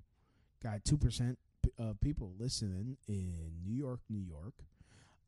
Got 0.62 0.82
two 0.82 0.96
percent 0.96 1.38
uh, 1.78 1.92
people 2.00 2.32
listening 2.38 2.96
in 3.06 3.52
New 3.62 3.74
York, 3.74 4.00
New 4.08 4.22
York. 4.22 4.54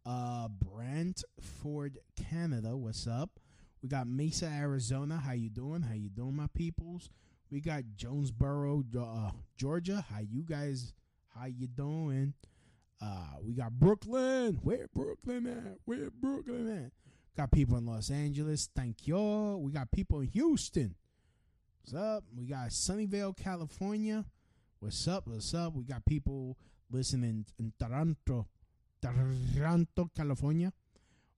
Uh, 0.06 0.48
Brantford, 0.48 1.98
Canada. 2.16 2.74
What's 2.74 3.06
up? 3.06 3.38
We 3.82 3.90
got 3.90 4.06
Mesa, 4.06 4.46
Arizona. 4.46 5.18
How 5.18 5.32
you 5.32 5.50
doing? 5.50 5.82
How 5.82 5.94
you 5.94 6.08
doing, 6.08 6.34
my 6.34 6.48
peoples? 6.54 7.10
We 7.50 7.60
got 7.60 7.82
Jonesboro, 7.96 8.82
uh, 8.98 9.30
Georgia. 9.58 10.06
How 10.10 10.20
you 10.20 10.42
guys? 10.42 10.94
How 11.38 11.48
you 11.48 11.66
doing? 11.66 12.32
Uh, 12.98 13.26
we 13.42 13.52
got 13.52 13.72
Brooklyn. 13.72 14.58
Where 14.62 14.86
Brooklyn 14.94 15.46
at? 15.46 15.76
Where 15.84 16.08
Brooklyn 16.10 16.86
at? 16.86 17.01
Got 17.36 17.50
people 17.50 17.78
in 17.78 17.86
Los 17.86 18.10
Angeles. 18.10 18.68
Thank 18.76 19.06
y'all. 19.06 19.60
We 19.60 19.72
got 19.72 19.90
people 19.90 20.20
in 20.20 20.28
Houston. 20.28 20.94
What's 21.80 21.94
up? 21.94 22.24
We 22.36 22.44
got 22.44 22.68
Sunnyvale, 22.68 23.34
California. 23.36 24.24
What's 24.80 25.08
up? 25.08 25.26
What's 25.26 25.54
up? 25.54 25.74
We 25.74 25.84
got 25.84 26.04
people 26.04 26.58
listening 26.90 27.46
in 27.58 27.72
Toronto, 27.78 28.48
Toronto, 29.00 30.10
California. 30.14 30.72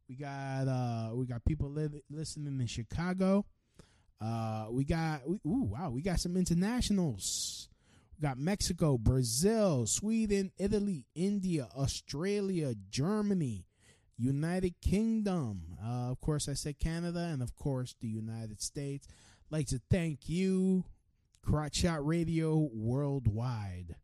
We 0.08 0.16
got 0.16 0.66
uh 0.66 1.10
we 1.14 1.26
got 1.26 1.44
people 1.44 1.70
li- 1.70 2.02
listening 2.10 2.60
in 2.60 2.66
Chicago. 2.66 3.46
Uh 4.20 4.66
we 4.70 4.84
got 4.84 5.28
we, 5.28 5.36
ooh 5.46 5.68
wow, 5.70 5.90
we 5.90 6.02
got 6.02 6.18
some 6.18 6.36
internationals. 6.36 7.68
We 8.18 8.26
got 8.26 8.36
Mexico, 8.36 8.98
Brazil, 8.98 9.86
Sweden, 9.86 10.50
Italy, 10.58 11.06
India, 11.14 11.68
Australia, 11.76 12.74
Germany, 12.90 13.64
United 14.16 14.74
Kingdom. 14.80 15.76
Uh, 15.82 16.10
of 16.10 16.20
course, 16.20 16.48
I 16.48 16.54
said 16.54 16.78
Canada, 16.78 17.28
and 17.32 17.42
of 17.42 17.54
course, 17.56 17.94
the 18.00 18.08
United 18.08 18.60
States. 18.60 19.08
like 19.50 19.66
to 19.68 19.80
thank 19.90 20.28
you, 20.28 20.84
Crotch 21.42 21.76
Shot 21.76 22.06
Radio 22.06 22.68
Worldwide. 22.72 23.96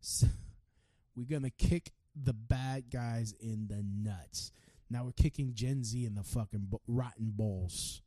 So, 0.00 0.26
we're 1.16 1.24
gonna 1.24 1.50
kick 1.50 1.92
the 2.20 2.32
bad 2.32 2.90
guys 2.90 3.34
in 3.40 3.68
the 3.68 3.84
nuts. 3.84 4.52
Now 4.88 5.04
we're 5.04 5.12
kicking 5.12 5.54
Gen 5.54 5.84
Z 5.84 6.04
in 6.04 6.14
the 6.16 6.24
fucking 6.24 6.68
rotten 6.88 7.30
balls. 7.30 8.02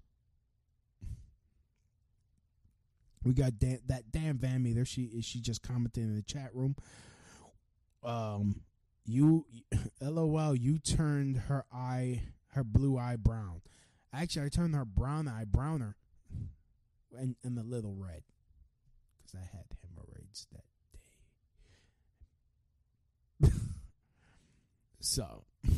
We 3.23 3.33
got 3.33 3.57
Dan, 3.57 3.79
that 3.87 4.11
damn 4.11 4.37
Van 4.37 4.61
Meter. 4.61 4.83
She 4.83 5.03
is 5.03 5.23
she 5.23 5.39
just 5.39 5.63
commented 5.63 6.03
in 6.03 6.15
the 6.15 6.21
chat 6.21 6.53
room. 6.53 6.75
Um, 8.03 8.61
you, 9.05 9.45
lol, 10.01 10.55
you 10.55 10.79
turned 10.79 11.37
her 11.37 11.65
eye, 11.73 12.23
her 12.53 12.63
blue 12.63 12.97
eye 12.97 13.17
brown. 13.17 13.61
Actually, 14.13 14.45
I 14.45 14.49
turned 14.49 14.75
her 14.75 14.85
brown 14.85 15.27
eye 15.27 15.45
browner, 15.45 15.95
and 17.17 17.35
and 17.43 17.57
a 17.57 17.63
little 17.63 17.95
red, 17.95 18.23
because 19.17 19.39
I 19.39 19.45
had 19.55 19.65
hemorrhoids 19.81 20.47
that 20.51 20.63
day. 23.41 23.49
so, 24.99 25.45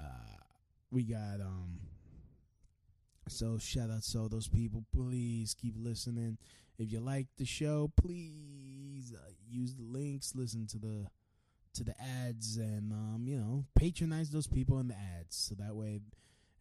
uh, 0.00 0.04
we 0.90 1.02
got 1.04 1.40
um. 1.40 1.80
So 3.26 3.56
shout 3.58 3.90
out 3.90 4.02
to 4.02 4.18
all 4.18 4.28
those 4.28 4.48
people. 4.48 4.84
Please 4.94 5.54
keep 5.54 5.74
listening. 5.78 6.36
If 6.78 6.92
you 6.92 7.00
like 7.00 7.26
the 7.38 7.46
show, 7.46 7.90
please 7.96 8.53
use 9.54 9.74
the 9.74 9.84
links, 9.84 10.32
listen 10.34 10.66
to 10.68 10.78
the 10.78 11.06
to 11.74 11.84
the 11.84 11.94
ads, 12.00 12.56
and 12.56 12.92
um, 12.92 13.24
you 13.26 13.36
know, 13.36 13.64
patronize 13.74 14.30
those 14.30 14.46
people 14.46 14.78
in 14.78 14.88
the 14.88 14.94
ads. 14.94 15.36
So 15.36 15.54
that 15.56 15.74
way, 15.74 16.00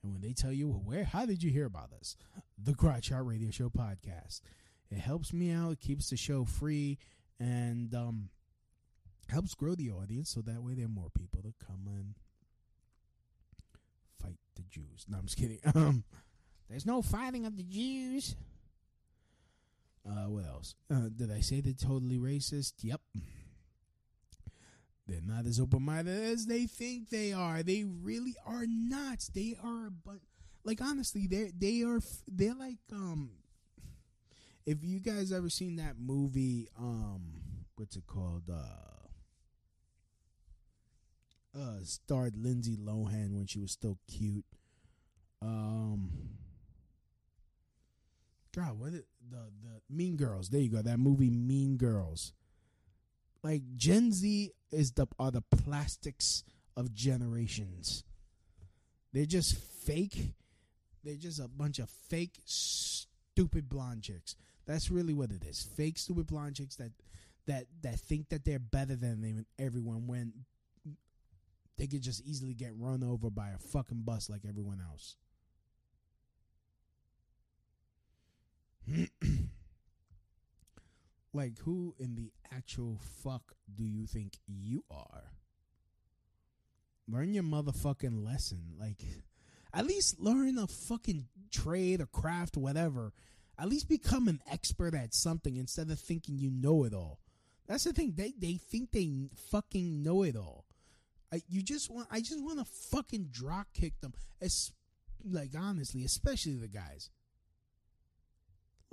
and 0.04 0.14
when 0.14 0.22
they 0.22 0.34
tell 0.34 0.52
you, 0.52 0.70
well, 0.70 0.82
where, 0.84 1.04
how 1.04 1.26
did 1.26 1.44
you 1.44 1.52
hear 1.52 1.66
about 1.66 1.92
us? 2.00 2.16
The 2.58 2.74
Crotch 2.74 3.06
Shot 3.06 3.26
Radio 3.26 3.52
Show 3.52 3.70
podcast. 3.70 4.42
It 4.90 5.00
helps 5.00 5.34
me 5.34 5.52
out. 5.52 5.72
It 5.72 5.80
keeps 5.80 6.10
the 6.10 6.18
show 6.18 6.46
free, 6.46 6.98
and 7.40 7.94
um, 7.96 8.30
helps 9.30 9.54
grow 9.56 9.76
the 9.76 9.92
audience. 9.92 10.30
So 10.30 10.42
that 10.42 10.62
way, 10.64 10.74
there 10.74 10.86
are 10.86 10.90
more 10.90 11.10
people 11.10 11.42
to 11.42 11.54
come 11.66 11.88
and 11.88 12.16
fight 14.22 14.38
the 14.56 14.64
Jews. 14.64 15.06
No, 15.10 15.18
I'm 15.18 15.26
just 15.26 15.38
kidding. 15.38 15.60
Um. 15.76 16.04
There's 16.70 16.86
no 16.88 17.02
fighting 17.04 17.46
of 17.46 17.56
the 17.56 17.64
Jews. 17.64 18.36
Uh, 20.08 20.30
what 20.30 20.46
else? 20.46 20.76
Uh, 20.92 21.10
did 21.16 21.32
I 21.32 21.40
say 21.40 21.62
they're 21.62 21.74
totally 21.74 22.18
racist? 22.18 22.74
Yep. 22.82 23.02
They're 25.08 25.22
not 25.22 25.46
as 25.46 25.60
open 25.60 25.84
minded 25.84 26.22
as 26.32 26.46
they 26.46 26.66
think 26.66 27.10
they 27.10 27.34
are. 27.34 27.62
They 27.64 27.84
really 27.84 28.36
are 28.46 28.66
not. 28.68 29.30
They 29.34 29.56
are, 29.62 29.90
but 29.90 30.16
like 30.64 30.82
honestly, 30.82 31.28
they 31.28 31.52
they 31.58 31.84
are 31.84 32.00
they're 32.28 32.56
like 32.56 32.78
um. 32.92 33.32
If 34.66 34.78
you 34.82 35.02
guys 35.02 35.34
ever 35.34 35.50
seen 35.50 35.76
that 35.76 35.96
movie, 36.00 36.70
um, 36.80 37.34
what's 37.76 37.98
it 37.98 38.08
called? 38.08 38.44
Uh, 38.50 38.94
uh, 41.58 41.80
starred 41.84 42.38
Lindsay 42.38 42.78
Lohan 42.78 43.36
when 43.36 43.46
she 43.46 43.60
was 43.60 43.72
still 43.72 43.98
cute. 44.08 44.46
Um, 45.42 46.12
God, 48.56 48.80
what 48.80 48.94
it, 48.94 49.06
the 49.30 49.38
the 49.64 49.82
Mean 49.90 50.16
Girls? 50.16 50.50
There 50.50 50.62
you 50.62 50.70
go. 50.70 50.82
That 50.82 51.00
movie, 51.00 51.30
Mean 51.30 51.78
Girls. 51.78 52.34
Like 53.44 53.62
Gen 53.76 54.12
Z 54.12 54.52
is 54.72 54.92
the 54.92 55.08
are 55.20 55.32
the 55.32 55.42
plastics 55.42 56.44
of 56.76 56.94
generations. 56.94 58.04
They're 59.12 59.26
just 59.26 59.56
fake. 59.56 60.34
They're 61.04 61.16
just 61.16 61.40
a 61.40 61.48
bunch 61.48 61.80
of 61.80 61.90
fake, 61.90 62.40
stupid 62.46 63.70
blonde 63.70 64.04
chicks. 64.04 64.36
That's 64.66 64.90
really 64.90 65.14
what 65.14 65.32
it 65.32 65.44
is. 65.44 65.62
Fake, 65.62 65.98
stupid 65.98 66.28
blonde 66.28 66.56
chicks 66.56 66.76
that 66.78 66.92
that 67.48 67.66
that 67.82 68.00
think 68.00 68.30
that 68.30 68.46
they're 68.46 68.60
better 68.60 68.96
than 68.96 69.46
everyone 69.60 70.08
when 70.08 70.34
they 71.78 71.88
could 71.88 72.02
just 72.02 72.22
easily 72.26 72.54
get 72.54 72.72
run 72.78 73.04
over 73.04 73.30
by 73.30 73.50
a 73.50 73.58
fucking 73.58 74.04
bus 74.04 74.30
like 74.30 74.42
everyone 74.48 74.80
else. 74.80 75.18
like, 81.34 81.58
who 81.60 81.96
in 82.00 82.16
the 82.16 82.32
actual 82.52 83.00
fuck 83.24 83.54
do 83.74 83.84
you 83.84 84.06
think 84.06 84.38
you 84.48 84.84
are? 84.90 85.32
Learn 87.08 87.34
your 87.34 87.44
motherfucking 87.44 88.26
lesson. 88.26 88.76
Like, 88.80 89.04
at 89.74 89.86
least 89.86 90.20
learn 90.20 90.58
a 90.58 90.68
fucking 90.68 91.26
trade, 91.52 92.02
or 92.02 92.06
craft, 92.06 92.58
whatever. 92.58 93.12
At 93.58 93.70
least 93.70 93.90
become 93.90 94.28
an 94.28 94.42
expert 94.52 94.94
at 94.94 95.14
something 95.14 95.58
instead 95.58 95.90
of 95.90 96.00
thinking 96.00 96.38
you 96.38 96.50
know 96.50 96.86
it 96.86 96.94
all. 96.94 97.20
That's 97.68 97.84
the 97.84 97.94
thing. 97.94 98.14
They 98.16 98.34
they 98.38 98.56
think 98.56 98.92
they 98.92 99.30
fucking 99.52 100.04
know 100.04 100.24
it 100.24 100.36
all. 100.36 100.66
I 101.32 101.42
you 101.48 101.62
just 101.62 101.90
want 101.90 102.08
I 102.12 102.20
just 102.20 102.44
want 102.44 102.60
to 102.60 102.66
fucking 102.66 103.30
drop 103.32 103.68
kick 103.74 104.00
them. 104.02 104.14
As 104.42 104.72
like 105.24 105.52
honestly, 105.58 106.04
especially 106.04 106.56
the 106.56 106.68
guys. 106.68 107.10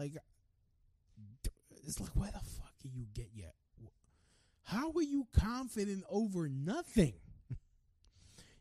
Like, 0.01 0.17
it's 1.87 2.01
like, 2.01 2.11
where 2.17 2.31
the 2.31 2.39
fuck 2.39 2.73
are 2.85 2.89
you 2.89 3.05
get 3.13 3.29
yet? 3.35 3.53
How 4.63 4.93
are 4.97 5.03
you 5.03 5.27
confident 5.39 6.05
over 6.09 6.49
nothing? 6.49 7.13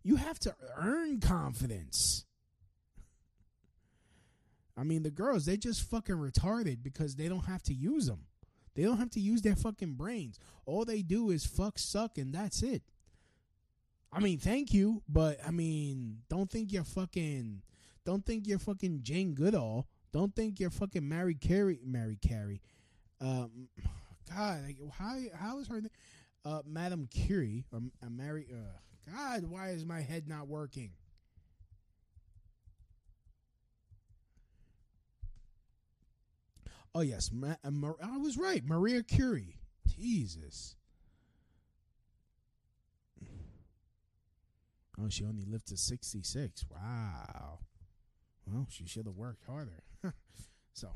You 0.04 0.17
have 0.17 0.38
to 0.39 0.54
earn 0.75 1.21
confidence. 1.21 2.25
I 4.75 4.84
mean, 4.84 5.04
the 5.04 5.12
girls, 5.12 5.45
they 5.45 5.56
just 5.56 5.89
fucking 5.89 6.15
retarded 6.15 6.84
because 6.84 7.15
they 7.15 7.30
don't 7.30 7.45
have 7.45 7.63
to 7.63 7.73
use 7.73 8.08
them. 8.08 8.25
They 8.75 8.84
don't 8.84 8.97
have 8.97 9.12
to 9.12 9.21
use 9.21 9.41
their 9.41 9.56
fucking 9.56 9.93
brains. 9.93 10.39
All 10.65 10.84
they 10.84 11.02
do 11.02 11.30
is 11.30 11.45
fuck, 11.45 11.80
suck, 11.80 12.17
and 12.17 12.34
that's 12.34 12.63
it. 12.63 12.84
I 14.12 14.19
mean, 14.19 14.39
thank 14.39 14.73
you, 14.73 15.04
but 15.08 15.38
I 15.47 15.52
mean, 15.52 16.17
don't 16.30 16.52
think 16.52 16.73
you're 16.73 16.84
fucking, 16.84 17.62
don't 18.06 18.25
think 18.25 18.45
you're 18.45 18.60
fucking 18.60 19.04
Jane 19.04 19.36
Goodall 19.36 19.88
don't 20.11 20.35
think 20.35 20.59
you're 20.59 20.69
fucking 20.69 21.07
Mary 21.07 21.35
Carey. 21.35 21.79
Mary 21.83 22.17
Carey. 22.21 22.61
Um, 23.21 23.69
God, 24.35 24.63
like, 24.65 24.77
how 24.97 25.17
how 25.33 25.59
is 25.59 25.67
her 25.67 25.81
name? 25.81 25.89
Uh, 26.45 26.61
Madam 26.65 27.07
Curie 27.11 27.65
or 27.71 27.79
uh, 28.03 28.09
Mary? 28.09 28.47
Uh, 28.51 29.11
God, 29.13 29.45
why 29.45 29.69
is 29.69 29.85
my 29.85 30.01
head 30.01 30.27
not 30.27 30.47
working? 30.47 30.91
Oh 36.95 37.01
yes, 37.01 37.29
Ma- 37.31 37.55
uh, 37.63 37.71
Mar- 37.71 37.97
I 38.01 38.17
was 38.17 38.37
right. 38.37 38.63
Maria 38.65 39.03
Curie. 39.03 39.59
Jesus. 39.87 40.75
Oh, 45.01 45.07
she 45.09 45.23
only 45.23 45.45
lived 45.45 45.67
to 45.67 45.77
sixty 45.77 46.23
six. 46.23 46.65
Wow. 46.69 47.59
Well, 48.45 48.67
she 48.69 48.85
should 48.85 49.05
have 49.05 49.15
worked 49.15 49.43
harder. 49.45 49.83
so, 50.73 50.89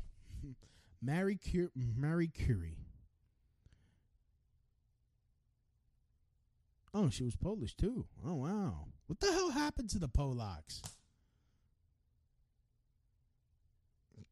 Mary 1.02 1.36
Curie, 1.36 1.70
Mary 1.96 2.28
Curie. 2.28 2.78
Oh, 6.92 7.10
she 7.10 7.24
was 7.24 7.34
Polish 7.34 7.74
too. 7.74 8.06
Oh 8.24 8.34
wow. 8.34 8.86
What 9.08 9.20
the 9.20 9.32
hell 9.32 9.50
happened 9.50 9.90
to 9.90 9.98
the 9.98 10.08
Polacks? 10.08 10.80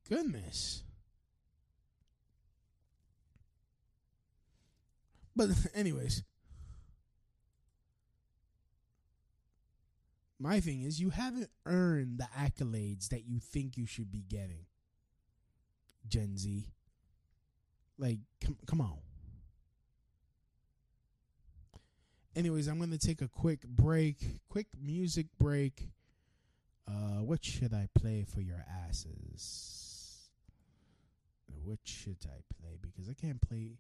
Goodness. 0.09 0.85
But 5.35 5.51
anyways, 5.75 6.23
my 10.43 10.61
thing 10.61 10.83
is 10.83 11.01
you 11.01 11.11
haven't 11.11 11.51
earned 11.67 12.19
the 12.19 12.29
accolades 12.39 13.09
that 13.09 13.27
you 13.27 13.39
think 13.39 13.77
you 13.77 13.87
should 13.87 14.11
be 14.11 14.23
getting. 14.23 14.67
Gen 16.09 16.37
Z. 16.37 16.67
Like 17.99 18.19
come 18.45 18.57
come 18.67 18.81
on. 18.81 18.99
Anyways, 22.35 22.67
I'm 22.67 22.79
going 22.79 22.91
to 22.91 22.99
take 22.99 23.21
a 23.21 23.29
quick 23.29 23.67
break, 23.67 24.17
quick 24.49 24.67
music 24.81 25.27
break. 25.39 25.89
Uh 26.89 27.23
what 27.23 27.45
should 27.45 27.73
I 27.73 27.89
play 27.95 28.25
for 28.25 28.41
your 28.41 28.65
asses? 28.87 30.31
What 31.65 31.79
should 31.85 32.19
I 32.27 32.41
play 32.61 32.79
because 32.81 33.09
I 33.09 33.15
can't 33.15 33.41
play 33.41 33.79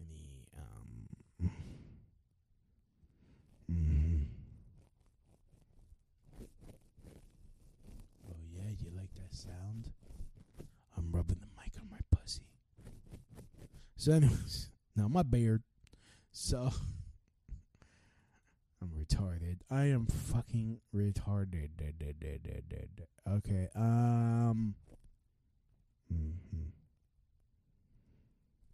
any 0.00 0.46
um 0.58 1.50
mhm. 3.72 4.26
Oh 8.28 8.36
yeah, 8.52 8.70
you 8.80 8.90
like 8.96 9.12
that 9.14 9.34
sound? 9.34 9.90
I'm 10.96 11.10
rubbing 11.12 11.38
the 11.40 11.46
mic 11.60 11.72
on 11.80 11.88
my 11.90 11.98
pussy. 12.10 12.42
So 14.04 14.12
anyways, 14.12 14.68
now 14.96 15.08
my 15.08 15.22
beard. 15.22 15.62
So 16.30 16.58
I'm 18.82 18.90
retarded. 18.90 19.60
I 19.70 19.84
am 19.84 20.04
fucking 20.04 20.80
retarded. 20.94 21.70
Okay. 23.26 23.68
Um 23.74 24.74
mhm. 26.12 26.34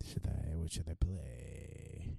Should 0.04 0.26
I 0.26 0.56
what 0.56 0.72
should 0.72 0.88
I 0.88 0.94
play? 0.94 2.16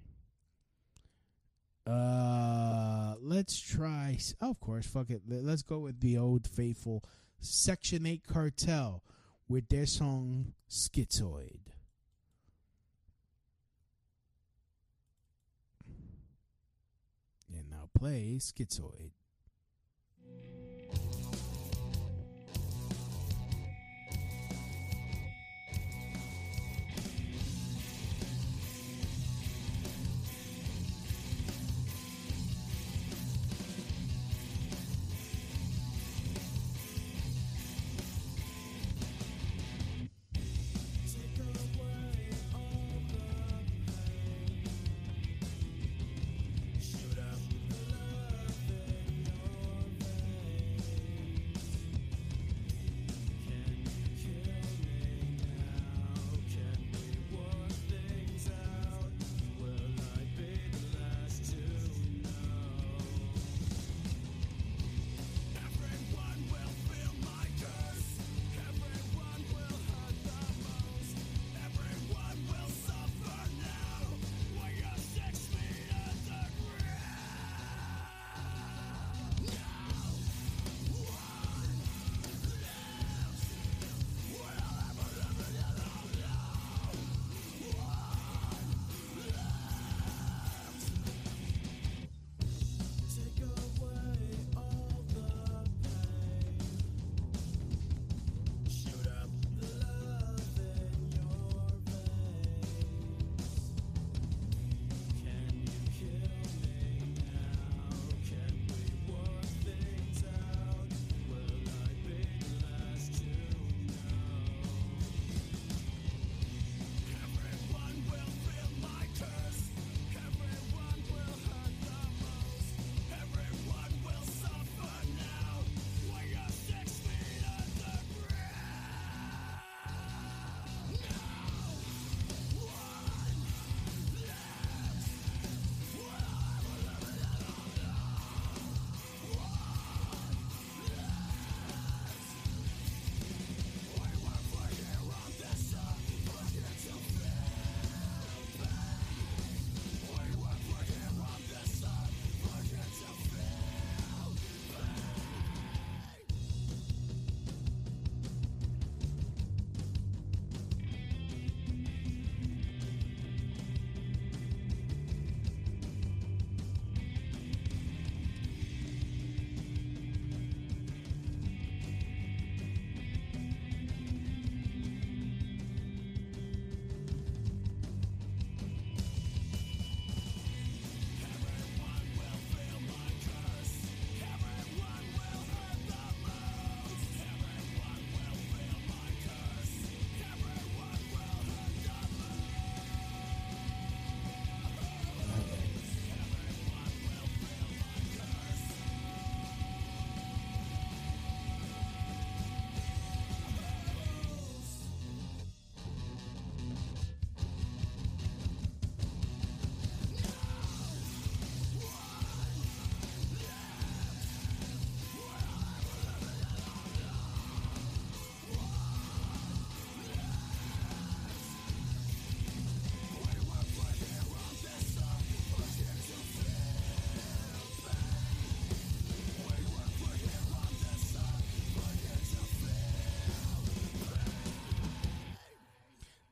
Uh 1.85 3.15
let's 3.19 3.59
try 3.59 4.19
oh, 4.41 4.51
of 4.51 4.59
course, 4.61 4.87
fuck 4.87 5.09
it. 5.09 5.23
Let- 5.27 5.43
Let's 5.43 5.63
go 5.63 5.79
with 5.79 5.99
the 5.99 6.17
old 6.17 6.47
faithful 6.47 7.03
Section 7.41 8.05
8 8.05 8.25
Cartel 8.25 9.03
with 9.49 9.67
their 9.67 9.85
song 9.85 10.53
Schizoid. 10.69 11.59
And 17.53 17.69
now 17.69 17.89
play 18.01 18.39
Schizoid. 18.39 19.20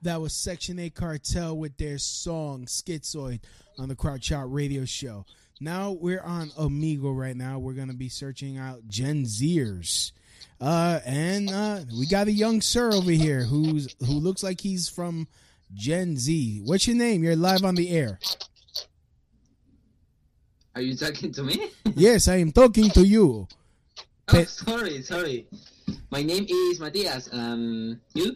That 0.10 0.22
was 0.22 0.34
Section 0.34 0.80
8 0.80 0.96
Cartel 0.96 1.56
with 1.56 1.78
their 1.78 2.00
song 2.00 2.66
Schizoid 2.66 3.42
on 3.78 3.90
the 3.90 3.96
Crotch 3.96 4.24
Shot 4.24 4.52
Radio 4.52 4.84
Show. 4.84 5.24
Now 5.62 5.92
we're 5.92 6.24
on 6.24 6.50
Omegle 6.58 7.16
right 7.16 7.38
now. 7.38 7.60
We're 7.60 7.74
going 7.74 7.90
to 7.90 7.96
be 7.96 8.10
searching 8.10 8.58
out 8.58 8.88
Gen 8.88 9.26
Zers. 9.26 10.12
Uh, 10.60 11.00
and 11.06 11.52
uh, 11.52 11.82
we 11.96 12.08
got 12.08 12.28
a 12.28 12.32
young 12.32 12.60
sir 12.60 12.92
over 12.92 13.12
here 13.12 13.44
who's 13.44 13.96
who 14.00 14.14
looks 14.14 14.42
like 14.42 14.62
he's 14.62 14.90
from 14.90 15.28
Gen 15.76 16.18
Z. 16.18 16.64
What's 16.66 16.88
your 16.88 16.98
name? 16.98 17.24
You're 17.24 17.36
live 17.36 17.64
on 17.64 17.76
the 17.76 17.92
air. 17.92 18.18
Are 20.74 20.82
you 20.82 20.98
talking 20.98 21.32
to 21.34 21.44
me? 21.44 21.70
yes, 21.96 22.28
I 22.28 22.38
am 22.38 22.52
talking 22.52 22.90
to 22.90 23.06
you. 23.06 23.48
Oh, 24.30 24.44
sorry, 24.46 25.04
sorry. 25.04 25.46
My 26.10 26.24
name 26.24 26.48
is 26.50 26.80
Matias. 26.80 27.30
Um, 27.32 28.02
you? 28.16 28.36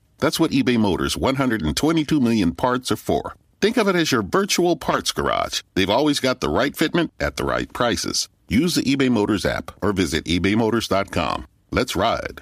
That's 0.21 0.39
what 0.39 0.51
eBay 0.51 0.77
Motors' 0.77 1.17
122 1.17 2.21
million 2.21 2.53
parts 2.53 2.91
are 2.91 2.95
for. 2.95 3.35
Think 3.59 3.75
of 3.77 3.87
it 3.87 3.95
as 3.95 4.11
your 4.11 4.21
virtual 4.21 4.75
parts 4.77 5.11
garage. 5.11 5.61
They've 5.73 5.89
always 5.89 6.19
got 6.19 6.39
the 6.39 6.49
right 6.49 6.73
fitment 6.73 7.09
at 7.19 7.35
the 7.35 7.43
right 7.43 7.71
prices. 7.73 8.29
Use 8.47 8.75
the 8.75 8.83
eBay 8.83 9.09
Motors 9.09 9.45
app 9.45 9.71
or 9.81 9.91
visit 9.93 10.23
ebaymotors.com. 10.25 11.47
Let's 11.71 11.95
ride. 11.95 12.41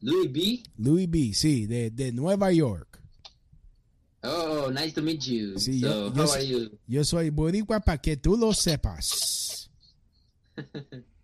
Louie 0.00 0.28
B. 0.28 0.64
Louie 0.78 1.06
B. 1.06 1.32
Sí, 1.32 1.66
de, 1.68 1.90
de 1.90 2.12
Nueva 2.12 2.52
York. 2.52 3.00
Oh, 4.22 4.70
nice 4.72 4.92
to 4.94 5.02
meet 5.02 5.26
you. 5.26 5.54
Sí, 5.54 5.80
so, 5.80 5.86
yo, 5.86 6.10
how 6.10 6.24
yo, 6.24 6.32
are 6.32 6.40
you? 6.40 6.78
yo 6.86 7.02
soy 7.02 7.30
boricua 7.30 7.84
para 7.84 7.98
que 7.98 8.16
tú 8.16 8.36
lo 8.36 8.52
sepas. 8.52 9.68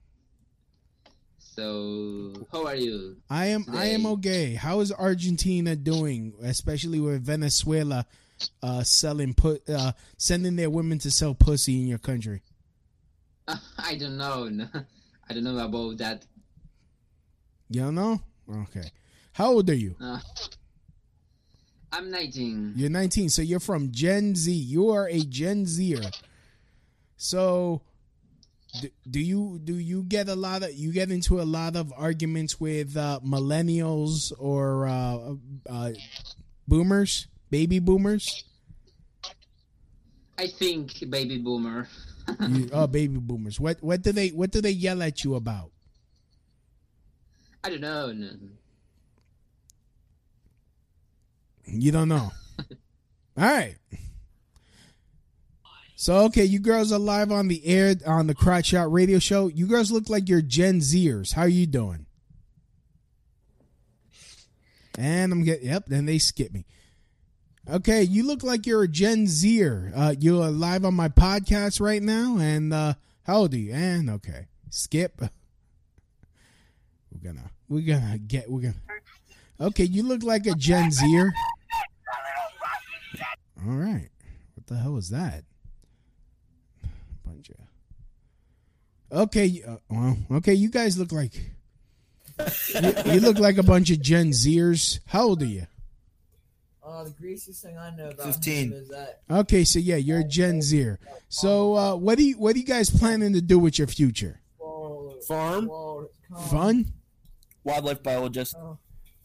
so, 1.55 2.33
how 2.51 2.67
are 2.67 2.77
you? 2.77 3.17
I 3.29 3.47
am 3.47 3.67
I 3.71 3.87
am 3.87 4.07
okay. 4.07 4.55
How 4.55 4.81
is 4.81 4.91
Argentina 4.91 5.77
doing, 5.77 6.33
especially 6.43 6.99
with 6.99 7.23
Venezuela 7.23 8.07
uh, 8.63 8.83
selling 8.83 9.35
put 9.35 9.69
uh, 9.69 9.93
sending 10.17 10.57
their 10.57 10.71
women 10.71 10.99
to 11.01 11.11
sell 11.11 11.35
pussy 11.35 11.81
in 11.81 11.89
your 11.89 11.99
country? 11.99 12.43
I 13.79 13.97
don't 13.97 14.17
know. 14.17 14.49
I 15.29 15.35
don't 15.35 15.45
know 15.45 15.59
about 15.59 15.99
that. 15.99 16.25
You 17.69 17.83
don't 17.83 17.95
know? 17.95 18.21
Okay. 18.51 18.91
How 19.33 19.53
old 19.53 19.69
are 19.69 19.75
you? 19.75 19.97
Uh, 20.01 20.21
I'm 21.93 22.11
19. 22.11 22.73
You're 22.77 22.91
19, 22.91 23.29
so 23.29 23.43
you're 23.43 23.61
from 23.61 23.93
Gen 23.93 24.35
Z. 24.35 24.51
You 24.51 24.91
are 24.91 25.09
a 25.09 25.21
Gen 25.21 25.67
Zer. 25.67 26.11
So, 27.17 27.83
do, 28.81 28.89
do 29.11 29.21
you 29.21 29.61
do 29.63 29.77
you 29.77 30.03
get 30.03 30.29
a 30.29 30.35
lot 30.35 30.63
of 30.63 30.73
you 30.73 30.93
get 30.93 31.11
into 31.11 31.41
a 31.41 31.45
lot 31.45 31.77
of 31.77 31.93
arguments 31.97 32.59
with 32.59 32.97
uh, 32.97 33.21
millennials 33.25 34.33
or 34.39 34.87
uh, 34.87 35.35
uh, 35.69 35.91
boomers, 36.67 37.27
baby 37.51 37.79
boomers? 37.79 38.45
I 40.39 40.47
think 40.47 41.09
baby 41.11 41.39
boomer. 41.39 41.87
You, 42.49 42.71
oh, 42.73 42.87
baby 42.87 43.19
boomers. 43.19 43.61
What 43.61 43.83
what 43.83 44.03
do 44.03 44.13
they 44.13 44.29
what 44.29 44.51
do 44.51 44.61
they 44.61 44.71
yell 44.71 45.03
at 45.03 45.23
you 45.23 45.35
about? 45.35 45.71
I 47.63 47.71
don't 47.71 47.81
know. 47.81 48.11
No. 48.13 48.31
You 51.67 51.93
don't 51.93 52.09
know. 52.09 52.33
All 53.37 53.45
right. 53.45 53.77
So 56.03 56.25
okay, 56.25 56.43
you 56.45 56.59
girls 56.59 56.91
are 56.91 56.99
live 56.99 57.31
on 57.31 57.47
the 57.47 57.65
air 57.65 57.95
on 58.09 58.27
the 58.27 58.35
Crotch 58.35 58.67
Shot 58.67 58.91
Radio 58.91 59.21
Show. 59.21 59.47
You 59.47 59.69
girls 59.69 59.93
look 59.93 60.11
like 60.11 60.29
you're 60.29 60.43
Gen 60.43 60.81
Zers. 60.81 61.35
How 61.35 61.43
are 61.43 61.49
you 61.49 61.65
doing? 61.65 62.07
And 64.99 65.33
I'm 65.33 65.45
getting 65.45 65.69
yep. 65.69 65.85
Then 65.87 66.07
they 66.07 66.19
skip 66.19 66.53
me. 66.53 66.67
Okay, 67.71 68.03
you 68.03 68.27
look 68.27 68.43
like 68.43 68.67
you're 68.67 68.83
a 68.83 68.89
Gen 68.89 69.29
Zer. 69.29 69.93
Uh, 69.95 70.17
you're 70.19 70.51
live 70.51 70.85
on 70.85 70.95
my 70.95 71.09
podcast 71.09 71.81
right 71.81 72.03
now. 72.03 72.37
And 72.37 72.75
uh, 72.75 72.95
how 73.23 73.37
old 73.37 73.55
are 73.55 73.59
you? 73.59 73.73
And 73.73 74.11
okay, 74.11 74.49
skip. 74.71 75.21
We're 77.13 77.33
gonna 77.33 77.49
we're 77.69 77.87
gonna 77.87 78.19
get 78.19 78.51
we're 78.51 78.63
gonna. 78.63 78.75
Okay, 79.61 79.85
you 79.85 80.03
look 80.03 80.25
like 80.25 80.49
a 80.49 80.55
Gen 80.57 80.91
Zer. 80.91 81.33
All 83.65 83.77
right, 83.77 84.09
what 84.55 84.67
the 84.67 84.79
hell 84.79 84.95
was 84.95 85.11
that? 85.11 85.45
Bunch 87.25 87.51
of. 87.51 87.57
Okay, 89.13 89.63
uh, 89.67 89.77
well, 89.91 90.17
okay, 90.33 90.55
you 90.55 90.71
guys 90.71 90.97
look 90.99 91.13
like. 91.13 91.35
you, 92.83 93.13
you 93.13 93.21
look 93.21 93.39
like 93.39 93.59
a 93.59 93.63
bunch 93.63 93.91
of 93.91 94.01
Gen 94.01 94.31
Zers. 94.31 95.01
How 95.07 95.25
old 95.25 95.43
are 95.43 95.47
you? 95.47 95.67
Uh, 96.83 97.05
the 97.05 97.11
greasiest 97.11 97.63
thing 97.63 97.77
I 97.77 97.95
know 97.95 98.11
about 98.11 98.27
15. 98.27 98.55
him 98.55 98.73
is 98.73 98.89
that 98.89 99.21
Okay, 99.31 99.65
so 99.65 99.79
yeah, 99.79 99.97
you're 99.97 100.21
a 100.21 100.25
Gen 100.25 100.63
Zer. 100.63 100.99
So 101.29 101.77
uh, 101.77 101.95
what 101.95 102.19
do 102.19 102.25
you 102.25 102.39
what 102.39 102.57
are 102.57 102.59
you 102.59 102.65
guys 102.65 102.91
planning 102.91 103.35
to 103.35 103.41
do 103.41 103.59
with 103.59 103.79
your 103.79 103.87
future? 103.87 104.41
Farm, 105.29 105.71
Fun? 106.51 106.87
wildlife 107.63 108.03
biologist. 108.03 108.57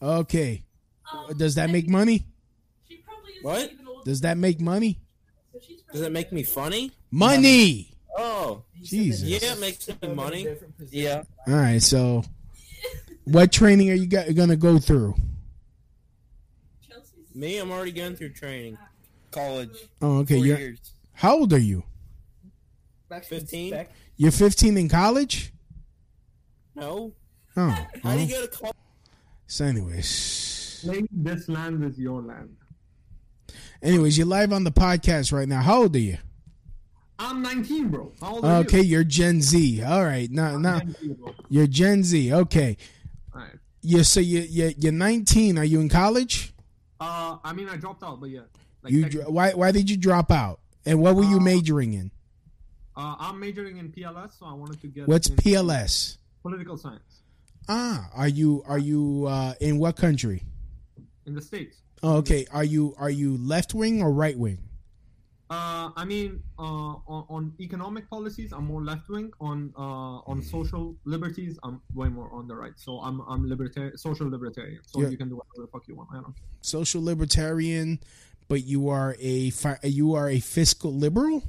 Okay. 0.00 0.64
Does 1.36 1.56
that 1.56 1.70
make 1.70 1.88
money? 1.88 2.26
What? 3.42 3.72
Does 4.04 4.20
that 4.20 4.36
make 4.36 4.60
money? 4.60 5.00
Does 5.92 6.02
it 6.02 6.12
make 6.12 6.30
me 6.32 6.42
funny? 6.42 6.92
Money. 7.10 7.97
Oh, 8.20 8.64
Jesus. 8.82 9.22
Yeah, 9.22 9.52
it 9.52 9.60
makes 9.60 9.88
me 9.88 10.08
money. 10.08 10.48
Yeah. 10.90 11.22
All 11.46 11.54
right. 11.54 11.80
So, 11.80 12.24
what 13.24 13.52
training 13.52 13.90
are 13.90 13.94
you 13.94 14.06
gonna 14.06 14.56
go 14.56 14.78
through? 14.78 15.14
Chelsea's 16.86 17.32
Me, 17.34 17.58
I'm 17.58 17.70
already 17.70 17.92
going 17.92 18.16
through 18.16 18.30
training. 18.30 18.76
College. 19.30 19.70
Oh, 20.02 20.18
okay. 20.18 20.38
You're, 20.38 20.58
years. 20.58 20.92
how 21.12 21.38
old 21.38 21.52
are 21.52 21.58
you? 21.58 21.84
15? 23.08 23.86
You're 24.16 24.32
15 24.32 24.76
in 24.76 24.88
college. 24.88 25.52
No. 26.74 27.12
Oh. 27.56 27.86
How 28.02 28.14
do 28.14 28.20
you 28.20 28.26
well. 28.32 28.40
go 28.40 28.46
to 28.46 28.48
college? 28.48 28.76
So, 29.46 29.64
anyways, 29.64 30.84
this 31.12 31.48
land 31.48 31.84
is 31.84 31.98
your 31.98 32.20
land. 32.20 32.56
anyways, 33.80 34.18
you're 34.18 34.26
live 34.26 34.52
on 34.52 34.64
the 34.64 34.72
podcast 34.72 35.32
right 35.32 35.48
now. 35.48 35.62
How 35.62 35.82
old 35.82 35.94
are 35.94 36.00
you? 36.00 36.18
I'm 37.18 37.42
19, 37.42 37.88
bro. 37.88 38.12
How 38.20 38.34
old 38.34 38.44
are 38.44 38.58
Okay, 38.60 38.78
you? 38.80 38.84
you're 38.90 39.04
Gen 39.04 39.42
Z. 39.42 39.82
All 39.82 40.04
right. 40.04 40.30
Now, 40.30 40.58
Z, 41.00 41.08
bro. 41.18 41.34
you're 41.48 41.66
Gen 41.66 42.02
Z. 42.04 42.32
Okay. 42.32 42.76
Yeah. 43.80 44.02
So 44.02 44.20
you 44.20 44.40
you 44.40 44.74
you're 44.76 44.92
19. 44.92 45.56
Are 45.58 45.64
you 45.64 45.80
in 45.80 45.88
college? 45.88 46.52
Uh, 47.00 47.38
I 47.44 47.52
mean, 47.52 47.68
I 47.68 47.76
dropped 47.76 48.02
out, 48.02 48.20
but 48.20 48.28
yeah. 48.30 48.40
Like, 48.82 48.92
You 48.92 49.08
dro- 49.08 49.30
why 49.30 49.52
why 49.52 49.70
did 49.70 49.88
you 49.88 49.96
drop 49.96 50.30
out? 50.32 50.60
And 50.84 51.00
what 51.00 51.14
were 51.16 51.24
you 51.24 51.38
majoring 51.40 51.94
in? 51.94 52.10
uh, 52.96 53.14
I'm 53.20 53.38
majoring 53.38 53.76
in 53.78 53.90
PLS, 53.92 54.38
so 54.38 54.46
I 54.46 54.52
wanted 54.52 54.80
to 54.80 54.88
get. 54.88 55.06
What's 55.06 55.28
PLS? 55.30 56.18
Political 56.42 56.76
science 56.76 57.20
Ah, 57.68 58.08
are 58.14 58.28
you 58.28 58.62
are 58.66 58.78
you 58.78 59.26
uh, 59.28 59.54
in 59.60 59.78
what 59.78 59.96
country? 59.96 60.42
in 61.26 61.34
the 61.34 61.40
states. 61.42 61.76
Oh, 62.02 62.16
okay. 62.16 62.46
Are 62.52 62.64
you 62.64 62.94
are 62.98 63.10
you 63.10 63.36
left 63.36 63.74
wing 63.74 64.02
or 64.02 64.10
right 64.12 64.36
wing? 64.38 64.58
Uh, 65.50 65.90
I 65.96 66.04
mean, 66.04 66.42
uh, 66.58 66.62
on, 67.08 67.24
on 67.30 67.52
economic 67.58 68.08
policies, 68.10 68.52
I'm 68.52 68.66
more 68.66 68.82
left 68.84 69.08
wing. 69.08 69.32
On 69.40 69.72
uh, 69.78 70.20
on 70.30 70.42
social 70.42 70.94
liberties, 71.04 71.58
I'm 71.62 71.80
way 71.94 72.08
more 72.08 72.30
on 72.32 72.46
the 72.48 72.54
right. 72.54 72.74
So 72.76 73.00
I'm 73.00 73.20
I'm 73.22 73.48
libertarian, 73.48 73.96
social 73.96 74.28
libertarian. 74.28 74.80
So 74.84 75.00
Yeah. 75.00 75.08
you 75.08 75.16
can 75.16 75.28
do 75.30 75.36
whatever 75.36 75.62
the 75.66 75.70
fuck 75.72 75.88
you 75.88 75.96
want. 75.96 76.10
I 76.12 76.16
don't. 76.16 76.34
Social 76.60 77.02
libertarian, 77.02 77.98
but 78.48 78.64
you 78.64 78.88
are 78.90 79.16
a 79.20 79.48
fi- 79.50 79.78
you 79.84 80.12
are 80.14 80.28
a 80.28 80.38
fiscal 80.40 80.92
liberal. 80.92 81.42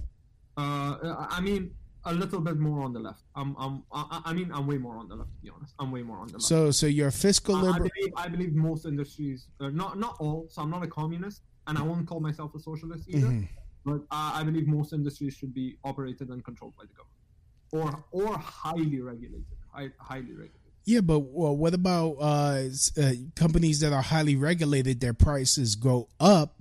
Uh, 0.55 1.25
I 1.29 1.41
mean, 1.41 1.71
a 2.05 2.13
little 2.13 2.39
bit 2.39 2.57
more 2.57 2.81
on 2.83 2.91
the 2.93 2.99
left. 2.99 3.23
I'm, 3.35 3.55
I'm, 3.59 3.83
I, 3.93 4.21
I 4.25 4.33
mean, 4.33 4.49
I'm 4.53 4.65
way 4.67 4.77
more 4.77 4.97
on 4.97 5.07
the 5.09 5.15
left. 5.15 5.31
To 5.35 5.41
be 5.41 5.49
honest, 5.49 5.73
I'm 5.79 5.91
way 5.91 6.03
more 6.03 6.19
on 6.19 6.27
the 6.27 6.33
left. 6.33 6.43
So 6.45 6.71
so 6.71 6.85
you're 6.87 7.09
a 7.09 7.11
fiscal 7.11 7.55
I, 7.55 7.59
I 7.59 7.61
liberal. 7.63 7.89
believe, 7.95 8.13
I 8.15 8.27
believe 8.29 8.53
most 8.53 8.85
industries, 8.85 9.47
uh, 9.59 9.69
not 9.69 9.99
not 9.99 10.15
all. 10.19 10.47
So 10.49 10.61
I'm 10.61 10.69
not 10.69 10.83
a 10.83 10.87
communist, 10.87 11.41
and 11.67 11.77
I 11.77 11.81
won't 11.81 12.07
call 12.07 12.21
myself 12.21 12.55
a 12.55 12.59
socialist 12.59 13.03
either. 13.09 13.27
Mhm. 13.27 13.47
But 13.89 14.01
I, 14.11 14.39
I 14.41 14.43
believe 14.43 14.67
most 14.67 14.93
industries 14.93 15.33
should 15.35 15.53
be 15.53 15.77
operated 15.83 16.29
and 16.29 16.43
controlled 16.43 16.75
by 16.77 16.83
the 16.85 16.93
government, 16.93 18.03
or 18.13 18.27
or 18.27 18.37
highly 18.37 19.01
regulated. 19.01 19.45
High, 19.71 19.89
highly 19.99 20.31
regulated. 20.31 20.53
Yeah, 20.85 21.01
but 21.01 21.19
well, 21.19 21.55
what 21.55 21.73
about 21.73 22.15
uh, 22.19 22.69
uh, 22.97 23.11
companies 23.35 23.81
that 23.81 23.93
are 23.93 24.01
highly 24.01 24.35
regulated? 24.35 24.99
Their 25.01 25.13
prices 25.13 25.75
go 25.75 26.07
up, 26.19 26.55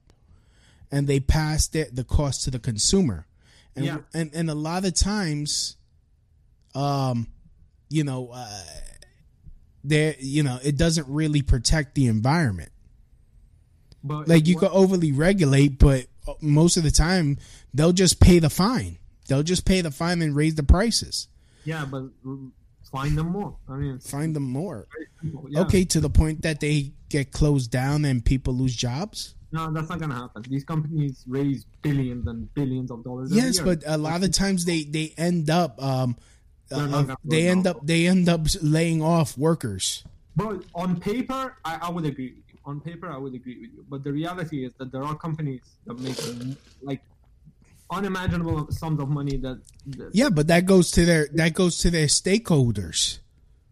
and 0.91 1.07
they 1.07 1.21
pass 1.21 1.67
the, 1.69 1.89
the 1.93 2.05
cost 2.05 2.45
to 2.45 2.51
the 2.51 2.59
consumer. 2.59 3.27
And, 3.77 3.85
Yeah. 3.87 3.99
and 4.13 4.31
and 4.35 4.51
a 4.51 4.55
lot 4.55 4.85
of 4.85 4.93
times, 4.95 5.77
um, 6.75 7.29
you 7.89 8.05
know, 8.05 8.31
uh, 8.33 8.65
there, 9.85 10.17
you 10.19 10.43
know, 10.43 10.59
it 10.63 10.77
doesn't 10.77 11.07
really 11.09 11.41
protect 11.41 11.95
the 11.95 12.09
environment. 12.09 12.73
But 14.05 14.29
Like 14.29 14.47
you 14.47 14.57
what- 14.57 14.65
can 14.65 14.71
overly 14.73 15.13
regulate, 15.13 15.79
but 15.79 16.07
most 16.41 16.77
of 16.77 16.83
the 16.83 16.91
time 16.91 17.39
they'll 17.75 17.93
just 17.93 18.21
pay 18.21 18.39
the 18.39 18.51
fine. 18.51 18.99
They'll 19.29 19.43
just 19.43 19.65
pay 19.65 19.81
the 19.81 19.91
fine 19.91 20.23
and 20.23 20.35
raise 20.35 20.55
the 20.55 20.63
prices. 20.63 21.29
Yeah, 21.65 21.85
but 21.85 22.05
find 22.91 23.17
them 23.17 23.29
more. 23.29 23.57
I 23.69 23.77
mean, 23.77 23.99
Find 23.99 24.35
them 24.35 24.45
more. 24.45 24.89
Yeah. 25.23 25.61
Okay, 25.63 25.85
to 25.85 26.01
the 26.01 26.11
point 26.11 26.43
that 26.43 26.61
they 26.61 26.93
get 27.09 27.33
closed 27.33 27.71
down 27.71 28.05
and 28.05 28.25
people 28.25 28.55
lose 28.55 28.75
jobs. 28.75 29.35
No, 29.51 29.73
that's 29.73 29.89
not 29.89 29.99
gonna 29.99 30.15
happen. 30.15 30.45
These 30.49 30.65
companies 30.65 31.25
raise 31.27 31.65
billions 31.83 32.27
and 32.27 32.53
billions 32.55 32.91
of 32.91 33.03
dollars. 33.03 33.33
Yes, 33.33 33.59
but 33.59 33.83
a 33.87 33.97
lot 33.97 34.23
of 34.23 34.33
times 34.33 34.65
they 34.65 34.85
they 34.85 35.15
end 35.17 35.49
up 35.49 35.83
um 35.83 36.17
uh, 36.71 37.15
they 37.25 37.49
end 37.49 37.65
down. 37.65 37.77
up 37.77 37.81
they 37.83 38.07
end 38.07 38.29
up 38.29 38.43
laying 38.61 39.03
off 39.03 39.39
workers. 39.39 40.05
But 40.37 40.65
on 40.75 41.01
paper, 41.01 41.57
I, 41.65 41.79
I 41.83 41.91
would 41.91 42.05
agree. 42.05 42.35
On 42.65 42.81
paper, 42.81 43.09
I 43.09 43.17
would 43.17 43.35
agree 43.35 43.59
with 43.61 43.71
you. 43.73 43.85
But 43.89 44.05
the 44.05 44.13
reality 44.13 44.65
is 44.65 44.73
that 44.79 44.93
there 44.93 45.03
are 45.03 45.15
companies 45.17 45.63
that 45.87 45.99
make 45.99 46.19
like 46.83 47.03
unimaginable 47.91 48.71
sums 48.71 49.01
of 49.01 49.09
money 49.09 49.37
that. 49.39 49.61
that 49.97 50.11
Yeah, 50.15 50.29
but 50.31 50.47
that 50.49 50.67
goes 50.67 50.91
to 50.93 51.05
their 51.05 51.29
that 51.35 51.55
goes 51.55 51.79
to 51.79 51.91
their 51.91 52.07
stakeholders. 52.07 53.19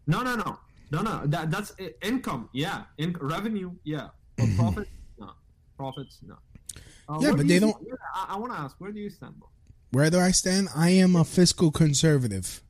No, 0.07 0.23
no, 0.23 0.35
no, 0.35 0.59
no, 0.91 1.01
no. 1.01 1.21
That 1.25 1.51
that's 1.51 1.73
income. 2.01 2.49
Yeah, 2.53 2.83
in, 2.97 3.13
revenue. 3.19 3.71
Yeah, 3.83 4.07
but 4.37 4.47
profit. 4.55 4.87
No, 5.19 5.31
profits. 5.77 6.19
No. 6.25 6.35
Uh, 6.35 6.37
Mm-hmm. 7.09 7.21
Yeah, 7.23 7.31
but 7.31 7.41
do 7.41 7.47
they 7.47 7.59
don't- 7.59 7.77
yeah, 7.87 7.93
I, 8.13 8.33
I 8.33 8.37
want 8.37 8.51
to 8.51 8.59
ask, 8.59 8.75
where 8.79 8.91
do 8.91 8.99
you 8.99 9.09
stand, 9.09 9.39
bro? 9.39 9.47
Where 9.91 10.09
do 10.09 10.19
I 10.19 10.31
stand? 10.31 10.67
I 10.75 10.89
am 10.89 11.15
a 11.15 11.23
fiscal 11.23 11.71
conservative. 11.71 12.61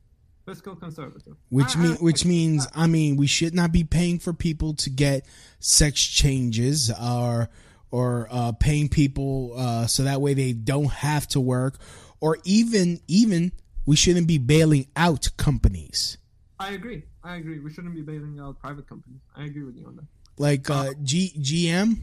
Fiscal 0.48 0.74
conservative. 0.76 1.36
Which 1.50 1.76
I- 1.76 1.80
mean, 1.82 1.92
I- 1.92 1.96
which 1.96 2.24
means, 2.24 2.66
I 2.74 2.86
mean, 2.86 3.16
we 3.16 3.26
should 3.26 3.54
not 3.54 3.70
be 3.70 3.84
paying 3.84 4.18
for 4.18 4.32
people 4.32 4.74
to 4.74 4.90
get 4.90 5.26
sex 5.60 6.00
changes 6.02 6.90
or 6.90 7.48
or 7.90 8.28
uh, 8.30 8.52
paying 8.52 8.88
people 8.88 9.54
uh, 9.56 9.86
so 9.86 10.04
that 10.04 10.20
way 10.20 10.34
they 10.34 10.52
don't 10.52 10.90
have 10.92 11.26
to 11.28 11.40
work, 11.40 11.78
or 12.20 12.38
even 12.44 13.00
even 13.08 13.52
we 13.86 13.96
shouldn't 13.96 14.26
be 14.26 14.38
bailing 14.38 14.86
out 14.96 15.30
companies 15.36 16.18
I 16.60 16.72
agree. 16.72 17.04
I 17.22 17.36
agree. 17.36 17.60
We 17.60 17.72
shouldn't 17.72 17.94
be 17.94 18.02
bailing 18.02 18.40
out 18.40 18.58
private 18.58 18.88
companies. 18.88 19.20
I 19.36 19.44
agree 19.44 19.62
with 19.64 19.76
you 19.76 19.86
on 19.86 19.96
that. 19.96 20.06
like 20.38 20.68
uh, 20.70 20.92
G 21.02 21.32
GM. 21.38 21.96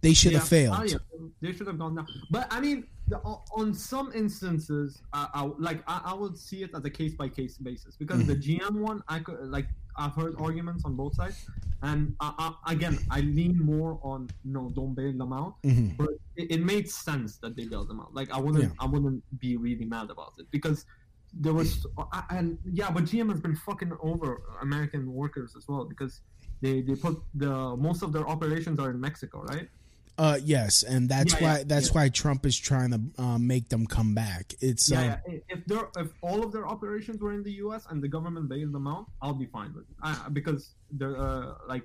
They 0.00 0.14
should 0.14 0.32
have 0.32 0.48
failed. 0.48 0.76
Oh, 0.78 0.82
yeah. 0.84 0.96
They 1.40 1.52
should 1.52 1.66
have 1.66 1.78
gone 1.78 1.94
down. 1.96 2.06
But 2.30 2.46
I 2.50 2.60
mean, 2.60 2.86
the, 3.08 3.18
on- 3.18 3.74
some 3.74 4.12
instances, 4.14 5.02
I, 5.12 5.28
I 5.34 5.42
like 5.58 5.82
I, 5.86 6.00
I 6.06 6.14
would 6.14 6.36
see 6.38 6.62
it 6.62 6.70
as 6.74 6.84
a 6.84 6.90
case 6.90 7.14
by 7.14 7.28
case 7.28 7.58
basis 7.58 7.96
because 7.96 8.20
Mm-hmm. 8.22 8.28
the 8.32 8.36
GM 8.58 8.74
one, 8.80 9.02
I 9.08 9.18
could 9.18 9.40
like 9.56 9.66
I've 9.96 10.14
heard 10.14 10.34
arguments 10.38 10.84
on 10.84 10.96
both 10.96 11.14
sides, 11.14 11.46
and 11.82 12.16
I, 12.20 12.32
I, 12.66 12.72
again, 12.72 12.98
I 13.10 13.20
lean 13.20 13.58
more 13.62 14.00
on 14.02 14.28
no, 14.44 14.70
don't 14.74 14.94
bail 14.94 15.12
them 15.12 15.32
out. 15.32 15.62
Mhm. 15.62 15.96
But 15.96 16.10
it, 16.36 16.50
it 16.50 16.60
made 16.64 16.90
sense 16.90 17.36
that 17.38 17.54
they 17.56 17.66
bailed 17.66 17.88
them 17.88 18.00
out. 18.00 18.14
Like 18.14 18.30
I 18.32 18.38
wouldn't, 18.40 18.64
Yeah. 18.64 18.70
I 18.80 18.86
wouldn't 18.86 19.22
be 19.38 19.56
really 19.56 19.84
mad 19.84 20.10
about 20.10 20.32
it 20.38 20.46
because 20.50 20.86
there 21.34 21.52
was 21.52 21.86
I- 22.12 22.24
and 22.30 22.58
yeah, 22.64 22.90
but 22.90 23.04
GM 23.04 23.28
has 23.30 23.40
been 23.40 23.56
fucking 23.56 23.92
over 24.00 24.40
American 24.62 25.12
workers 25.12 25.54
as 25.56 25.68
well 25.68 25.84
because 25.84 26.20
they 26.62 26.80
they 26.80 26.94
put 26.94 27.20
the 27.34 27.76
most 27.76 28.02
of 28.02 28.12
their 28.14 28.26
operations 28.26 28.78
are 28.80 28.90
in 28.90 29.00
Mexico, 29.00 29.42
right? 29.42 29.68
Uh, 30.16 30.38
yes, 30.44 30.82
and 30.84 31.08
that's 31.08 31.34
Yeah, 31.34 31.40
why 31.42 31.58
yeah, 31.58 31.64
that's 31.66 31.88
yeah. 31.88 31.92
why 31.94 32.08
Trump 32.08 32.46
is 32.46 32.56
trying 32.56 32.90
to 32.92 33.00
uh, 33.22 33.38
make 33.38 33.68
them 33.68 33.84
come 33.86 34.14
back. 34.14 34.54
It's 34.60 34.88
Yeah, 34.90 35.14
um. 35.26 35.40
If 35.48 35.64
they're 35.66 35.88
if 35.96 36.08
all 36.22 36.44
of 36.44 36.52
their 36.52 36.66
operations 36.68 37.20
were 37.20 37.32
in 37.32 37.42
the 37.42 37.52
U.S. 37.66 37.86
and 37.90 38.00
the 38.02 38.08
government 38.08 38.48
bailed 38.48 38.72
them 38.72 38.86
out, 38.86 39.06
I'll 39.20 39.34
be 39.34 39.46
fine 39.46 39.74
with 39.74 39.84
it 39.90 39.96
I, 40.02 40.28
because 40.32 40.74
they're 40.92 41.18
uh, 41.18 41.54
like 41.66 41.82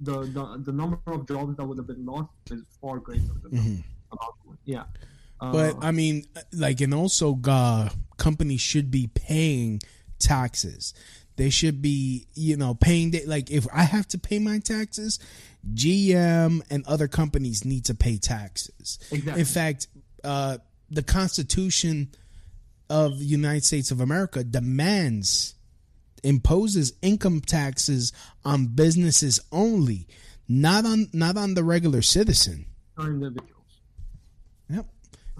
the, 0.00 0.22
the 0.22 0.62
the 0.64 0.72
number 0.72 0.98
of 1.06 1.28
jobs 1.28 1.56
that 1.58 1.64
would 1.64 1.78
have 1.78 1.86
been 1.86 2.04
lost 2.04 2.30
is 2.50 2.62
far 2.80 2.98
greater 2.98 3.34
than 3.42 3.52
Mhm. 3.52 3.82
the. 4.10 4.56
Yeah, 4.64 4.84
uh, 5.40 5.52
But 5.52 5.76
I 5.84 5.92
mean, 5.92 6.24
like, 6.52 6.80
and 6.80 6.92
also, 6.92 7.38
uh, 7.46 7.90
companies 8.16 8.60
should 8.60 8.90
be 8.90 9.06
paying 9.06 9.80
taxes. 10.18 10.92
They 11.40 11.48
should 11.48 11.80
be, 11.80 12.26
you 12.34 12.58
know, 12.58 12.74
paying. 12.74 13.12
The, 13.12 13.24
like, 13.24 13.50
if 13.50 13.66
I 13.72 13.84
have 13.84 14.06
to 14.08 14.18
pay 14.18 14.38
my 14.38 14.58
taxes, 14.58 15.18
GM 15.72 16.60
and 16.68 16.84
other 16.86 17.08
companies 17.08 17.64
need 17.64 17.86
to 17.86 17.94
pay 17.94 18.18
taxes. 18.18 18.98
Exactly. 19.10 19.40
In 19.40 19.46
fact, 19.46 19.86
uh, 20.22 20.58
the 20.90 21.02
Constitution 21.02 22.10
of 22.90 23.18
the 23.18 23.24
United 23.24 23.64
States 23.64 23.90
of 23.90 24.02
America 24.02 24.44
demands 24.44 25.54
imposes 26.22 26.92
income 27.00 27.40
taxes 27.40 28.12
on 28.44 28.66
businesses 28.66 29.40
only, 29.50 30.06
not 30.46 30.84
on 30.84 31.08
not 31.14 31.38
on 31.38 31.54
the 31.54 31.64
regular 31.64 32.02
citizen. 32.02 32.66
individuals. 32.98 33.80
Yep. 34.68 34.86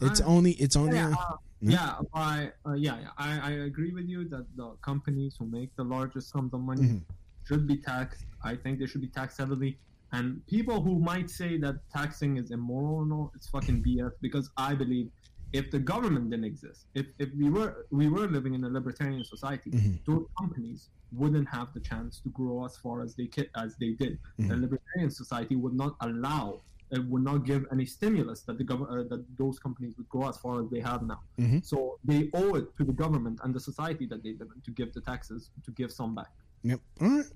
It's 0.01 0.23
Uh, 0.23 0.25
only 0.25 0.53
it's 0.53 0.77
only 0.77 0.97
yeah, 0.97 1.09
on- 1.09 1.13
uh, 1.15 1.37
yeah, 1.61 1.97
I, 2.15 2.51
uh, 2.67 2.73
yeah, 2.75 3.01
yeah. 3.01 3.09
I, 3.19 3.39
I 3.39 3.51
agree 3.71 3.93
with 3.93 4.09
you 4.09 4.29
that 4.29 4.47
the 4.57 4.71
companies 4.83 5.37
who 5.39 5.47
make 5.47 5.75
the 5.77 5.85
largest 5.85 6.31
sums 6.31 6.55
of 6.55 6.61
money 6.61 6.83
Mhm. 6.83 7.03
should 7.45 7.67
be 7.67 7.77
taxed. 7.77 8.25
I 8.43 8.57
think 8.57 8.79
they 8.79 8.87
should 8.87 9.01
be 9.03 9.09
taxed 9.09 9.39
heavily. 9.39 9.79
And 10.13 10.45
people 10.47 10.83
who 10.83 10.99
might 10.99 11.29
say 11.31 11.57
that 11.59 11.77
taxing 11.91 12.37
is 12.39 12.51
immoral 12.51 13.03
and 13.03 13.13
all, 13.13 13.31
it's 13.35 13.49
fucking 13.49 13.83
BS. 13.83 14.13
Because 14.21 14.51
I 14.57 14.75
believe 14.75 15.11
if 15.53 15.71
the 15.71 15.79
government 15.79 16.31
didn't 16.31 16.45
exist, 16.47 16.87
if, 16.95 17.07
if 17.19 17.29
we 17.35 17.51
were 17.51 17.87
we 17.91 18.09
were 18.09 18.27
living 18.27 18.55
in 18.55 18.65
a 18.65 18.69
libertarian 18.69 19.25
society, 19.25 19.71
Mhm. 19.71 20.05
those 20.07 20.25
companies 20.39 20.89
wouldn't 21.13 21.49
have 21.49 21.69
the 21.75 21.81
chance 21.81 22.21
to 22.21 22.29
grow 22.31 22.65
as 22.65 22.77
far 22.77 23.03
as 23.03 23.15
they 23.17 23.29
as 23.57 23.77
they 23.77 23.93
did. 24.03 24.19
The 24.39 24.45
Mhm. 24.55 24.61
libertarian 24.63 25.11
society 25.11 25.57
would 25.57 25.75
not 25.75 25.97
allow 26.01 26.61
it 26.93 27.05
would 27.07 27.23
not 27.23 27.45
give 27.45 27.67
any 27.73 27.87
stimulus 27.87 28.43
that 28.43 28.59
the 28.59 28.65
gov- 28.65 28.91
uh, 28.91 29.09
that 29.09 29.25
those 29.37 29.59
companies 29.59 29.97
would 29.97 30.09
go 30.09 30.29
as 30.29 30.37
far 30.39 30.63
as 30.63 30.69
they 30.71 30.81
have 30.81 31.03
now. 31.03 31.21
Mhm. 31.39 31.65
So 31.65 31.99
they 32.05 32.31
owe 32.35 32.55
it 32.57 32.77
to 32.79 32.85
the 32.85 32.93
government 32.93 33.41
and 33.45 33.55
the 33.55 33.61
society 33.61 34.07
that 34.07 34.23
they 34.23 34.33
live 34.33 34.49
in 34.55 34.61
to 34.63 34.71
give 34.71 34.93
the 34.93 35.01
taxes 35.01 35.51
to 35.65 35.71
give 35.73 35.91
some 35.93 36.15
back. 36.15 36.33
Yep. 36.63 36.81
All 37.01 37.09
right. 37.09 37.27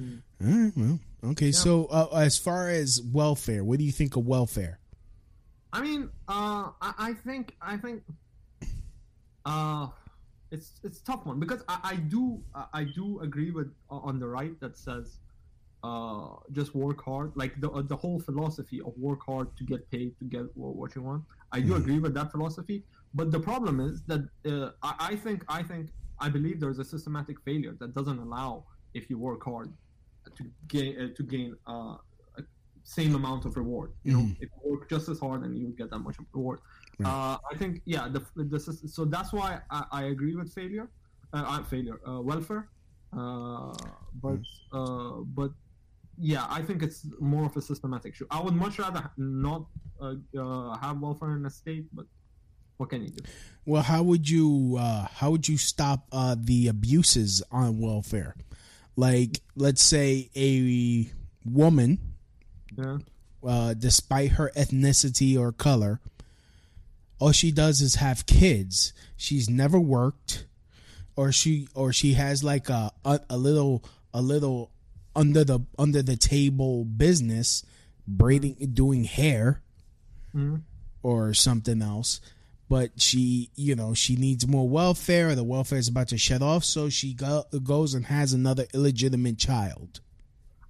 Mm. 0.00 0.22
All 0.42 0.48
right. 0.64 0.72
Well. 0.76 0.98
Okay. 1.32 1.46
Yeah. 1.46 1.52
So, 1.52 1.86
uh, 1.86 2.08
as 2.16 2.38
far 2.38 2.68
as 2.68 3.00
welfare, 3.12 3.62
what 3.64 3.78
do 3.78 3.84
you 3.84 3.92
think 3.92 4.16
of 4.16 4.26
welfare? 4.26 4.78
I 5.72 5.80
mean, 5.82 6.10
uh, 6.28 6.70
I, 6.80 6.94
I 6.98 7.12
think 7.14 7.56
I 7.60 7.76
think 7.76 8.02
uh, 9.44 9.88
it's 10.50 10.80
it's 10.84 11.00
a 11.00 11.04
tough 11.04 11.26
one 11.26 11.38
because 11.40 11.62
I, 11.68 11.78
I 11.82 11.96
do 11.96 12.42
I 12.54 12.66
I 12.72 12.84
do 12.84 13.20
agree 13.20 13.50
with 13.50 13.72
uh, 13.90 13.96
on 13.96 14.18
the 14.18 14.28
right 14.28 14.58
that 14.60 14.76
says 14.76 15.18
uh, 15.82 16.36
just 16.52 16.74
work 16.74 17.02
hard, 17.04 17.32
like 17.36 17.60
the 17.60 17.70
uh, 17.70 17.82
the 17.82 17.96
whole 17.96 18.20
philosophy 18.20 18.80
of 18.80 18.92
work 18.96 19.20
hard 19.26 19.48
to 19.56 19.64
get 19.64 19.90
paid 19.90 20.16
to 20.18 20.24
get 20.24 20.44
what 20.54 20.94
you 20.94 21.02
want. 21.02 21.24
I 21.52 21.60
do 21.60 21.74
Mhm. 21.74 21.82
agree 21.82 21.98
with 21.98 22.14
that 22.14 22.30
philosophy, 22.30 22.84
but 23.14 23.30
the 23.30 23.40
problem 23.40 23.80
is 23.80 24.04
that 24.06 24.22
uh, 24.46 24.70
I, 24.82 24.92
I 25.12 25.16
think 25.16 25.44
I 25.48 25.62
think 25.62 25.90
I 26.20 26.28
believe 26.28 26.60
there's 26.60 26.78
a 26.78 26.84
systematic 26.84 27.36
failure 27.44 27.74
that 27.80 27.94
doesn't 27.94 28.18
allow 28.18 28.66
if 28.94 29.10
you 29.10 29.18
work 29.18 29.42
hard 29.44 29.68
to 30.36 30.42
gain 30.68 31.00
uh, 31.00 31.08
to 31.16 31.22
gain 31.24 31.56
uh, 31.66 31.96
a 32.38 32.42
same 32.84 33.14
amount 33.14 33.44
of 33.44 33.56
reward. 33.56 33.90
You 34.04 34.12
know, 34.12 34.24
Mhm. 34.24 34.36
if 34.40 34.48
you 34.54 34.70
work 34.70 34.88
just 34.88 35.08
as 35.08 35.18
hard 35.18 35.42
and 35.44 35.56
you 35.58 35.74
get 35.76 35.90
that 35.90 35.98
much 35.98 36.16
reward. 36.34 36.60
Right. 36.98 37.08
Uh, 37.08 37.36
I 37.52 37.56
think 37.58 37.82
yeah, 37.84 38.08
the, 38.08 38.20
the 38.36 38.60
so 38.60 39.04
that's 39.04 39.32
why 39.32 39.60
I, 39.70 39.84
I 39.90 40.02
agree 40.04 40.36
with 40.36 40.52
failure, 40.52 40.88
failure, 41.68 41.98
uh, 42.08 42.20
welfare, 42.20 42.70
uh, 43.12 43.72
but 44.14 44.40
uh, 44.72 45.20
but 45.38 45.50
yeah, 46.18 46.46
I 46.48 46.62
think 46.62 46.82
it's 46.82 47.06
more 47.20 47.44
of 47.46 47.56
a 47.56 47.62
systematic 47.62 48.12
issue. 48.14 48.26
I 48.30 48.40
would 48.40 48.54
much 48.54 48.78
rather 48.78 49.10
not 49.16 49.66
uh, 50.00 50.14
uh, 50.38 50.76
have 50.78 51.00
welfare 51.00 51.36
in 51.36 51.46
a 51.46 51.50
state, 51.50 51.86
but 51.92 52.06
what 52.76 52.90
can 52.90 53.02
you 53.02 53.10
do? 53.10 53.22
Well, 53.64 53.82
how 53.82 54.02
would 54.02 54.28
you 54.28 54.76
uh, 54.78 55.06
how 55.14 55.30
would 55.30 55.48
you 55.48 55.56
stop 55.58 56.06
uh, 56.12 56.36
the 56.38 56.68
abuses 56.68 57.42
on 57.50 57.78
welfare? 57.78 58.34
Like, 58.96 59.40
let's 59.56 59.82
say 59.82 60.30
a 60.36 61.10
woman, 61.44 61.98
Yeah. 62.76 62.98
uh, 63.42 63.74
despite 63.74 64.32
her 64.32 64.50
ethnicity 64.56 65.38
or 65.38 65.50
color, 65.52 66.00
all 67.18 67.32
she 67.32 67.52
does 67.52 67.80
is 67.80 67.96
have 67.96 68.26
kids. 68.26 68.92
She's 69.16 69.48
never 69.48 69.78
worked, 69.80 70.46
or 71.16 71.30
she 71.32 71.68
or 71.74 71.92
she 71.92 72.14
has 72.14 72.42
like 72.44 72.68
a 72.68 72.90
a, 73.04 73.20
a 73.30 73.36
little 73.38 73.82
a 74.12 74.20
little 74.20 74.70
under 75.14 75.44
the 75.44 75.60
under 75.78 76.02
the 76.02 76.16
table 76.16 76.84
business, 76.84 77.64
braiding 78.06 78.54
doing 78.74 79.04
hair 79.04 79.62
Mhm. 80.34 80.62
or 81.02 81.34
something 81.34 81.82
else. 81.82 82.20
but 82.68 82.98
she, 83.02 83.50
you 83.54 83.74
know, 83.76 83.92
she 83.92 84.16
needs 84.16 84.46
more 84.48 84.66
welfare. 84.66 85.34
The 85.34 85.44
welfare 85.44 85.78
is 85.78 85.88
about 85.88 86.08
to 86.08 86.16
shut 86.16 86.40
off, 86.40 86.64
so 86.64 86.88
she 86.88 87.12
go, 87.12 87.44
goes 87.62 87.92
and 87.92 88.06
has 88.06 88.32
another 88.32 88.66
illegitimate 88.72 89.36
child. 89.36 90.00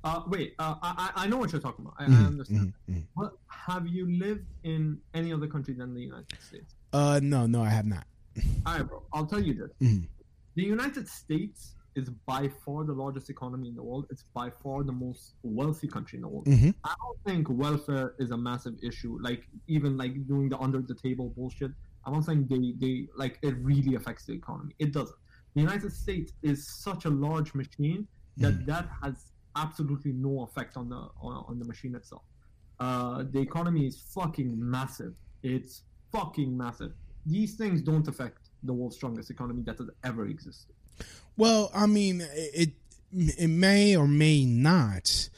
Uh, 0.03 0.23
wait, 0.27 0.55
uh, 0.59 0.75
I 0.83 1.13
I 1.15 1.25
I 1.25 1.27
know 1.29 1.37
what 1.37 1.53
you're 1.53 1.61
talking 1.61 1.85
about. 1.87 1.95
I, 2.01 2.07
I 2.07 2.09
Mhm, 2.09 2.27
understand. 2.27 2.73
mhm, 2.91 2.95
mhm. 2.97 3.07
But 3.17 3.39
have 3.47 3.87
you 3.87 4.11
lived 4.19 4.47
in 4.65 4.99
any 5.15 5.33
other 5.33 5.47
country 5.47 5.75
than 5.75 5.95
the 5.95 6.01
United 6.03 6.27
States? 6.41 6.75
Uh, 6.93 7.21
no, 7.23 7.47
no, 7.47 7.63
I 7.63 7.69
have 7.69 7.87
not. 7.87 8.05
All 8.67 8.75
right, 8.75 8.83
bro. 8.89 9.05
I'll 9.13 9.27
tell 9.27 9.39
you 9.41 9.55
this. 9.55 9.71
Mhm. 9.81 10.09
The 10.57 10.65
United 10.65 11.07
States 11.07 11.77
is 11.95 12.09
by 12.27 12.49
far 12.65 12.85
the 12.85 12.93
largest 12.93 13.29
economy 13.31 13.69
in 13.69 13.75
the 13.75 13.83
world. 13.83 14.07
It's 14.11 14.25
by 14.35 14.51
far 14.63 14.83
the 14.83 14.93
most 14.93 15.35
wealthy 15.43 15.89
country 15.89 16.17
in 16.19 16.23
the 16.23 16.29
world. 16.29 16.47
Mhm. 16.47 16.75
I 16.85 16.95
don't 17.03 17.21
think 17.25 17.49
welfare 17.51 18.15
is 18.19 18.31
a 18.31 18.37
massive 18.37 18.77
issue. 18.83 19.19
Like 19.21 19.49
even 19.67 19.97
like 19.97 20.27
doing 20.27 20.49
the 20.49 20.59
under 20.59 20.81
the 20.81 20.95
table 20.95 21.31
bullshit. 21.37 21.73
I 22.05 22.11
don't 22.11 22.23
think 22.23 22.49
they 22.49 22.73
they 22.79 23.09
like 23.17 23.39
it 23.43 23.55
really 23.59 23.95
affects 23.95 24.25
the 24.27 24.33
economy. 24.33 24.75
It 24.79 24.93
doesn't. 24.93 25.17
The 25.55 25.61
United 25.61 25.93
States 25.93 26.33
is 26.43 26.59
such 26.67 27.05
a 27.05 27.11
large 27.11 27.55
machine 27.55 28.09
that 28.39 28.67
that 28.67 28.89
has 29.03 29.33
absolutely 29.55 30.13
no 30.13 30.43
effect 30.43 30.77
on 30.77 30.89
the 30.89 30.97
on, 31.21 31.45
on 31.49 31.59
the 31.59 31.67
machine 31.67 31.95
itself. 31.95 32.25
Uh, 32.81 33.23
the 33.35 33.39
economy 33.41 33.87
is 33.87 34.01
fucking 34.17 34.51
massive. 34.59 35.15
It's 35.43 35.85
fucking 36.11 36.57
massive. 36.57 36.93
These 37.27 37.55
things 37.55 37.83
don't 37.83 38.09
affect 38.09 38.51
the 38.65 38.73
world's 38.73 38.97
strongest 38.97 39.31
economy 39.31 39.63
that 39.63 39.79
has 39.79 39.89
ever 40.05 40.27
existed. 40.27 40.75
Well, 41.37 41.71
I 41.75 41.87
mean, 41.87 42.23
it 42.33 42.71
it 43.13 43.49
may 43.49 43.97
or 43.97 44.07
may 44.09 44.45
not, 44.45 45.29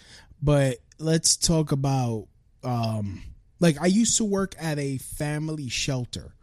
but 0.43 0.79
let's 0.99 1.37
talk 1.37 1.73
about 1.73 2.27
um 2.63 3.23
like 3.61 3.81
I 3.81 3.87
used 3.87 4.17
to 4.19 4.25
work 4.25 4.55
at 4.59 4.79
a 4.79 4.99
family 4.99 5.69
shelter, 5.69 6.35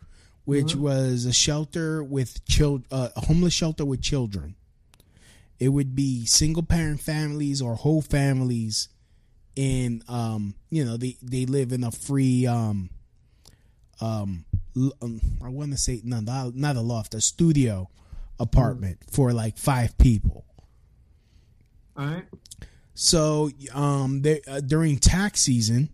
which 0.45 0.73
Mhm. 0.73 0.79
was 0.79 1.25
a 1.25 1.33
shelter 1.33 2.03
with 2.03 2.43
child 2.45 2.85
uh, 2.91 3.09
a 3.15 3.25
homeless 3.25 3.53
shelter 3.53 3.85
with 3.85 4.01
children. 4.01 4.55
It 5.59 5.69
would 5.69 5.95
be 5.95 6.25
single 6.25 6.63
parent 6.63 7.01
families 7.01 7.61
or 7.61 7.75
whole 7.75 8.01
families 8.01 8.89
in 9.55 10.01
um 10.07 10.55
you 10.69 10.83
know 10.85 10.95
they 10.97 11.17
they 11.21 11.45
live 11.45 11.71
in 11.73 11.83
a 11.83 11.91
free 11.91 12.47
um 12.47 12.89
um, 13.99 14.45
um 15.01 15.21
I 15.43 15.49
want 15.49 15.71
to 15.71 15.77
say 15.77 16.01
no 16.03 16.21
not, 16.21 16.55
not 16.55 16.75
a 16.77 16.81
loft 16.81 17.13
a 17.13 17.21
studio 17.21 17.89
apartment 18.41 18.97
for 19.11 19.31
like 19.31 19.57
five 19.57 19.97
people. 19.97 20.45
All 21.95 22.05
right. 22.05 22.25
So 22.93 23.49
um 23.73 24.21
there, 24.23 24.39
uh, 24.47 24.59
during 24.59 24.97
tax 24.97 25.41
season 25.41 25.89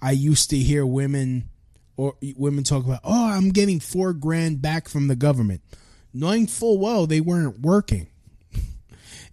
I 0.00 0.12
used 0.12 0.50
to 0.50 0.56
hear 0.56 0.84
women 0.84 1.48
or 1.96 2.14
women 2.36 2.64
talk 2.64 2.84
about 2.84 3.00
oh 3.04 3.30
I'm 3.30 3.50
getting 3.50 3.80
4 3.80 4.12
grand 4.12 4.62
back 4.62 4.88
from 4.88 5.08
the 5.08 5.16
government 5.16 5.62
knowing 6.12 6.46
full 6.46 6.78
well 6.78 7.06
they 7.06 7.20
weren't 7.20 7.60
working. 7.60 8.08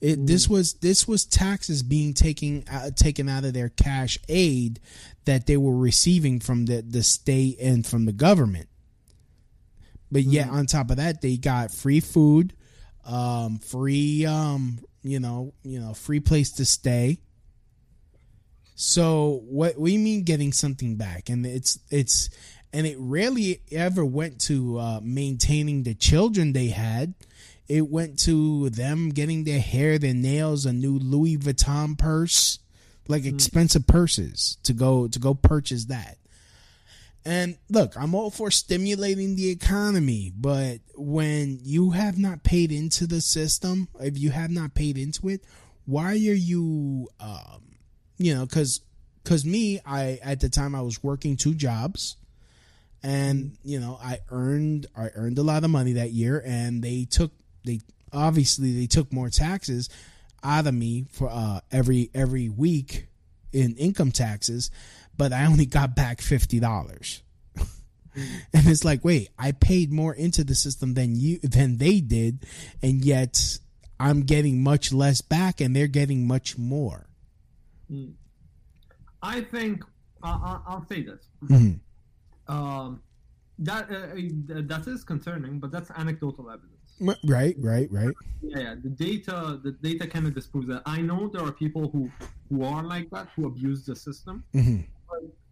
It, 0.01 0.27
this 0.27 0.47
was 0.47 0.75
this 0.75 1.09
was 1.09 1.25
taxes 1.25 1.83
being 1.83 2.13
taken 2.13 2.63
uh, 2.71 2.91
taken 2.95 3.27
out 3.27 3.43
of 3.43 3.53
their 3.53 3.67
cash 3.67 4.17
aid 4.29 4.79
that 5.25 5.45
they 5.45 5.57
were 5.57 5.75
receiving 5.75 6.39
from 6.39 6.67
the 6.67 6.81
the 6.81 7.03
state 7.03 7.57
and 7.59 7.85
from 7.85 8.05
the 8.05 8.13
government. 8.13 8.68
But 10.11 10.23
yet 10.23 10.49
on 10.49 10.65
top 10.65 10.89
of 10.89 10.97
that, 10.97 11.21
they 11.21 11.37
got 11.37 11.71
free 11.71 11.99
food, 11.99 12.53
um, 13.05 13.59
free 13.59 14.25
um, 14.25 14.79
you 15.03 15.19
know, 15.19 15.53
you 15.63 15.79
know, 15.79 15.93
free 15.93 16.19
place 16.19 16.51
to 16.53 16.65
stay. 16.65 17.19
So 18.75 19.41
what 19.45 19.77
we 19.77 19.97
mean 19.97 20.23
getting 20.23 20.53
something 20.53 20.95
back, 20.95 21.29
and 21.29 21.45
it's 21.45 21.79
it's 21.89 22.29
and 22.71 22.87
it 22.87 22.97
rarely 22.99 23.61
ever 23.71 24.05
went 24.05 24.39
to 24.41 24.79
uh, 24.79 24.99
maintaining 25.03 25.83
the 25.83 25.95
children 25.95 26.53
they 26.53 26.67
had. 26.67 27.13
It 27.67 27.89
went 27.89 28.17
to 28.19 28.69
them 28.69 29.09
getting 29.09 29.43
their 29.43 29.59
hair, 29.59 29.99
their 29.99 30.13
nails, 30.13 30.65
a 30.65 30.73
new 30.73 30.97
Louis 30.97 31.37
Vuitton 31.37 31.97
purse, 31.97 32.59
like 33.07 33.25
expensive 33.25 33.85
purses 33.85 34.57
to 34.63 34.73
go 34.73 35.07
to 35.07 35.19
go 35.19 35.33
purchase 35.33 35.85
that. 35.85 36.18
And 37.25 37.57
look, 37.69 37.93
I'm 37.97 38.15
all 38.15 38.31
for 38.31 38.49
stimulating 38.49 39.35
the 39.35 39.49
economy, 39.49 40.31
but 40.35 40.79
when 40.95 41.59
you 41.61 41.91
have 41.91 42.17
not 42.17 42.43
paid 42.43 42.71
into 42.71 43.05
the 43.05 43.21
system, 43.21 43.89
if 43.99 44.17
you 44.17 44.31
have 44.31 44.49
not 44.49 44.73
paid 44.73 44.97
into 44.97 45.29
it, 45.29 45.43
why 45.85 46.11
are 46.11 46.13
you, 46.13 47.09
um, 47.19 47.75
you 48.17 48.33
know, 48.33 48.45
because 48.45 48.81
because 49.23 49.45
me, 49.45 49.79
I 49.85 50.19
at 50.23 50.39
the 50.39 50.49
time 50.49 50.73
I 50.73 50.81
was 50.81 51.03
working 51.03 51.35
two 51.35 51.53
jobs, 51.53 52.15
and 53.03 53.57
you 53.63 53.79
know 53.79 53.99
I 54.01 54.19
earned 54.29 54.87
I 54.97 55.09
earned 55.13 55.37
a 55.37 55.43
lot 55.43 55.63
of 55.63 55.69
money 55.69 55.93
that 55.93 56.11
year, 56.11 56.41
and 56.45 56.81
they 56.81 57.05
took 57.05 57.31
they 57.65 57.81
obviously 58.13 58.73
they 58.79 58.87
took 58.87 59.11
more 59.11 59.29
taxes 59.29 59.89
out 60.43 60.67
of 60.67 60.73
me 60.73 61.05
for 61.11 61.29
uh, 61.29 61.59
every 61.71 62.09
every 62.13 62.49
week 62.49 63.07
in 63.51 63.75
income 63.75 64.11
taxes, 64.11 64.71
but 65.19 65.31
I 65.33 65.45
only 65.45 65.67
got 65.67 65.95
back 65.95 66.21
fifty 66.21 66.59
dollars. 66.59 67.21
and 68.15 68.65
it's 68.67 68.83
like, 68.83 69.03
wait, 69.05 69.29
I 69.37 69.51
paid 69.51 69.91
more 69.91 70.13
into 70.15 70.43
the 70.43 70.55
system 70.55 70.95
than 70.95 71.15
you 71.15 71.37
than 71.43 71.77
they 71.77 71.99
did, 72.01 72.45
and 72.81 73.05
yet 73.05 73.59
I'm 73.99 74.21
getting 74.21 74.63
much 74.63 74.91
less 74.91 75.21
back, 75.21 75.61
and 75.61 75.75
they're 75.75 75.87
getting 75.87 76.25
much 76.25 76.57
more. 76.57 77.05
I 79.21 79.41
think 79.41 79.83
I- 80.23 80.61
I'll 80.67 80.85
say 80.87 81.03
this. 81.03 81.23
Mhm. 81.43 81.79
Um, 82.47 83.01
that 83.59 83.89
uh, 83.91 83.95
uh, 84.55 84.61
that 84.71 84.87
is 84.87 85.03
concerning, 85.03 85.59
but 85.59 85.71
that's 85.71 85.91
anecdotal 85.91 86.49
evidence. 86.49 86.75
Right, 87.23 87.55
right, 87.59 87.89
right. 87.91 88.13
Yeah, 88.41 88.59
yeah, 88.59 88.75
the 88.83 88.89
data 88.89 89.59
the 89.63 89.71
data 89.71 90.07
kind 90.07 90.27
of 90.27 90.33
disproves 90.33 90.67
that. 90.67 90.81
I 90.85 91.01
know 91.01 91.29
there 91.33 91.43
are 91.43 91.51
people 91.51 91.89
who 91.89 92.09
who 92.49 92.63
are 92.63 92.83
like 92.83 93.09
that 93.11 93.27
who 93.35 93.45
abuse 93.47 93.85
the 93.85 93.95
system. 93.95 94.43
Mhm. 94.53 94.85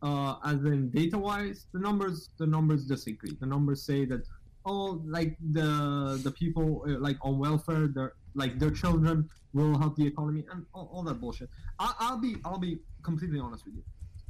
Uh, 0.01 0.35
as 0.45 0.63
in 0.65 0.89
data 0.91 1.17
wise, 1.17 1.65
the 1.73 1.79
numbers 1.79 2.29
the 2.37 2.45
numbers 2.45 2.85
disagree. 2.85 3.35
The 3.39 3.45
numbers 3.47 3.83
say 3.83 4.05
that 4.05 4.23
oh, 4.65 5.01
like 5.05 5.35
the 5.53 6.19
the 6.23 6.31
people 6.31 6.83
uh, 6.87 6.99
like 6.99 7.17
on 7.21 7.39
welfare, 7.39 7.87
their 7.87 8.13
like 8.35 8.59
their 8.59 8.69
children 8.71 9.27
will 9.53 9.77
help 9.79 9.95
the 9.95 10.05
economy 10.05 10.45
and 10.51 10.65
all, 10.73 10.89
all 10.93 11.03
that 11.03 11.19
bullshit. 11.19 11.49
I, 11.79 11.93
I'll 11.99 12.19
be 12.19 12.35
I'll 12.45 12.59
be 12.59 12.77
completely 13.03 13.39
honest 13.39 13.65
with 13.65 13.75
you. 13.75 13.83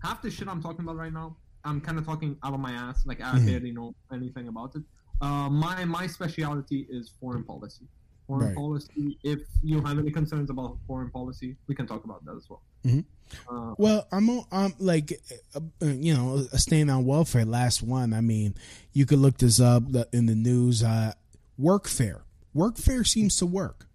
Half 0.03 0.21
the 0.21 0.31
shit 0.31 0.47
I'm 0.47 0.61
talking 0.61 0.81
about 0.85 0.95
right 0.95 1.11
now, 1.11 1.35
I'm 1.65 1.81
kind 1.81 1.97
of 1.97 2.05
talking 2.05 2.37
out 2.43 2.53
of 2.53 2.59
my 2.59 2.71
ass. 2.71 3.05
Like 3.05 3.19
I 3.21 3.37
Mhm. 3.37 3.45
barely 3.47 3.71
know 3.71 3.93
anything 4.13 4.47
about 4.47 4.75
it. 4.75 4.83
Uh, 5.19 5.49
my 5.49 5.83
my 5.85 6.05
specialty 6.07 6.87
is 6.89 7.09
foreign 7.19 7.43
policy. 7.43 7.85
Foreign 8.27 8.47
Right. 8.47 8.55
policy. 8.55 9.17
If 9.23 9.39
you 9.63 9.81
have 9.81 9.97
any 9.97 10.11
concerns 10.11 10.49
about 10.49 10.77
foreign 10.85 11.09
policy, 11.09 11.55
we 11.67 11.75
can 11.75 11.87
talk 11.87 12.03
about 12.03 12.23
that 12.25 12.35
as 12.35 12.49
well. 12.49 12.61
Mhm. 12.85 13.05
Uh, 13.49 13.73
Well, 13.77 14.07
I'm 14.11 14.29
I'm 14.51 14.73
like, 14.79 15.19
uh, 15.55 15.59
uh, 15.81 15.85
you 15.85 16.13
know, 16.13 16.45
a 16.51 16.59
staying 16.59 16.89
on 16.89 17.05
welfare. 17.05 17.45
Last 17.45 17.81
one. 17.81 18.13
I 18.13 18.21
mean, 18.21 18.53
you 18.93 19.05
could 19.05 19.19
look 19.19 19.37
this 19.37 19.59
up 19.59 19.83
in 20.11 20.25
the 20.25 20.35
news. 20.35 20.83
Uh, 20.83 21.13
workfare. 21.59 22.21
Workfare 22.55 23.07
seems 23.07 23.35
to 23.37 23.45
work. 23.45 23.87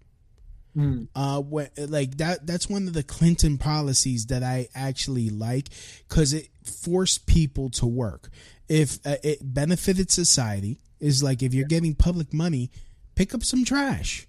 Mm. 0.77 1.09
Uh, 1.15 1.41
what 1.43 1.71
like 1.77 2.17
that? 2.17 2.47
That's 2.47 2.69
one 2.71 2.89
of 2.89 2.95
the 2.95 3.03
Clinton 3.03 3.59
policies 3.59 4.27
that 4.27 4.43
I 4.43 4.69
actually 4.75 5.29
like 5.29 5.69
because 6.09 6.33
it 6.33 6.49
forced 6.65 7.27
people 7.27 7.69
to 7.71 7.87
work. 7.87 8.31
If 8.69 8.99
uh, 9.05 9.17
it 9.23 9.41
benefited 9.43 10.11
society, 10.11 10.79
is 11.01 11.23
like 11.23 11.43
if 11.43 11.53
you're 11.53 11.67
getting 11.69 11.95
public 11.95 12.33
money, 12.33 12.71
pick 13.15 13.35
up 13.35 13.43
some 13.45 13.65
trash 13.65 14.27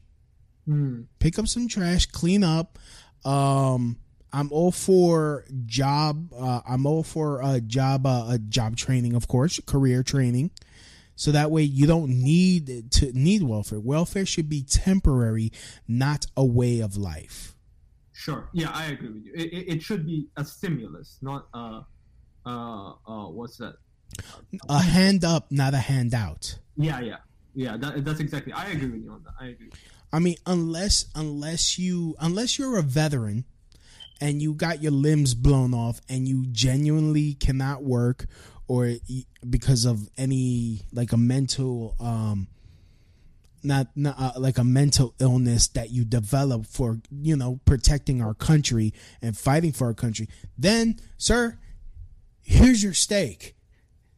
Mm. 0.68 1.08
pick 1.20 1.38
up 1.38 1.48
some 1.48 1.68
trash, 1.68 2.06
clean 2.06 2.42
up. 2.42 2.80
Um, 3.26 3.98
I'm 4.32 4.50
all 4.52 4.72
for 4.72 5.44
job. 5.66 6.32
Uh, 6.34 6.62
I'm 6.66 6.86
all 6.86 7.04
for 7.04 7.44
uh, 7.44 7.60
job, 7.60 8.06
uh, 8.06 8.28
uh, 8.28 8.38
job 8.48 8.78
training, 8.78 9.14
of 9.14 9.28
course, 9.28 9.60
career 9.66 10.04
training. 10.04 10.52
So 11.16 11.32
that 11.34 11.52
way 11.52 11.64
you 11.64 11.86
don't 11.86 12.10
need 12.10 12.92
to 12.94 13.12
need 13.12 13.44
welfare. 13.44 13.80
Welfare 13.80 14.26
should 14.26 14.48
be 14.48 14.64
temporary, 14.64 15.52
not 15.86 16.28
a 16.38 16.46
way 16.46 16.80
of 16.80 16.96
life. 16.96 17.56
Sure. 18.14 18.48
Yeah, 18.54 18.70
I 18.72 18.86
agree 18.86 19.10
with 19.10 19.26
you. 19.26 19.34
It, 19.36 19.54
it, 19.54 19.74
it 19.76 19.82
should 19.84 20.06
be 20.06 20.30
a 20.38 20.46
stimulus, 20.46 21.18
not 21.22 21.48
a 21.54 21.86
uh, 22.46 22.94
uh, 23.06 23.28
what's 23.28 23.58
that? 23.58 23.76
A 24.70 24.82
hand 24.82 25.26
up, 25.26 25.52
not 25.52 25.74
a 25.74 25.78
handout. 25.78 26.58
Yeah, 26.78 27.00
yeah, 27.02 27.18
yeah. 27.54 27.78
That, 27.78 28.04
that's 28.06 28.20
exactly. 28.20 28.54
I 28.54 28.68
agree 28.68 28.90
with 28.90 29.04
you 29.04 29.12
on 29.12 29.24
that. 29.24 29.34
I 29.40 29.48
agree. 29.48 29.70
I 30.12 30.20
mean, 30.20 30.36
unless 30.46 31.06
unless 31.16 31.80
you 31.80 32.16
unless 32.20 32.60
you're 32.60 32.78
a 32.78 32.84
veteran 32.84 33.46
and 34.22 34.42
you 34.42 34.54
got 34.54 34.82
your 34.82 34.92
limbs 34.92 35.34
blown 35.34 35.74
off 35.74 36.00
and 36.08 36.28
you 36.28 36.46
genuinely 36.52 37.34
cannot 37.34 37.84
work 37.84 38.26
or 38.68 38.94
because 39.50 39.86
of 39.86 40.10
any 40.18 40.82
like 40.92 41.12
a 41.12 41.18
mental 41.18 41.96
um 42.00 42.48
not, 43.66 43.88
not 43.96 44.16
uh, 44.20 44.32
like 44.38 44.58
a 44.58 44.64
mental 44.64 45.14
illness 45.20 45.68
that 45.70 45.90
you 45.90 46.04
develop 46.04 46.66
for 46.66 47.00
you 47.12 47.36
know 47.36 47.60
protecting 47.66 48.22
our 48.22 48.34
country 48.34 48.94
and 49.22 49.38
fighting 49.38 49.72
for 49.72 49.88
our 49.88 49.94
country 49.94 50.28
then 50.58 51.00
sir 51.18 51.58
here's 52.42 52.84
your 52.84 52.94
stake 52.94 53.56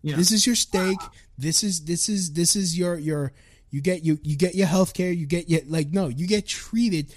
Yeah. 0.05 0.17
This 0.17 0.31
is 0.31 0.45
your 0.45 0.55
steak. 0.55 0.99
This 1.35 1.63
is 1.63 1.85
this 1.85 2.09
is 2.09 2.33
this 2.33 2.55
is 2.55 2.77
your 2.77 2.95
your 2.95 3.33
you 3.71 3.81
get 3.81 4.03
you 4.03 4.19
you 4.21 4.37
get 4.37 4.53
your 4.53 4.67
health 4.67 4.93
care. 4.93 5.11
You 5.11 5.25
get 5.25 5.49
your 5.49 5.61
like 5.67 5.87
no, 5.89 6.09
you 6.09 6.27
get 6.27 6.45
treated 6.45 7.11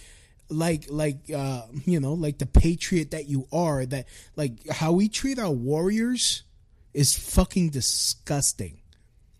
like 0.48 0.86
like 0.88 1.18
uh 1.30 1.62
you 1.84 2.00
know 2.00 2.14
like 2.14 2.38
the 2.38 2.46
patriot 2.46 3.10
that 3.10 3.28
you 3.28 3.46
are. 3.52 3.84
That 3.84 4.08
like 4.36 4.66
how 4.70 4.92
we 4.92 5.08
treat 5.10 5.38
our 5.38 5.50
warriors 5.52 6.44
is 6.94 7.14
fucking 7.14 7.70
disgusting. 7.70 8.80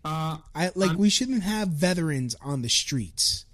Uh, 0.05 0.37
I 0.53 0.69
like 0.75 0.95
we 0.97 1.09
shouldn't 1.09 1.41
have 1.41 1.69
veterans 1.69 2.35
on 2.41 2.61
the 2.61 2.69
streets. 2.69 3.45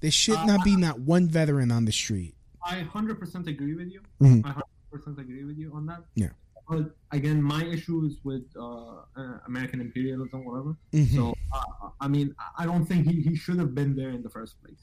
There 0.00 0.10
should 0.10 0.44
not 0.46 0.62
be 0.62 0.76
not 0.76 1.00
one 1.00 1.26
veteran 1.26 1.72
on 1.72 1.86
the 1.86 1.92
street. 1.92 2.34
I 2.62 2.80
hundred 2.80 3.18
percent 3.18 3.48
agree 3.48 3.74
with 3.74 3.90
you. 3.90 4.02
Mhm. 4.20 4.44
I 4.44 4.50
hundred 4.50 4.64
percent 4.92 5.18
agree 5.18 5.44
with 5.44 5.56
you 5.56 5.72
on 5.74 5.86
that. 5.86 6.04
Yeah. 6.14 6.28
But 6.68 6.90
again, 7.12 7.42
my 7.42 7.64
issue 7.64 8.04
is 8.04 8.18
with 8.24 8.42
uh, 8.56 8.96
uh, 9.16 9.38
American 9.46 9.80
imperialism, 9.80 10.44
whatever. 10.44 10.76
Mhm. 10.92 11.14
So 11.14 11.34
uh, 11.52 11.88
I 12.00 12.08
mean, 12.08 12.34
I- 12.58 12.66
don't 12.66 12.84
think 12.84 13.06
he, 13.06 13.22
he 13.22 13.34
should 13.36 13.58
have 13.58 13.74
been 13.74 13.96
there 13.96 14.10
in 14.10 14.22
the 14.22 14.28
first 14.28 14.62
place. 14.62 14.76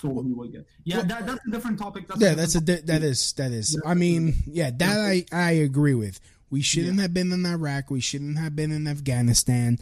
So 0.00 0.08
he 0.22 0.32
will 0.32 0.48
get. 0.48 0.66
Yeah, 0.84 1.02
that, 1.02 1.26
that's 1.26 1.44
a 1.46 1.50
different 1.50 1.78
topic. 1.78 2.06
That's 2.08 2.20
yeah, 2.20 2.34
that's 2.34 2.54
a 2.54 2.60
di- 2.60 2.82
that 2.86 3.02
is 3.02 3.32
that 3.34 3.50
is. 3.52 3.80
I 3.84 3.94
mean, 3.94 4.34
yeah, 4.46 4.70
that 4.76 4.98
I 4.98 5.24
I 5.32 5.50
agree 5.52 5.94
with. 5.94 6.20
We 6.50 6.60
shouldn't 6.62 7.00
have 7.00 7.14
been 7.14 7.32
in 7.32 7.46
Iraq. 7.46 7.90
We 7.90 8.00
shouldn't 8.00 8.38
have 8.38 8.54
been 8.54 8.70
in 8.72 8.86
Afghanistan. 8.86 9.78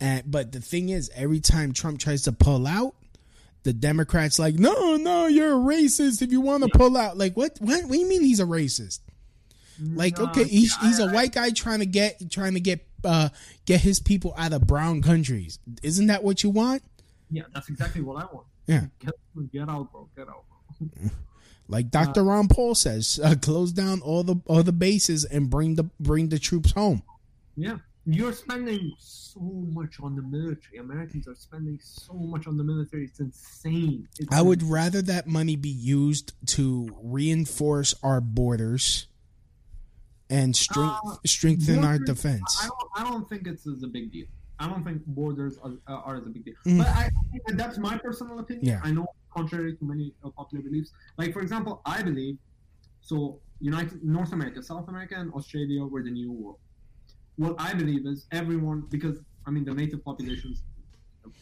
And 0.00 0.22
but 0.28 0.52
the 0.52 0.60
thing 0.60 0.88
is, 0.88 1.10
every 1.14 1.38
time 1.40 1.72
Trump 1.72 1.98
tries 2.00 2.22
to 2.22 2.32
pull 2.32 2.66
out, 2.66 2.94
the 3.62 3.72
Democrats 3.74 4.38
like, 4.38 4.54
no, 4.54 4.96
no, 4.96 5.26
you're 5.26 5.52
a 5.52 5.56
racist 5.74 6.22
if 6.22 6.32
you 6.32 6.40
want 6.40 6.64
to 6.64 6.70
pull 6.70 6.96
out. 6.96 7.16
Like, 7.18 7.36
what? 7.36 7.58
What? 7.60 7.84
What 7.84 7.92
do 7.92 7.98
you 7.98 8.08
mean 8.08 8.22
he's 8.22 8.40
a 8.40 8.44
racist? 8.46 9.00
Like, 9.80 10.18
No, 10.18 10.24
okay, 10.26 10.44
he's 10.44 10.76
he's 10.76 10.98
a 10.98 11.08
white 11.08 11.32
guy 11.32 11.50
trying 11.50 11.80
to 11.80 11.86
get 11.86 12.30
trying 12.30 12.54
to 12.54 12.60
get 12.60 12.86
uh 13.04 13.28
get 13.66 13.80
his 13.80 14.00
people 14.00 14.34
out 14.36 14.52
of 14.52 14.66
brown 14.66 15.02
countries. 15.02 15.58
Isn't 15.82 16.06
that 16.06 16.22
what 16.22 16.42
you 16.42 16.50
want? 16.50 16.82
Yeah, 17.30 17.42
that's 17.52 17.68
exactly 17.68 18.02
what 18.02 18.22
I 18.22 18.26
want. 18.32 18.46
Yeah. 18.66 18.86
Get, 19.00 19.14
get 19.52 19.68
out, 19.68 19.90
bro. 19.92 20.08
Get 20.16 20.28
out. 20.28 20.44
Bro. 20.80 21.10
Like 21.66 21.90
Dr. 21.90 22.24
Ron 22.24 22.48
Paul 22.48 22.74
says, 22.74 23.18
uh, 23.24 23.34
close 23.40 23.72
down 23.72 24.02
all 24.02 24.22
the 24.22 24.36
all 24.46 24.62
the 24.62 24.72
bases 24.72 25.24
and 25.24 25.48
bring 25.48 25.76
the 25.76 25.84
bring 25.98 26.28
the 26.28 26.38
troops 26.38 26.72
home. 26.72 27.02
Yeah, 27.56 27.78
you're 28.04 28.34
spending 28.34 28.92
so 28.98 29.40
much 29.40 29.98
on 30.00 30.14
the 30.14 30.22
military. 30.22 30.78
Americans 30.78 31.26
are 31.26 31.34
spending 31.34 31.78
so 31.82 32.12
much 32.12 32.46
on 32.46 32.58
the 32.58 32.64
military. 32.64 33.04
It's 33.04 33.20
insane. 33.20 34.08
It's 34.18 34.30
I 34.30 34.42
would 34.42 34.62
rather 34.62 35.00
that 35.02 35.26
money 35.26 35.56
be 35.56 35.70
used 35.70 36.32
to 36.48 36.94
reinforce 37.02 37.94
our 38.02 38.20
borders 38.20 39.06
and 40.38 40.54
strength, 40.66 41.00
Uh, 41.06 41.16
strengthen 41.36 41.78
our 41.88 41.98
defense. 42.12 42.50
I 42.62 42.66
don't, 42.72 42.90
I 42.98 43.02
don't 43.10 43.26
think 43.30 43.42
it's 43.46 43.64
as 43.66 43.82
a 43.82 43.90
big 43.96 44.06
deal. 44.14 44.26
I 44.62 44.64
don't 44.70 44.84
think 44.88 44.98
borders 45.06 45.54
are, 45.64 45.74
uh, 45.92 46.06
are 46.08 46.16
as 46.20 46.26
a 46.26 46.32
big 46.36 46.44
deal. 46.48 46.54
Mm. 46.66 46.78
But 46.80 46.88
I, 47.00 47.10
that's 47.62 47.76
my 47.88 47.96
personal 48.06 48.36
opinion. 48.44 48.66
Yeah. 48.72 48.80
I 48.88 48.90
know 48.96 49.06
contrary 49.38 49.72
to 49.78 49.84
many 49.92 50.06
popular 50.40 50.62
beliefs. 50.68 50.90
Like 51.20 51.30
for 51.36 51.42
example, 51.46 51.74
I 51.96 51.98
believe 52.02 52.36
so. 53.10 53.16
United 53.60 53.98
North 54.18 54.32
America, 54.38 54.60
South 54.72 54.86
America, 54.92 55.14
and 55.22 55.28
Australia 55.38 55.82
were 55.92 56.02
the 56.08 56.10
new 56.20 56.30
world. 56.40 56.58
What 57.36 57.54
I 57.58 57.70
believe 57.80 58.02
is 58.12 58.18
everyone, 58.40 58.78
because 58.94 59.16
I 59.46 59.50
mean 59.54 59.64
the 59.64 59.74
native 59.82 60.00
populations 60.10 60.56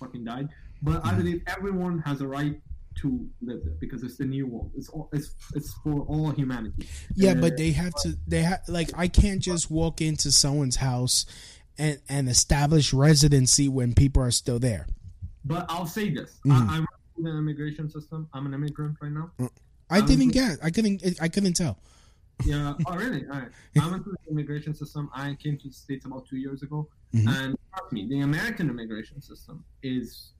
fucking 0.00 0.24
died, 0.32 0.48
but 0.88 0.96
Mm. 1.02 1.08
I 1.08 1.14
believe 1.20 1.38
everyone 1.56 1.94
has 2.08 2.20
a 2.26 2.28
right 2.38 2.56
to 2.96 3.28
live 3.40 3.64
there 3.64 3.74
because 3.80 4.02
it's 4.02 4.16
the 4.16 4.24
new 4.24 4.46
world. 4.46 4.70
It's 4.76 4.88
all, 4.88 5.08
it's 5.12 5.34
it's 5.54 5.72
for 5.82 6.00
all 6.02 6.30
humanity. 6.30 6.88
Yeah, 7.14 7.32
Uh, 7.32 7.34
but 7.36 7.56
they 7.56 7.72
have 7.72 7.94
to. 8.02 8.16
They 8.26 8.42
have 8.42 8.60
like 8.68 8.90
I 8.96 9.08
can't 9.08 9.40
just 9.40 9.70
walk 9.70 10.00
into 10.00 10.30
someone's 10.32 10.76
house 10.76 11.26
and 11.78 12.00
and 12.08 12.28
establish 12.28 12.92
residency 12.92 13.68
when 13.68 13.94
people 13.94 14.22
are 14.22 14.30
still 14.30 14.58
there. 14.58 14.86
But 15.44 15.66
I'll 15.68 15.86
say 15.86 16.10
this: 16.10 16.38
Mhm. 16.44 16.52
I, 16.52 16.74
I 16.74 16.78
run 16.78 16.86
through 17.14 17.24
the 17.24 17.38
immigration 17.38 17.88
system. 17.90 18.28
I'm 18.32 18.46
an 18.46 18.54
immigrant 18.54 18.96
right 19.00 19.12
now. 19.12 19.30
I 19.90 19.98
Um, 20.00 20.06
didn't 20.06 20.28
get. 20.30 20.58
I 20.62 20.70
couldn't. 20.70 21.02
I 21.20 21.28
couldn't 21.28 21.54
tell. 21.54 21.78
Yeah. 22.44 22.74
Oh, 22.86 22.96
really? 22.96 23.24
All 23.26 23.38
right. 23.40 23.48
I 23.80 23.90
went 23.90 24.04
through 24.04 24.16
the 24.24 24.30
immigration 24.32 24.74
system. 24.74 25.08
I 25.14 25.34
came 25.34 25.58
to 25.58 25.68
the 25.68 25.74
states 25.74 26.06
about 26.06 26.26
two 26.26 26.36
years 26.38 26.62
ago, 26.62 26.88
Mhm. 27.14 27.28
and 27.28 27.56
trust 27.74 27.92
me, 27.92 28.06
the 28.08 28.20
American 28.20 28.68
immigration 28.70 29.20
system 29.20 29.64
is 29.82 30.32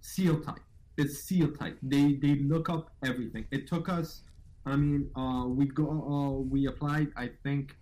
seal 0.00 0.40
tight. 0.40 0.58
It's 0.96 1.24
seal 1.24 1.50
tight. 1.52 1.76
They 1.82 2.14
they 2.14 2.34
look 2.52 2.68
up 2.68 2.90
everything. 3.04 3.46
It 3.50 3.66
took 3.66 3.88
us. 3.88 4.22
I 4.66 4.76
mean, 4.76 5.10
uh, 5.16 5.44
we 5.48 5.66
go. 5.66 5.86
Uh, 5.90 6.30
we 6.54 6.66
applied. 6.66 7.08
I 7.16 7.30
think. 7.42 7.76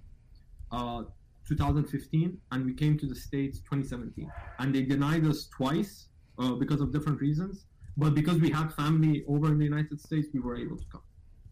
Uh, 0.73 1.03
2015, 1.49 2.39
and 2.53 2.65
we 2.65 2.73
came 2.73 2.97
to 2.97 3.07
the 3.07 3.15
states 3.15 3.59
2017, 3.59 4.31
and 4.61 4.73
they 4.73 4.83
denied 4.83 5.27
us 5.27 5.49
twice 5.49 6.07
uh, 6.39 6.53
because 6.53 6.81
of 6.81 6.93
different 6.93 7.21
reasons. 7.21 7.67
But 7.97 8.15
because 8.15 8.39
we 8.39 8.51
had 8.51 8.73
family 8.75 9.25
over 9.27 9.49
in 9.49 9.59
the 9.59 9.65
United 9.65 10.01
States, 10.01 10.29
we 10.33 10.39
were 10.39 10.57
able 10.57 10.77
to 10.77 10.85
come. 10.93 11.03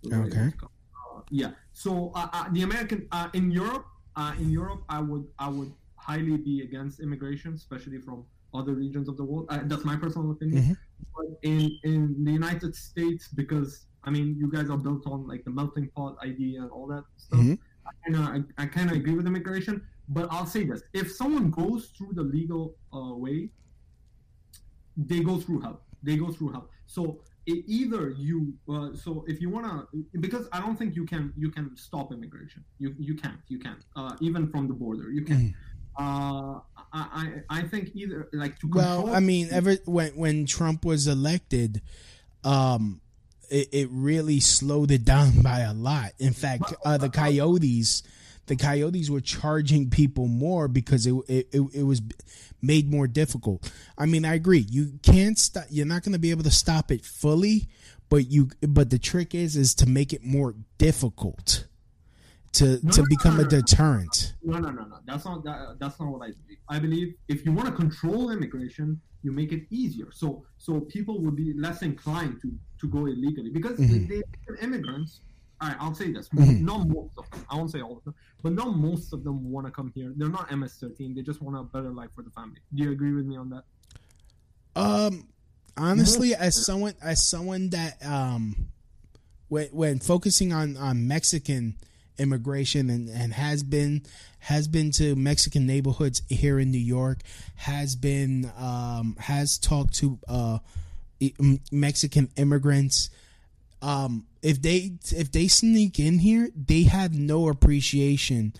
We 0.05 0.15
Okay. 0.15 0.51
to 0.51 0.57
come. 0.57 0.69
Uh, 0.95 1.21
yeah. 1.31 1.51
So 1.73 2.13
uh, 2.15 2.29
uh, 2.33 2.45
the 2.53 2.63
American 2.63 3.09
uh, 3.11 3.29
in 3.35 3.51
Europe, 3.51 3.87
uh, 4.15 4.35
in 4.39 4.51
Europe, 4.51 4.85
I 4.89 5.01
would 5.01 5.27
I 5.39 5.49
would 5.49 5.73
highly 5.97 6.37
be 6.37 6.63
against 6.63 7.01
immigration, 7.01 7.55
especially 7.55 7.99
from 7.99 8.25
other 8.55 8.75
regions 8.75 9.09
of 9.09 9.17
the 9.17 9.25
world. 9.25 9.49
That's 9.65 9.85
my 9.85 9.97
personal 9.97 10.31
opinion. 10.31 10.63
Mhm. 10.63 10.77
But 11.15 11.27
in 11.43 11.79
in 11.85 12.25
the 12.25 12.33
United 12.33 12.75
States, 12.75 13.29
because 13.29 13.87
I 14.05 14.11
mean, 14.11 14.37
you 14.39 14.51
guys 14.51 14.71
are 14.71 14.79
built 14.79 15.07
on 15.07 15.27
like 15.27 15.45
the 15.45 15.51
melting 15.51 15.89
pot 15.97 16.17
idea 16.25 16.63
and 16.63 16.71
all 16.71 16.87
that 16.89 17.05
stuff. 17.17 17.41
Mhm. 17.41 17.59
I 17.87 17.93
kind 18.05 18.17
of 18.17 18.25
I, 18.59 18.63
I 18.63 18.67
kind 18.67 18.91
of 18.91 18.97
agree 18.97 19.15
with 19.15 19.27
immigration, 19.27 19.87
but 20.09 20.29
I'll 20.31 20.47
say 20.47 20.65
this: 20.65 20.83
if 20.93 21.13
someone 21.13 21.51
goes 21.51 21.87
through 21.97 22.13
the 22.15 22.23
legal 22.23 22.77
uh, 22.93 23.15
way, 23.15 23.51
they 24.97 25.21
go 25.21 25.39
through 25.39 25.61
hell. 25.61 25.83
They 26.03 26.17
go 26.17 26.31
through 26.33 26.53
hell. 26.53 26.71
So 26.87 27.23
e- 27.47 27.63
either 27.67 28.11
you, 28.11 28.55
uh, 28.69 28.95
so 28.95 29.25
if 29.29 29.41
you 29.41 29.51
wanna, 29.51 29.87
because 30.21 30.49
I 30.53 30.61
don't 30.61 30.77
think 30.77 30.95
you 30.97 31.05
can 31.05 31.33
you 31.37 31.51
can 31.51 31.77
stop 31.77 32.13
immigration. 32.13 32.65
You 32.79 32.95
you 32.99 33.15
can't 33.15 33.41
you 33.49 33.59
can't 33.59 33.83
uh, 33.97 34.17
even 34.21 34.49
from 34.49 34.69
the 34.69 34.75
border 34.75 35.11
you 35.11 35.23
can. 35.25 35.55
Uh, 35.99 36.61
I, 36.93 37.33
I 37.51 37.63
think 37.63 37.91
either 37.95 38.29
like 38.33 38.59
to 38.61 38.69
control. 38.69 39.05
Well, 39.05 39.15
I 39.15 39.21
mean, 39.21 39.49
ever 39.51 39.75
when 39.85 40.13
when 40.13 40.47
Trump 40.47 40.85
was 40.85 41.07
elected, 41.07 41.83
um, 42.45 43.01
it, 43.51 43.69
it 43.73 43.89
really 43.91 44.41
slowed 44.41 44.91
it 44.91 45.05
down 45.05 45.43
by 45.43 45.61
a 45.61 45.73
lot. 45.75 46.13
In 46.19 46.33
fact, 46.33 46.75
uh, 46.85 46.97
the 46.99 47.11
coyotes, 47.11 48.03
the 48.47 48.57
coyotes 48.57 49.11
were 49.11 49.21
charging 49.21 49.91
people 49.91 50.27
more 50.27 50.69
because 50.69 51.07
it 51.07 51.15
it, 51.29 51.49
it, 51.53 51.63
it 51.75 51.83
was 51.83 52.01
made 52.63 52.91
more 52.91 53.07
difficult. 53.07 53.71
I 53.97 54.07
mean, 54.07 54.25
I 54.25 54.35
agree. 54.35 54.67
You 54.69 54.99
can't 55.03 55.39
stop. 55.39 55.65
You're 55.71 55.87
not 55.87 56.03
going 56.03 56.15
to 56.15 56.19
be 56.19 56.31
able 56.31 56.45
to 56.45 56.51
stop 56.51 56.91
it 56.91 57.05
fully, 57.05 57.69
but 58.09 58.31
you. 58.31 58.51
But 58.61 58.91
the 58.91 58.99
trick 58.99 59.35
is 59.35 59.57
is 59.57 59.75
to 59.77 59.87
make 59.87 60.13
it 60.13 60.25
more 60.25 60.55
difficult 60.79 61.67
to 62.53 62.79
No, 62.83 62.91
to 62.93 63.01
no, 63.03 63.07
become 63.09 63.37
no, 63.37 63.43
a 63.45 63.49
deterrent. 63.49 64.35
No, 64.43 64.59
no, 64.59 64.71
no, 64.71 64.85
no. 64.85 64.99
That's 65.07 65.25
not 65.25 65.45
that, 65.45 65.77
that's 65.79 65.99
not 66.01 66.09
what 66.11 66.23
I 66.23 66.33
believe. 66.33 66.59
I 66.69 66.79
believe 66.79 67.15
if 67.29 67.45
you 67.45 67.53
want 67.53 67.69
to 67.69 67.75
control 67.75 68.31
immigration, 68.31 69.01
you 69.23 69.33
make 69.33 69.53
it 69.53 69.67
easier. 69.71 70.09
So 70.13 70.45
so 70.57 70.81
people 70.81 71.21
would 71.23 71.37
be 71.37 71.53
less 71.55 71.83
inclined 71.83 72.41
to 72.43 72.53
to 72.81 72.89
go 72.89 73.07
illegally 73.07 73.51
because 73.51 73.79
Mhm. 73.79 74.09
they, 74.09 74.23
they 74.23 74.63
immigrants. 74.63 75.21
All 75.61 75.69
right, 75.69 75.77
I'll 75.81 75.95
say 75.95 76.13
this. 76.13 76.29
Mhm. 76.29 76.61
Not 76.61 76.89
most 76.89 77.19
of 77.19 77.29
them. 77.31 77.45
I 77.51 77.57
won't 77.57 77.71
say 77.73 77.81
all 77.81 77.97
of 77.99 78.05
them, 78.05 78.15
but 78.43 78.53
not 78.53 78.77
most 78.77 79.13
of 79.13 79.25
them 79.25 79.51
want 79.51 79.67
to 79.67 79.73
come 79.73 79.91
here. 79.95 80.13
They're 80.17 80.29
not 80.29 80.53
MS-13. 80.53 81.15
They 81.17 81.23
just 81.23 81.43
want 81.43 81.57
a 81.57 81.65
better 81.65 81.91
life 81.91 82.11
for 82.15 82.23
the 82.23 82.31
family. 82.31 82.61
Do 82.75 82.85
you 82.85 82.93
agree 82.93 83.13
with 83.13 83.27
me 83.27 83.37
on 83.37 83.51
that? 83.51 83.65
Um, 84.77 85.27
honestly, 85.77 86.35
as 86.35 86.65
someone 86.65 86.95
as 87.03 87.27
someone 87.27 87.71
that 87.71 88.05
um, 88.07 88.69
when 89.49 89.67
when 89.69 89.99
focusing 89.99 90.53
on 90.53 90.77
on 90.77 91.09
Mexican 91.09 91.75
immigration 92.19 92.91
and 92.91 93.09
and 93.09 93.33
has 93.33 93.63
been 93.63 94.03
has 94.41 94.69
been 94.69 94.91
to 94.93 95.15
Mexican 95.17 95.67
neighborhoods 95.67 96.23
here 96.29 96.59
in 96.59 96.71
New 96.71 96.79
York, 96.79 97.19
has 97.57 97.97
been 97.97 98.51
um 98.59 99.17
has 99.19 99.59
talked 99.59 99.95
to 99.95 100.19
uh 100.29 100.59
Mexican 101.73 102.31
immigrants. 102.37 103.11
Um, 103.83 104.27
if 104.43 104.61
they 104.63 104.93
if 105.11 105.31
they 105.33 105.49
sneak 105.49 105.99
in 105.99 106.19
here, 106.19 106.51
they 106.55 106.85
have 106.85 107.15
no 107.15 107.49
appreciation 107.49 108.53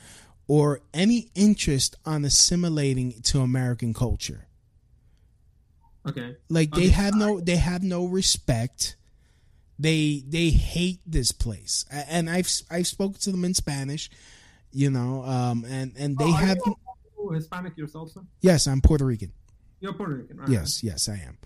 or 0.47 0.81
any 0.95 1.29
interest 1.35 1.97
on 2.07 2.25
assimilating 2.25 3.21
to 3.23 3.41
American 3.41 3.93
culture 3.95 4.47
Okay. 6.07 6.37
like 6.49 6.71
they 6.71 6.87
Okay. 6.87 6.89
have 6.89 7.15
no 7.15 7.39
they 7.41 7.57
have 7.57 7.83
no 7.83 8.07
respect 8.07 8.97
they 9.79 10.23
they 10.29 10.51
hate 10.51 11.01
this 11.07 11.31
place 11.33 11.85
and 11.91 12.29
i've 12.29 12.51
i've 12.71 12.87
spoken 12.87 13.19
to 13.21 13.31
them 13.31 13.45
in 13.45 13.55
spanish 13.55 14.11
you 14.73 14.91
know 14.91 15.23
um 15.25 15.65
and 15.69 15.93
and 15.99 16.19
they 16.19 16.25
Oh, 16.25 16.33
are 16.35 16.47
have 16.47 16.59
you 16.67 16.77
Hispanic 17.33 17.77
yourself, 17.77 18.11
sir? 18.11 18.23
yes 18.41 18.67
i'm 18.67 18.81
puerto 18.81 19.05
rican 19.05 19.33
You're 19.81 19.93
Puerto 19.93 20.15
Rican, 20.15 20.39
right? 20.39 20.49
yes 20.49 20.83
yes 20.83 21.09
i 21.09 21.15
am 21.15 21.39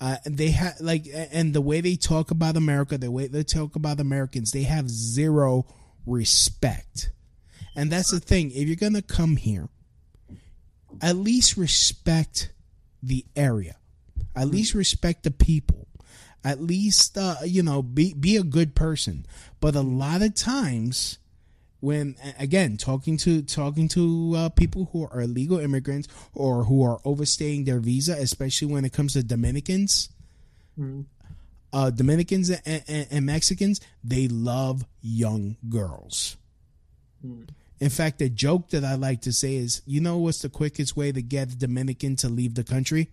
uh, 0.00 0.16
and 0.24 0.36
they 0.38 0.50
have 0.50 0.74
like 0.80 1.06
and 1.32 1.54
the 1.54 1.60
way 1.60 1.80
they 1.80 1.96
talk 1.96 2.30
about 2.30 2.56
america 2.56 2.98
the 2.98 3.10
way 3.10 3.26
they 3.28 3.42
talk 3.44 3.76
about 3.76 4.00
americans 4.00 4.50
they 4.52 4.62
have 4.62 4.88
zero 4.90 5.66
respect 6.06 7.10
and 7.76 7.90
that's 7.92 8.10
the 8.10 8.20
thing 8.20 8.50
if 8.50 8.66
you're 8.66 8.76
gonna 8.76 9.02
come 9.02 9.36
here 9.36 9.68
at 11.00 11.14
least 11.16 11.56
respect 11.56 12.52
the 13.02 13.24
area. 13.36 13.76
At 14.36 14.48
least 14.48 14.74
respect 14.74 15.22
the 15.22 15.30
people. 15.30 15.86
At 16.44 16.60
least 16.62 17.18
uh, 17.18 17.36
you 17.44 17.62
know 17.62 17.82
be 17.82 18.14
be 18.14 18.36
a 18.36 18.42
good 18.42 18.74
person. 18.74 19.26
But 19.60 19.74
a 19.74 19.82
lot 19.82 20.22
of 20.22 20.34
times 20.34 21.18
when 21.80 22.16
again 22.38 22.76
talking 22.76 23.16
to 23.18 23.42
talking 23.42 23.88
to 23.88 24.34
uh, 24.36 24.48
people 24.50 24.88
who 24.92 25.06
are 25.06 25.20
illegal 25.22 25.58
immigrants 25.58 26.08
or 26.34 26.64
who 26.64 26.82
are 26.84 27.00
overstaying 27.04 27.64
their 27.64 27.80
visa, 27.80 28.12
especially 28.14 28.72
when 28.72 28.84
it 28.84 28.92
comes 28.92 29.12
to 29.14 29.22
Dominicans, 29.22 30.10
Mm. 30.78 31.04
uh, 31.72 31.90
Dominicans 31.90 32.48
and, 32.48 32.82
and, 32.88 33.06
and 33.10 33.26
Mexicans, 33.26 33.80
they 34.02 34.28
love 34.28 34.86
young 35.02 35.56
girls. 35.68 36.36
Mm. 37.26 37.48
In 37.80 37.90
fact, 37.90 38.18
the 38.18 38.28
joke 38.30 38.70
that 38.70 38.84
I 38.84 38.94
like 38.94 39.22
to 39.22 39.32
say 39.32 39.56
is, 39.56 39.82
you 39.84 40.00
know, 40.00 40.16
what's 40.18 40.42
the 40.42 40.48
quickest 40.48 40.96
way 40.96 41.12
to 41.12 41.20
get 41.20 41.52
a 41.52 41.56
Dominican 41.56 42.16
to 42.16 42.28
leave 42.28 42.54
the 42.54 42.64
country? 42.64 43.10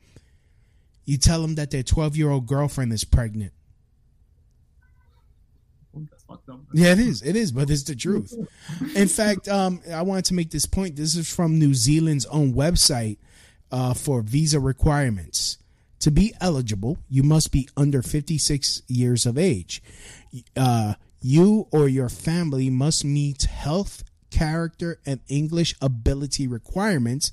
You 1.08 1.18
tell 1.18 1.42
them 1.42 1.56
that 1.56 1.72
their 1.72 1.84
12 1.84 2.18
year 2.18 2.30
old 2.30 2.46
girlfriend 2.46 2.92
is 2.92 3.06
pregnant. 3.06 3.54
Yeah, 6.74 6.92
it 6.92 7.00
is. 7.00 7.22
It 7.24 7.36
is, 7.38 7.52
but 7.54 7.70
it's 7.70 7.84
the 7.84 7.96
truth. 7.96 8.34
In 8.94 9.08
fact, 9.08 9.48
um, 9.48 9.82
I 9.92 10.02
wanted 10.02 10.26
to 10.26 10.34
make 10.34 10.52
this 10.52 10.66
point. 10.66 10.98
This 10.98 11.16
is 11.16 11.34
from 11.34 11.58
New 11.58 11.74
Zealand's 11.74 12.26
own 12.28 12.54
website 12.54 13.18
uh, 13.72 13.94
for 13.94 14.22
visa 14.22 14.60
requirements. 14.60 15.58
To 16.02 16.12
be 16.12 16.34
eligible, 16.42 17.00
you 17.10 17.24
must 17.24 17.52
be 17.52 17.70
under 17.78 18.02
56 18.02 18.84
years 18.88 19.26
of 19.26 19.38
age. 19.38 19.82
Uh, 20.56 20.96
you 21.22 21.68
or 21.72 21.88
your 21.88 22.10
family 22.10 22.70
must 22.70 23.06
meet 23.06 23.44
health, 23.44 24.04
character, 24.30 25.00
and 25.06 25.22
English 25.30 25.74
ability 25.82 26.48
requirements, 26.48 27.32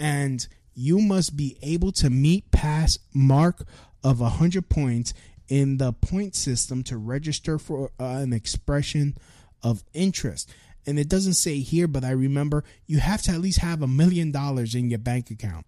and 0.00 0.48
you 0.76 1.00
must 1.00 1.36
be 1.36 1.56
able 1.62 1.90
to 1.90 2.10
meet 2.10 2.50
pass 2.52 2.98
mark 3.12 3.66
of 4.04 4.20
100 4.20 4.68
points 4.68 5.14
in 5.48 5.78
the 5.78 5.92
point 5.92 6.36
system 6.36 6.82
to 6.84 6.96
register 6.96 7.58
for 7.58 7.90
uh, 7.98 8.04
an 8.04 8.32
expression 8.32 9.16
of 9.62 9.82
interest. 9.94 10.52
And 10.86 10.98
it 10.98 11.08
doesn't 11.08 11.34
say 11.34 11.58
here, 11.60 11.88
but 11.88 12.04
I 12.04 12.10
remember 12.10 12.62
you 12.86 12.98
have 12.98 13.22
to 13.22 13.32
at 13.32 13.40
least 13.40 13.58
have 13.60 13.82
a 13.82 13.88
million 13.88 14.30
dollars 14.30 14.74
in 14.74 14.90
your 14.90 14.98
bank 14.98 15.30
account. 15.30 15.66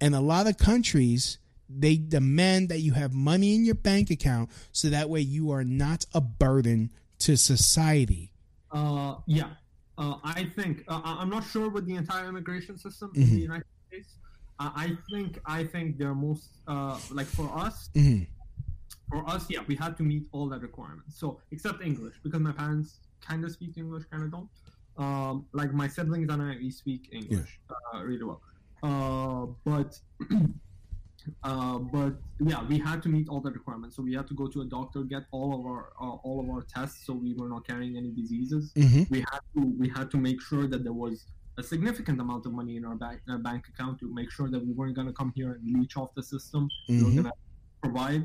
And 0.00 0.14
a 0.14 0.20
lot 0.20 0.46
of 0.46 0.58
countries, 0.58 1.38
they 1.68 1.96
demand 1.96 2.70
that 2.70 2.80
you 2.80 2.92
have 2.94 3.14
money 3.14 3.54
in 3.54 3.64
your 3.64 3.76
bank 3.76 4.10
account 4.10 4.50
so 4.72 4.88
that 4.88 5.08
way 5.08 5.20
you 5.20 5.52
are 5.52 5.64
not 5.64 6.04
a 6.12 6.20
burden 6.20 6.90
to 7.20 7.36
society. 7.36 8.32
Uh, 8.72 9.16
yeah. 9.26 9.50
Uh, 9.96 10.16
I 10.24 10.44
think 10.44 10.84
uh, 10.88 11.00
I'm 11.04 11.30
not 11.30 11.44
sure 11.44 11.68
with 11.68 11.86
the 11.86 11.94
entire 11.94 12.28
immigration 12.28 12.78
system 12.78 13.12
in 13.14 13.30
the. 13.30 13.36
United 13.36 13.64
States. 13.88 14.14
I 14.60 14.96
think 15.10 15.40
I 15.46 15.64
think 15.64 15.96
they're 15.98 16.14
most 16.14 16.50
uh, 16.68 16.98
like 17.10 17.26
for 17.26 17.48
us. 17.56 17.88
Mhm. 17.94 18.26
For 19.10 19.28
us, 19.28 19.46
yeah, 19.50 19.62
we 19.66 19.74
had 19.74 19.96
to 19.96 20.02
meet 20.04 20.24
all 20.32 20.48
that 20.50 20.60
requirements. 20.62 21.18
So 21.18 21.40
except 21.50 21.82
English, 21.82 22.16
because 22.22 22.40
my 22.40 22.52
parents 22.52 23.00
kind 23.20 23.44
of 23.44 23.50
speak 23.52 23.76
English, 23.76 24.04
kind 24.10 24.22
of 24.22 24.30
don't. 24.30 24.48
Um, 24.96 25.46
like 25.52 25.72
my 25.72 25.88
siblings 25.88 26.28
and 26.30 26.42
I, 26.42 26.56
we 26.58 26.70
speak 26.70 27.08
English 27.10 27.58
uh, 27.70 28.02
really 28.04 28.24
well. 28.24 28.42
Uh, 28.82 29.46
but 29.64 29.98
uh, 31.42 31.78
but 31.78 32.14
yeah, 32.40 32.62
we 32.64 32.78
had 32.78 33.02
to 33.02 33.08
meet 33.08 33.28
all 33.28 33.40
the 33.40 33.50
requirements. 33.50 33.96
So 33.96 34.02
we 34.02 34.14
had 34.14 34.26
to 34.28 34.34
go 34.34 34.46
to 34.46 34.60
a 34.60 34.64
doctor, 34.64 35.02
get 35.02 35.24
all 35.32 35.54
of 35.58 35.66
our 35.66 35.92
uh, 36.00 36.16
all 36.26 36.38
of 36.40 36.48
our 36.50 36.62
tests, 36.62 37.06
so 37.06 37.12
we 37.14 37.34
were 37.34 37.48
not 37.48 37.66
carrying 37.66 37.96
any 37.96 38.10
diseases. 38.10 38.72
Mhm. 38.74 39.08
We 39.10 39.20
had 39.20 39.40
to 39.54 39.60
we 39.78 39.88
had 39.88 40.10
to 40.10 40.18
make 40.18 40.40
sure 40.42 40.66
that 40.66 40.84
there 40.84 40.92
was 40.92 41.26
a 41.60 41.62
significant 41.62 42.18
amount 42.20 42.42
of 42.46 42.52
money 42.60 42.74
in 42.80 42.84
our 42.88 42.96
bank 43.04 43.18
uh, 43.28 43.36
bank 43.48 43.62
account 43.72 43.94
to 44.00 44.06
make 44.20 44.30
sure 44.36 44.48
that 44.54 44.60
we 44.66 44.72
weren't 44.78 44.94
going 44.98 45.06
to 45.12 45.16
come 45.20 45.32
here 45.40 45.52
and 45.58 45.62
leech 45.78 45.94
off 46.00 46.10
the 46.18 46.22
system. 46.34 46.62
We 46.88 47.02
were 47.02 47.10
Mhm. 47.10 47.16
going 47.18 47.30
to 47.32 47.38
provide. 47.84 48.22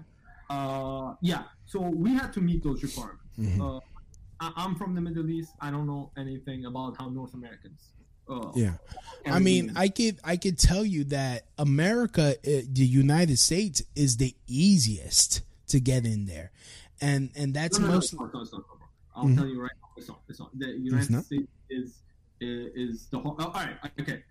Uh, 0.55 1.09
yeah, 1.31 1.43
so 1.65 1.77
we 2.05 2.09
had 2.21 2.29
to 2.38 2.41
meet 2.49 2.61
those 2.67 2.79
requirements. 2.88 3.33
Mhm. 3.38 3.59
Uh, 3.65 3.79
I, 4.39 4.47
I'm 4.61 4.73
from 4.81 4.91
the 4.97 5.01
Middle 5.07 5.27
East. 5.38 5.51
I 5.59 5.69
don't 5.73 5.88
know 5.93 6.03
anything 6.23 6.59
about 6.71 6.91
how 6.99 7.07
North 7.19 7.33
Americans. 7.39 7.81
Uh, 8.27 8.51
Yeah. 8.55 8.75
I 9.38 9.39
mean. 9.47 9.63
I 9.75 9.88
could 9.97 10.15
I 10.33 10.36
could 10.43 10.57
tell 10.69 10.86
you 10.95 11.01
that 11.17 11.38
America, 11.69 12.25
uh, 12.38 12.61
the 12.79 12.88
United 13.03 13.38
States, 13.49 13.77
is 13.95 14.11
the 14.23 14.31
easiest 14.47 15.41
to 15.73 15.77
get 15.91 16.01
in 16.13 16.25
there, 16.25 16.47
and 17.09 17.21
and 17.39 17.53
that's 17.57 17.77
no, 17.79 17.86
no, 17.86 17.89
no, 17.91 17.95
most. 17.95 18.13
it's 18.13 18.19
not, 18.21 18.33
no. 18.33 18.61
I'll 19.15 19.25
Mhm. 19.25 19.36
tell 19.38 19.47
you 19.53 19.59
right 19.67 19.77
now, 19.81 19.89
it's 19.97 20.07
not. 20.11 20.19
It's 20.29 20.39
not. 20.41 20.49
The 20.63 20.69
United 20.91 21.11
not? 21.15 21.25
States 21.25 21.51
is 21.69 21.88
is, 22.41 23.07
the 23.11 23.19
whole. 23.19 23.36
Oh, 23.39 23.45
all 23.45 23.51
right, 23.53 23.77
okay. 23.99 24.23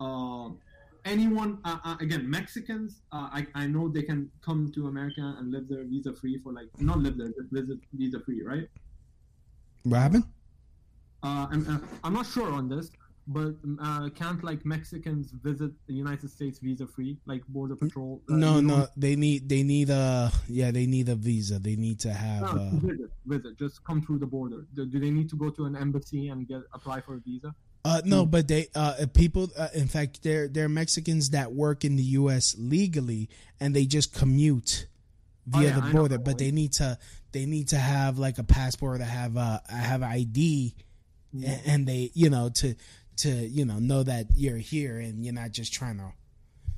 Um, 0.00 0.58
anyone 1.04 1.58
uh, 1.64 1.78
uh, 1.84 1.96
again, 2.00 2.28
Mexicans. 2.28 3.02
Uh, 3.12 3.28
I 3.32 3.46
I 3.54 3.66
know 3.66 3.88
they 3.88 4.02
can 4.02 4.30
come 4.42 4.70
to 4.74 4.88
America 4.88 5.36
and 5.38 5.50
live 5.50 5.68
there 5.68 5.84
visa 5.84 6.12
free 6.12 6.38
for 6.38 6.52
like 6.52 6.68
not 6.80 6.98
live 6.98 7.16
there, 7.16 7.28
just 7.28 7.50
visit 7.50 7.78
visa 7.92 8.20
free, 8.20 8.42
right? 8.42 8.68
Robin, 9.84 10.24
Uh, 11.22 11.46
and, 11.52 11.68
uh, 11.68 11.78
I'm 12.02 12.14
not 12.14 12.26
sure 12.26 12.50
on 12.52 12.68
this, 12.68 12.90
but 13.26 13.54
uh, 13.80 14.08
can't 14.14 14.42
like 14.42 14.64
Mexicans 14.64 15.30
visit 15.30 15.70
the 15.86 15.94
United 15.94 16.30
States 16.30 16.58
visa 16.58 16.86
free, 16.86 17.18
like 17.26 17.46
border 17.48 17.76
patrol? 17.76 18.22
Uh, 18.30 18.34
no, 18.34 18.60
no, 18.60 18.88
they 18.96 19.16
need 19.16 19.48
they 19.48 19.62
need 19.62 19.90
a 19.90 20.32
yeah 20.48 20.70
they 20.70 20.86
need 20.86 21.08
a 21.08 21.14
visa. 21.14 21.58
They 21.58 21.76
need 21.76 22.00
to 22.00 22.12
have. 22.12 22.42
No, 22.42 22.48
Uh, 22.48 22.70
visit, 22.74 23.10
visit. 23.26 23.58
Just 23.58 23.84
come 23.84 24.02
through 24.02 24.18
the 24.18 24.26
border. 24.26 24.66
Do, 24.74 24.86
do 24.86 24.98
they 24.98 25.10
need 25.10 25.28
to 25.30 25.36
go 25.36 25.50
to 25.50 25.64
an 25.66 25.76
embassy 25.76 26.28
and 26.28 26.46
get 26.48 26.62
apply 26.72 27.00
for 27.02 27.14
a 27.14 27.20
visa? 27.20 27.54
Uh, 27.84 28.02
no, 28.04 28.26
but 28.26 28.46
they 28.46 28.68
uh, 28.74 29.06
people. 29.14 29.48
Uh, 29.56 29.68
in 29.74 29.88
fact, 29.88 30.22
they're 30.22 30.48
they're 30.48 30.68
Mexicans 30.68 31.30
that 31.30 31.52
work 31.52 31.84
in 31.84 31.96
the 31.96 32.02
U.S. 32.20 32.54
legally, 32.58 33.30
and 33.58 33.74
they 33.74 33.86
just 33.86 34.12
commute 34.14 34.86
Oh, 35.52 35.58
via 35.58 35.68
yeah, 35.68 35.80
the 35.80 35.90
border. 35.90 36.18
But 36.18 36.36
they 36.36 36.50
need 36.50 36.72
to 36.74 36.98
they 37.32 37.46
need 37.46 37.68
to 37.68 37.78
have 37.78 38.18
like 38.18 38.36
a 38.38 38.44
passport, 38.44 38.98
to 39.00 39.06
have 39.06 39.36
a 39.36 39.62
have 39.70 40.02
ID, 40.02 40.74
a- 41.42 41.46
and 41.66 41.88
they 41.88 42.10
you 42.12 42.28
know 42.28 42.50
to 42.50 42.74
to 43.20 43.30
you 43.56 43.64
know 43.64 43.78
know 43.78 44.02
that 44.02 44.26
you're 44.34 44.62
here 44.74 44.98
and 45.00 45.24
you're 45.24 45.34
not 45.42 45.50
just 45.52 45.72
trying 45.72 45.98
to. 45.98 46.08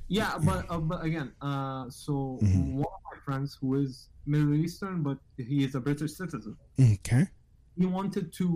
Yeah, 0.07 0.37
but 0.43 0.65
uh, 0.69 0.79
but 0.79 1.03
again, 1.03 1.31
uh, 1.41 1.89
so 1.89 2.13
Mhm. 2.43 2.73
one 2.83 2.93
of 2.97 3.03
my 3.11 3.17
friends 3.25 3.57
who 3.59 3.75
is 3.83 4.09
Middle 4.25 4.53
Eastern, 4.53 5.01
but 5.07 5.17
he 5.37 5.63
is 5.63 5.75
a 5.75 5.79
British 5.79 6.13
citizen. 6.21 6.55
Okay. 6.79 7.23
He 7.79 7.85
wanted 7.85 8.25
to 8.39 8.47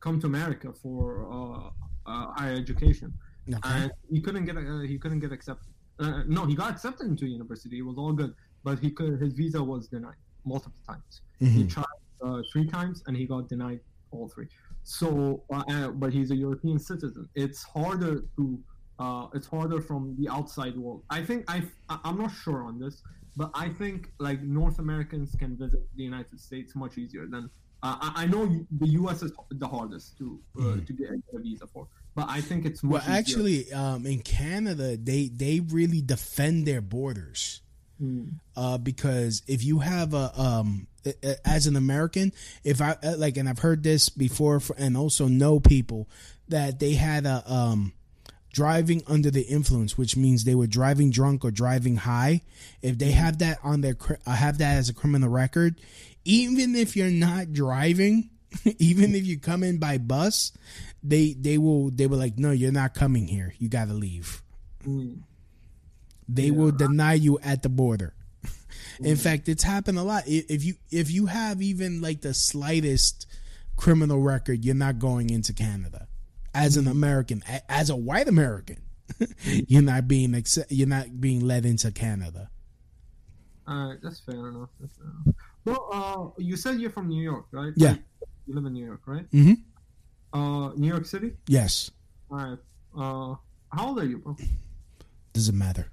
come 0.00 0.20
to 0.20 0.26
America 0.26 0.72
for 0.82 1.02
uh, 1.36 1.70
uh, 2.10 2.26
higher 2.38 2.54
education, 2.64 3.10
Okay. 3.48 3.60
and 3.82 3.90
he 4.10 4.20
couldn't 4.20 4.44
get 4.48 4.56
uh, 4.56 4.80
he 4.92 4.96
couldn't 4.98 5.20
get 5.20 5.32
accepted. 5.32 5.72
Uh, 6.00 6.22
no, 6.26 6.40
he 6.50 6.54
got 6.54 6.70
accepted 6.74 7.06
into 7.12 7.24
university. 7.26 7.76
It 7.82 7.86
was 7.90 7.96
all 8.02 8.12
good, 8.12 8.32
but 8.64 8.78
he 8.84 8.90
could 8.90 9.20
his 9.24 9.32
visa 9.40 9.60
was 9.72 9.82
denied 9.88 10.20
multiple 10.44 10.82
times. 10.90 11.12
He 11.38 11.46
Mhm. 11.64 11.70
tried 11.76 12.00
uh, 12.26 12.42
three 12.50 12.66
times 12.76 12.96
and 13.06 13.16
he 13.16 13.24
got 13.34 13.48
denied 13.54 13.80
all 14.10 14.26
three. 14.34 14.48
So, 14.88 15.44
uh, 15.52 15.88
but 16.02 16.10
he's 16.16 16.30
a 16.30 16.36
European 16.36 16.78
citizen. 16.78 17.28
It's 17.34 17.62
harder 17.62 18.14
to 18.36 18.44
uh, 18.98 19.26
it's 19.34 19.46
harder 19.46 19.80
from 19.80 20.16
the 20.18 20.28
outside 20.36 20.76
world. 20.76 21.00
I 21.10 21.20
think 21.28 21.44
I 21.46 21.62
I'm 22.06 22.16
not 22.24 22.32
sure 22.44 22.60
on 22.64 22.74
this, 22.80 23.02
but 23.36 23.50
I 23.54 23.68
think 23.68 23.98
like 24.18 24.40
North 24.42 24.78
Americans 24.78 25.36
can 25.38 25.56
visit 25.58 25.80
the 25.94 26.02
United 26.12 26.40
States 26.40 26.74
much 26.74 26.96
easier 26.96 27.26
than 27.34 27.44
uh, 27.82 27.96
I, 28.00 28.22
I 28.22 28.26
know 28.26 28.42
the 28.82 28.88
U.S. 29.02 29.22
is 29.22 29.30
the 29.50 29.68
hardest 29.68 30.16
to 30.18 30.26
uh, 30.58 30.62
Mhm. 30.62 30.86
to 30.86 30.92
get 30.94 31.08
a 31.10 31.38
visa 31.46 31.66
for, 31.66 31.86
but 32.16 32.26
I 32.28 32.40
think 32.40 32.64
it's 32.64 32.82
Well, 32.82 33.02
easier. 33.02 33.18
actually, 33.18 33.60
um, 33.72 34.06
in 34.06 34.20
Canada, 34.20 34.96
they 34.96 35.28
they 35.28 35.60
really 35.60 36.00
defend 36.00 36.66
their 36.66 36.80
borders. 36.80 37.60
Uh, 38.56 38.78
because 38.78 39.42
if 39.48 39.64
you 39.64 39.80
have 39.80 40.14
a 40.14 40.26
um 40.40 40.86
as 41.44 41.66
an 41.66 41.76
American, 41.76 42.32
if 42.64 42.80
I 42.80 42.96
uh, 43.02 43.16
like, 43.16 43.36
and 43.36 43.48
I've 43.48 43.58
heard 43.58 43.82
this 43.82 44.08
before, 44.08 44.60
for, 44.60 44.74
and 44.78 44.96
also 44.96 45.28
know 45.28 45.60
people 45.60 46.08
that 46.48 46.78
they 46.80 46.94
had 46.94 47.26
a 47.26 47.42
um 47.46 47.92
driving 48.52 49.02
under 49.06 49.30
the 49.30 49.42
influence, 49.42 49.96
which 49.96 50.16
means 50.16 50.44
they 50.44 50.54
were 50.54 50.66
driving 50.66 51.10
drunk 51.10 51.44
or 51.44 51.50
driving 51.50 51.96
high. 51.96 52.42
If 52.82 52.98
they 52.98 53.12
have 53.12 53.38
that 53.38 53.58
on 53.62 53.82
their 53.82 53.96
uh, 54.26 54.34
have 54.34 54.58
that 54.58 54.78
as 54.78 54.88
a 54.88 54.94
criminal 54.94 55.28
record, 55.28 55.80
even 56.24 56.74
if 56.74 56.96
you're 56.96 57.10
not 57.10 57.52
driving, 57.52 58.30
even 58.78 59.14
if 59.14 59.26
you 59.26 59.38
come 59.38 59.62
in 59.62 59.78
by 59.78 59.98
bus, 59.98 60.52
they 61.02 61.34
they 61.34 61.58
will 61.58 61.90
they 61.90 62.06
will 62.06 62.18
like, 62.18 62.38
no, 62.38 62.50
you're 62.50 62.72
not 62.72 62.94
coming 62.94 63.26
here. 63.26 63.54
You 63.58 63.68
got 63.68 63.88
to 63.88 63.94
leave. 63.94 64.42
Hmm. 64.84 65.14
They 66.28 66.50
will 66.50 66.72
deny 66.72 67.14
you 67.14 67.38
at 67.42 67.62
the 67.62 67.70
border. 67.70 68.14
In 69.00 69.16
fact, 69.16 69.48
it's 69.48 69.62
happened 69.62 69.98
a 69.98 70.02
lot. 70.02 70.24
If 70.26 70.64
you 70.64 70.74
if 70.90 71.10
you 71.10 71.26
have 71.26 71.62
even 71.62 72.00
like 72.00 72.20
the 72.20 72.34
slightest 72.34 73.26
criminal 73.76 74.20
record, 74.20 74.64
you're 74.64 74.74
not 74.74 74.98
going 74.98 75.30
into 75.30 75.52
Canada 75.52 76.08
as 76.54 76.76
an 76.76 76.88
American, 76.88 77.42
as 77.68 77.90
a 77.90 77.96
white 77.96 78.28
American. 78.28 78.78
you're 79.44 79.82
not 79.82 80.06
being 80.08 80.34
accept, 80.34 80.70
you're 80.72 80.88
not 80.88 81.20
being 81.20 81.40
led 81.40 81.64
into 81.64 81.90
Canada. 81.92 82.50
All 83.66 83.88
right, 83.90 83.98
that's 84.02 84.20
fair 84.20 84.48
enough. 84.48 84.70
That's 84.80 84.96
fair 84.96 85.06
enough. 85.06 85.34
Well, 85.64 86.34
uh, 86.36 86.42
you 86.42 86.56
said 86.56 86.80
you're 86.80 86.90
from 86.90 87.08
New 87.08 87.22
York, 87.22 87.46
right? 87.50 87.72
Yeah. 87.76 87.96
You 88.46 88.54
live 88.54 88.64
in 88.64 88.72
New 88.72 88.84
York, 88.84 89.02
right? 89.06 89.30
Mhm. 89.30 89.58
Uh, 90.32 90.70
New 90.76 90.88
York 90.88 91.04
City. 91.06 91.32
Yes. 91.46 91.90
All 92.30 92.38
right. 92.38 92.58
Uh, 92.96 93.34
How 93.70 93.88
old 93.88 93.98
are 94.00 94.06
you, 94.06 94.18
bro? 94.18 94.36
Doesn't 95.34 95.56
matter. 95.56 95.90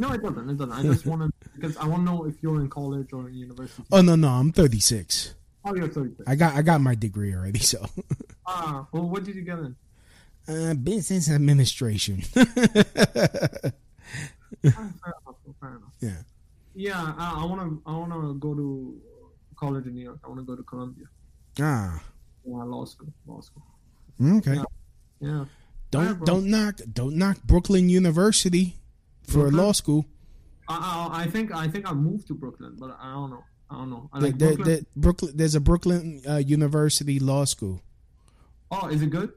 No, 0.00 0.12
it 0.12 0.22
doesn't. 0.22 0.48
It 0.48 0.56
doesn't. 0.56 0.72
I 0.72 0.82
just 0.82 1.04
want 1.04 1.20
to 1.20 1.28
because 1.54 1.76
I 1.76 1.84
want 1.86 2.06
to 2.06 2.10
know 2.10 2.24
if 2.24 2.36
you're 2.42 2.58
in 2.60 2.70
college 2.70 3.12
or 3.12 3.28
in 3.28 3.34
university. 3.34 3.84
Oh 3.92 4.00
no, 4.00 4.16
no, 4.16 4.28
I'm 4.28 4.50
36. 4.50 5.34
Oh, 5.62 5.74
you're 5.76 5.88
36. 5.88 6.24
I 6.26 6.34
got 6.36 6.54
I 6.56 6.62
got 6.62 6.80
my 6.80 6.94
degree 6.94 7.34
already. 7.34 7.58
So, 7.60 7.84
Ah, 8.46 8.86
well, 8.92 9.04
what 9.04 9.24
did 9.24 9.36
you 9.36 9.42
get 9.42 9.58
in? 9.58 9.76
uh, 10.48 10.72
business 10.74 11.30
administration. 11.30 12.22
Ah, 14.64 14.72
fair 15.00 15.14
enough. 15.22 15.36
Fair 15.60 15.70
enough. 15.70 15.92
yeah. 16.00 16.20
Yeah, 16.74 17.14
I 17.16 17.44
want 17.44 17.60
to. 17.60 17.82
I 17.86 17.92
want 17.96 18.12
to 18.12 18.34
go 18.40 18.54
to 18.54 19.00
college 19.56 19.86
in 19.86 19.94
New 19.94 20.02
York. 20.02 20.18
I 20.24 20.28
want 20.28 20.40
to 20.40 20.44
go 20.44 20.56
to 20.56 20.62
Columbia. 20.62 21.06
Ah. 21.60 22.02
Yeah, 22.44 22.64
law 22.64 22.84
school. 22.84 23.12
Law 23.26 23.40
school. 23.40 23.62
Okay. 24.38 24.54
Yeah. 24.56 24.64
yeah. 25.20 25.44
Don't 25.90 26.24
don't 26.24 26.46
knock 26.50 26.80
don't 26.92 27.16
knock 27.16 27.42
Brooklyn 27.44 27.88
University 27.88 28.76
for 29.30 29.40
Brooklyn? 29.40 29.56
law 29.64 29.72
school. 29.72 30.06
I, 30.68 31.08
I 31.12 31.22
I 31.22 31.26
think 31.26 31.52
I 31.52 31.68
think 31.68 31.88
I 31.88 31.92
moved 31.94 32.26
to 32.28 32.34
Brooklyn, 32.34 32.76
but 32.78 32.96
I 33.00 33.12
don't 33.12 33.30
know. 33.30 33.44
I 33.70 33.74
don't 33.78 33.90
know. 33.90 34.10
I 34.12 34.18
like 34.18 34.38
there- 34.38 34.48
Brooklyn. 34.56 34.68
there- 34.68 34.82
Brooklyn. 34.96 35.32
There's 35.36 35.54
a 35.54 35.60
Brooklyn 35.60 36.22
uh, 36.28 36.36
University 36.36 37.18
law 37.20 37.44
school. 37.44 37.80
Oh, 38.70 38.88
is 38.88 39.02
it 39.02 39.10
good? 39.10 39.32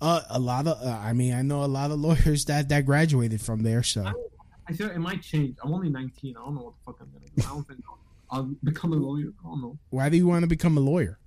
Uh, 0.00 0.22
a 0.30 0.38
lot 0.38 0.66
of. 0.66 0.80
Uh, 0.82 0.90
I 1.02 1.12
mean, 1.12 1.34
I 1.34 1.42
know 1.42 1.64
a 1.64 1.66
lot 1.66 1.90
of 1.90 1.98
lawyers 2.06 2.44
that 2.46 2.68
that 2.68 2.86
graduated 2.86 3.40
from 3.40 3.62
there. 3.62 3.82
So 3.82 4.04
I 4.68 4.72
feel 4.72 4.90
it 4.90 4.98
might 4.98 5.22
change. 5.22 5.56
I'm 5.62 5.72
only 5.72 5.88
19. 5.90 6.36
I 6.36 6.40
don't 6.44 6.54
know 6.54 6.62
what 6.62 6.74
the 6.74 6.84
fuck 6.86 6.96
I'm 7.00 7.10
gonna 7.12 7.26
do. 7.36 7.42
I 7.44 7.48
don't 7.54 7.66
think 7.68 7.80
I'll, 7.88 7.98
I'll 8.30 8.50
become 8.64 8.92
a 8.92 8.96
lawyer. 8.96 9.32
I 9.44 9.48
don't 9.48 9.60
know. 9.60 9.78
why 9.90 10.08
do 10.08 10.16
you 10.16 10.26
want 10.26 10.42
to 10.42 10.46
become 10.48 10.76
a 10.76 10.80
lawyer? 10.80 11.18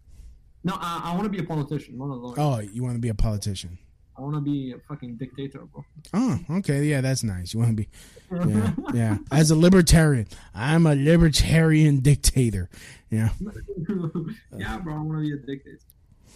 No, 0.64 0.78
I, 0.80 1.01
I 1.12 1.14
want 1.14 1.24
to 1.26 1.30
be 1.30 1.39
a 1.39 1.43
politician, 1.43 1.97
not 1.97 2.06
a 2.06 2.14
lawyer. 2.16 2.36
Oh, 2.38 2.60
you 2.60 2.84
want 2.84 2.95
to 2.95 3.01
be 3.01 3.10
a 3.10 3.14
politician? 3.14 3.78
I 4.16 4.22
want 4.22 4.36
to 4.36 4.41
be 4.41 4.74
a 4.74 4.80
fucking 4.80 5.16
dictator, 5.16 5.59
bro. 5.59 5.84
Oh, 6.14 6.39
okay, 6.57 6.84
yeah, 6.84 7.01
that's 7.01 7.24
nice. 7.24 7.53
You 7.53 7.61
want 7.61 7.72
to 7.72 7.84
be, 7.84 7.89
yeah, 8.32 8.74
yeah. 8.93 9.18
As 9.32 9.49
a 9.49 9.55
libertarian, 9.55 10.28
I'm 10.53 10.86
a 10.86 10.95
libertarian 10.95 11.99
dictator. 11.99 12.70
Yeah, 13.09 13.30
yeah, 14.55 14.78
bro. 14.78 14.95
I 14.95 14.99
want 14.99 15.18
to 15.18 15.22
be 15.22 15.34
a 15.34 15.38
dictator. 15.38 15.80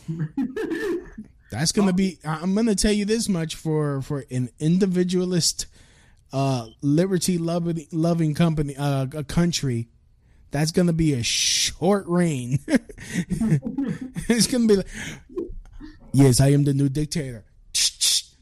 that's 1.52 1.72
gonna 1.72 1.94
be. 1.94 2.18
I'm 2.26 2.56
gonna 2.56 2.76
tell 2.76 2.92
you 2.92 3.06
this 3.06 3.30
much 3.30 3.56
for 3.56 4.02
for 4.02 4.26
an 4.32 4.50
individualist, 4.60 5.68
uh, 6.34 6.68
liberty 6.82 7.38
loving 7.38 7.86
loving 7.92 8.34
company, 8.34 8.76
uh, 8.76 9.06
a 9.14 9.24
country. 9.24 9.88
That's 10.50 10.72
gonna 10.72 10.94
be 10.94 11.14
a 11.14 11.24
short 11.24 12.06
reign. 12.08 12.60
it's 12.68 14.48
gonna 14.48 14.66
be 14.66 14.78
like, 14.78 14.88
yes, 16.12 16.42
I 16.42 16.50
am 16.50 16.64
the 16.64 16.74
new 16.74 16.90
dictator. 16.90 17.44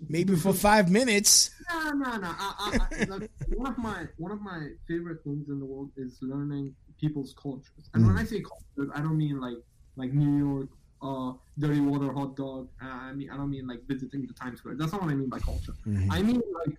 Maybe 0.09 0.35
for 0.35 0.53
five 0.53 0.89
minutes. 0.91 1.51
No, 1.71 1.91
no, 1.91 2.17
no. 2.17 2.27
I, 2.37 2.87
I, 2.89 3.03
I, 3.03 3.27
one 3.55 3.67
of 3.71 3.77
my 3.77 4.05
one 4.17 4.31
of 4.31 4.41
my 4.41 4.69
favorite 4.87 5.23
things 5.23 5.49
in 5.49 5.59
the 5.59 5.65
world 5.65 5.91
is 5.97 6.17
learning 6.21 6.75
people's 6.99 7.33
cultures. 7.41 7.89
And 7.93 8.05
when 8.05 8.15
Mm. 8.15 8.19
I 8.19 8.23
say 8.25 8.41
cultures, 8.41 8.91
I 8.95 9.01
don't 9.01 9.17
mean 9.17 9.39
like 9.39 9.57
like 9.95 10.13
New 10.13 10.37
York, 10.37 10.69
uh, 11.01 11.33
dirty 11.57 11.79
water 11.79 12.11
hot 12.11 12.35
dog. 12.35 12.69
Uh, 12.81 12.87
I 12.87 13.13
mean, 13.13 13.29
I 13.29 13.37
don't 13.37 13.49
mean 13.49 13.67
like 13.67 13.81
visiting 13.87 14.25
the 14.27 14.33
Times 14.33 14.59
Square. 14.59 14.75
That's 14.75 14.91
not 14.91 15.01
what 15.01 15.11
I 15.11 15.15
mean 15.15 15.29
by 15.29 15.39
culture. 15.39 15.73
Mhm. 15.85 16.07
I 16.11 16.21
mean 16.21 16.41
like 16.65 16.77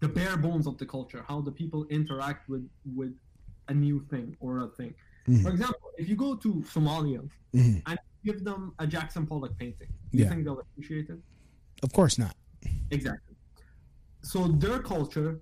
the 0.00 0.08
bare 0.08 0.36
bones 0.36 0.66
of 0.66 0.78
the 0.78 0.86
culture, 0.86 1.24
how 1.26 1.40
the 1.40 1.52
people 1.52 1.84
interact 1.90 2.48
with 2.48 2.68
with 2.94 3.14
a 3.68 3.74
new 3.74 4.00
thing 4.10 4.36
or 4.40 4.58
a 4.58 4.68
thing. 4.68 4.94
Mhm. 5.28 5.42
For 5.42 5.50
example, 5.50 5.88
if 5.98 6.08
you 6.08 6.16
go 6.16 6.34
to 6.36 6.50
Somalia 6.74 7.28
Mhm. 7.54 7.82
and 7.86 7.98
give 8.24 8.42
them 8.44 8.74
a 8.78 8.86
Jackson 8.86 9.26
Pollock 9.26 9.56
painting, 9.58 9.88
do 10.10 10.18
you 10.18 10.24
Yeah. 10.24 10.30
think 10.30 10.44
they'll 10.44 10.60
appreciate 10.60 11.08
it? 11.10 11.20
Of 11.82 11.92
course 11.92 12.18
not. 12.18 12.34
Exactly. 12.90 13.36
So 14.22 14.48
their 14.48 14.80
culture 14.80 15.40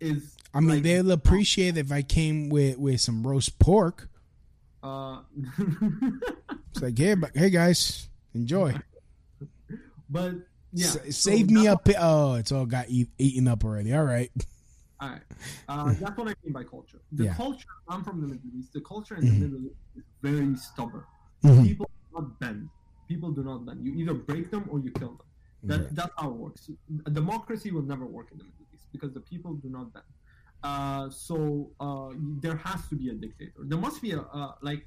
is 0.00 0.36
I 0.54 0.60
mean, 0.60 0.82
they'll 0.82 1.10
appreciate 1.12 1.76
if 1.76 1.90
I 1.92 2.02
came 2.02 2.48
with 2.48 2.78
with 2.78 3.00
some 3.00 3.26
roast 3.26 3.58
pork. 3.58 4.08
uh 4.82 5.20
It's 6.70 6.82
like, 6.82 6.96
hey, 6.98 7.14
but, 7.14 7.30
hey 7.34 7.50
guys, 7.50 8.08
enjoy. 8.34 8.74
but 10.10 10.34
yeah 10.72 10.86
S- 10.86 10.92
so 11.04 11.10
save 11.30 11.50
me 11.50 11.68
up. 11.68 11.84
pi- 11.84 11.94
Oh, 11.98 12.34
it's 12.34 12.50
all 12.52 12.66
got 12.66 12.88
eat, 12.88 13.10
eaten 13.18 13.46
up 13.48 13.64
already. 13.64 13.92
All 13.94 14.04
right. 14.04 14.30
All 15.00 15.08
right. 15.10 15.22
Uh, 15.68 15.92
that's 16.00 16.16
what 16.16 16.28
I 16.28 16.34
mean 16.44 16.52
by 16.52 16.64
culture. 16.64 17.00
The 17.12 17.24
Yeah. 17.24 17.34
culture, 17.34 17.66
I'm 17.88 18.02
from 18.04 18.20
the 18.20 18.26
Middle 18.28 18.50
East. 18.58 18.72
The 18.72 18.80
culture 18.82 19.16
in 19.16 19.22
Mhm. 19.22 19.32
the 19.40 19.48
Middle 19.48 19.66
East 19.66 19.76
is 19.96 20.04
very 20.22 20.56
stubborn. 20.56 21.04
Mhm. 21.44 21.64
People 21.66 21.86
do 21.90 22.20
not 22.20 22.38
bend. 22.40 22.68
People 23.08 23.30
do 23.32 23.42
not 23.42 23.66
bend. 23.66 23.84
You 23.84 23.92
either 23.94 24.14
break 24.14 24.50
them 24.50 24.64
or 24.70 24.78
you 24.80 24.90
kill 24.92 25.12
them. 25.18 25.26
That, 25.64 25.80
Yeah. 25.82 25.88
That's 25.92 26.12
how 26.18 26.30
it 26.30 26.36
works. 26.36 26.70
A 27.06 27.10
democracy 27.10 27.70
will 27.70 27.82
never 27.82 28.06
work 28.06 28.28
in 28.32 28.38
the 28.38 28.44
Middle 28.44 28.66
East 28.74 28.86
because 28.92 29.12
the 29.12 29.20
people 29.20 29.54
do 29.54 29.68
not 29.68 29.92
bend. 29.92 30.04
Uh, 30.62 31.10
so 31.10 31.70
uh, 31.80 32.10
there 32.40 32.56
has 32.56 32.88
to 32.88 32.94
be 32.94 33.10
a 33.10 33.14
dictator. 33.14 33.60
There 33.64 33.78
must 33.78 34.00
be 34.00 34.12
a 34.12 34.20
uh, 34.20 34.52
like 34.60 34.86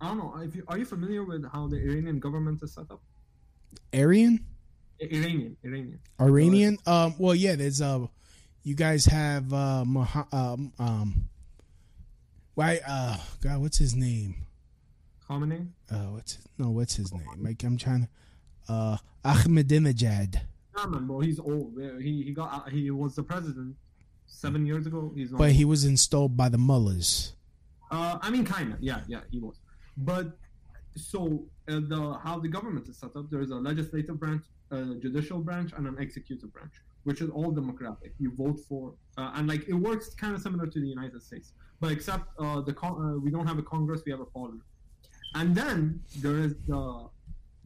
I 0.00 0.08
don't 0.08 0.18
know. 0.18 0.34
If 0.42 0.54
you, 0.54 0.62
are 0.68 0.76
you 0.78 0.84
familiar 0.84 1.24
with 1.24 1.50
how 1.50 1.68
the 1.68 1.76
Iranian 1.76 2.18
government 2.18 2.62
is 2.62 2.74
set 2.74 2.90
up? 2.90 3.00
Aryan, 3.94 4.44
Iranian, 5.00 5.56
Iranian. 5.64 5.98
Iranian. 6.20 6.78
Um. 6.86 7.14
Well, 7.18 7.34
yeah. 7.34 7.56
There's 7.56 7.80
uh, 7.80 8.06
you 8.62 8.74
guys 8.74 9.06
have 9.06 9.52
uh, 9.52 9.84
Moha- 9.86 10.32
um, 10.34 10.72
um, 10.78 11.28
why? 12.54 12.80
Uh, 12.86 13.16
God, 13.40 13.60
what's 13.60 13.78
his 13.78 13.94
name? 13.94 14.46
Khamenei. 15.28 15.66
Uh, 15.90 16.12
what's 16.12 16.38
no? 16.58 16.70
What's 16.70 16.96
his 16.96 17.12
name? 17.12 17.26
Like, 17.38 17.62
I'm 17.64 17.76
trying 17.78 18.02
to. 18.02 18.08
Uh, 18.68 18.96
Ahmadinejad. 19.24 20.40
Bro, 21.06 21.20
he's 21.20 21.40
old. 21.40 21.72
He 22.00 22.22
he 22.22 22.32
got 22.32 22.52
uh, 22.52 22.70
he 22.70 22.90
was 22.90 23.14
the 23.14 23.22
president 23.22 23.74
seven 24.26 24.66
years 24.66 24.86
ago. 24.86 25.12
He's 25.14 25.30
But 25.30 25.52
he 25.52 25.64
was 25.64 25.84
installed 25.84 26.36
by 26.36 26.48
the 26.48 26.58
mullahs. 26.58 27.32
Uh, 27.90 28.18
I 28.20 28.30
mean, 28.30 28.44
kind 28.44 28.72
of. 28.72 28.82
Yeah, 28.82 29.00
yeah, 29.08 29.20
he 29.30 29.38
was. 29.38 29.56
But 29.96 30.36
so 30.96 31.44
uh, 31.68 31.80
the 31.80 32.18
how 32.22 32.38
the 32.38 32.48
government 32.48 32.88
is 32.88 32.98
set 32.98 33.16
up, 33.16 33.30
there 33.30 33.40
is 33.40 33.50
a 33.50 33.56
legislative 33.56 34.20
branch, 34.20 34.44
a 34.70 34.94
judicial 34.96 35.38
branch, 35.38 35.72
and 35.76 35.86
an 35.86 35.96
executive 35.98 36.52
branch, 36.52 36.74
which 37.04 37.20
is 37.20 37.30
all 37.30 37.50
democratic. 37.50 38.12
You 38.18 38.32
vote 38.36 38.60
for, 38.68 38.94
uh, 39.16 39.32
and 39.34 39.48
like 39.48 39.66
it 39.68 39.74
works 39.74 40.14
kind 40.14 40.34
of 40.34 40.42
similar 40.42 40.66
to 40.66 40.80
the 40.80 40.86
United 40.86 41.22
States, 41.22 41.52
but 41.80 41.90
except 41.90 42.28
uh, 42.38 42.60
the 42.60 42.74
con- 42.74 43.00
uh, 43.00 43.18
we 43.18 43.30
don't 43.30 43.46
have 43.46 43.58
a 43.58 43.62
Congress, 43.62 44.02
we 44.04 44.12
have 44.12 44.20
a 44.20 44.26
parliament. 44.26 44.62
And 45.34 45.54
then 45.54 46.00
there 46.18 46.38
is 46.38 46.54
the 46.66 47.08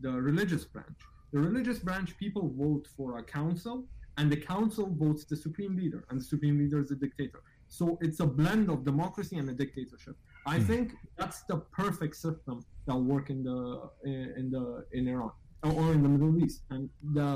the 0.00 0.12
religious 0.12 0.64
branch. 0.64 0.98
The 1.32 1.38
religious 1.40 1.78
branch, 1.78 2.16
people 2.16 2.52
vote 2.56 2.86
for 2.96 3.18
a 3.18 3.22
council, 3.22 3.84
and 4.18 4.30
the 4.30 4.36
council 4.36 4.86
votes 4.92 5.24
the 5.24 5.36
supreme 5.36 5.76
leader, 5.76 6.04
and 6.10 6.20
the 6.20 6.24
supreme 6.24 6.58
leader 6.58 6.80
is 6.80 6.88
the 6.88 6.96
dictator. 6.96 7.42
So 7.68 7.98
it's 8.00 8.18
a 8.20 8.26
blend 8.26 8.68
of 8.68 8.84
democracy 8.84 9.36
and 9.38 9.48
a 9.48 9.52
dictatorship. 9.54 10.16
I 10.46 10.58
Hmm. 10.58 10.64
think 10.66 10.94
that's 11.16 11.42
the 11.42 11.58
perfect 11.80 12.16
system 12.16 12.64
that'll 12.86 13.04
work 13.04 13.30
in 13.30 13.42
the 13.44 13.90
in 14.04 14.50
the 14.50 14.84
in 14.92 15.06
Iran 15.08 15.30
or- 15.62 15.72
or 15.72 15.92
in 15.92 16.02
the 16.02 16.08
Middle 16.08 16.36
East, 16.44 16.62
and 16.70 16.88
the 17.14 17.28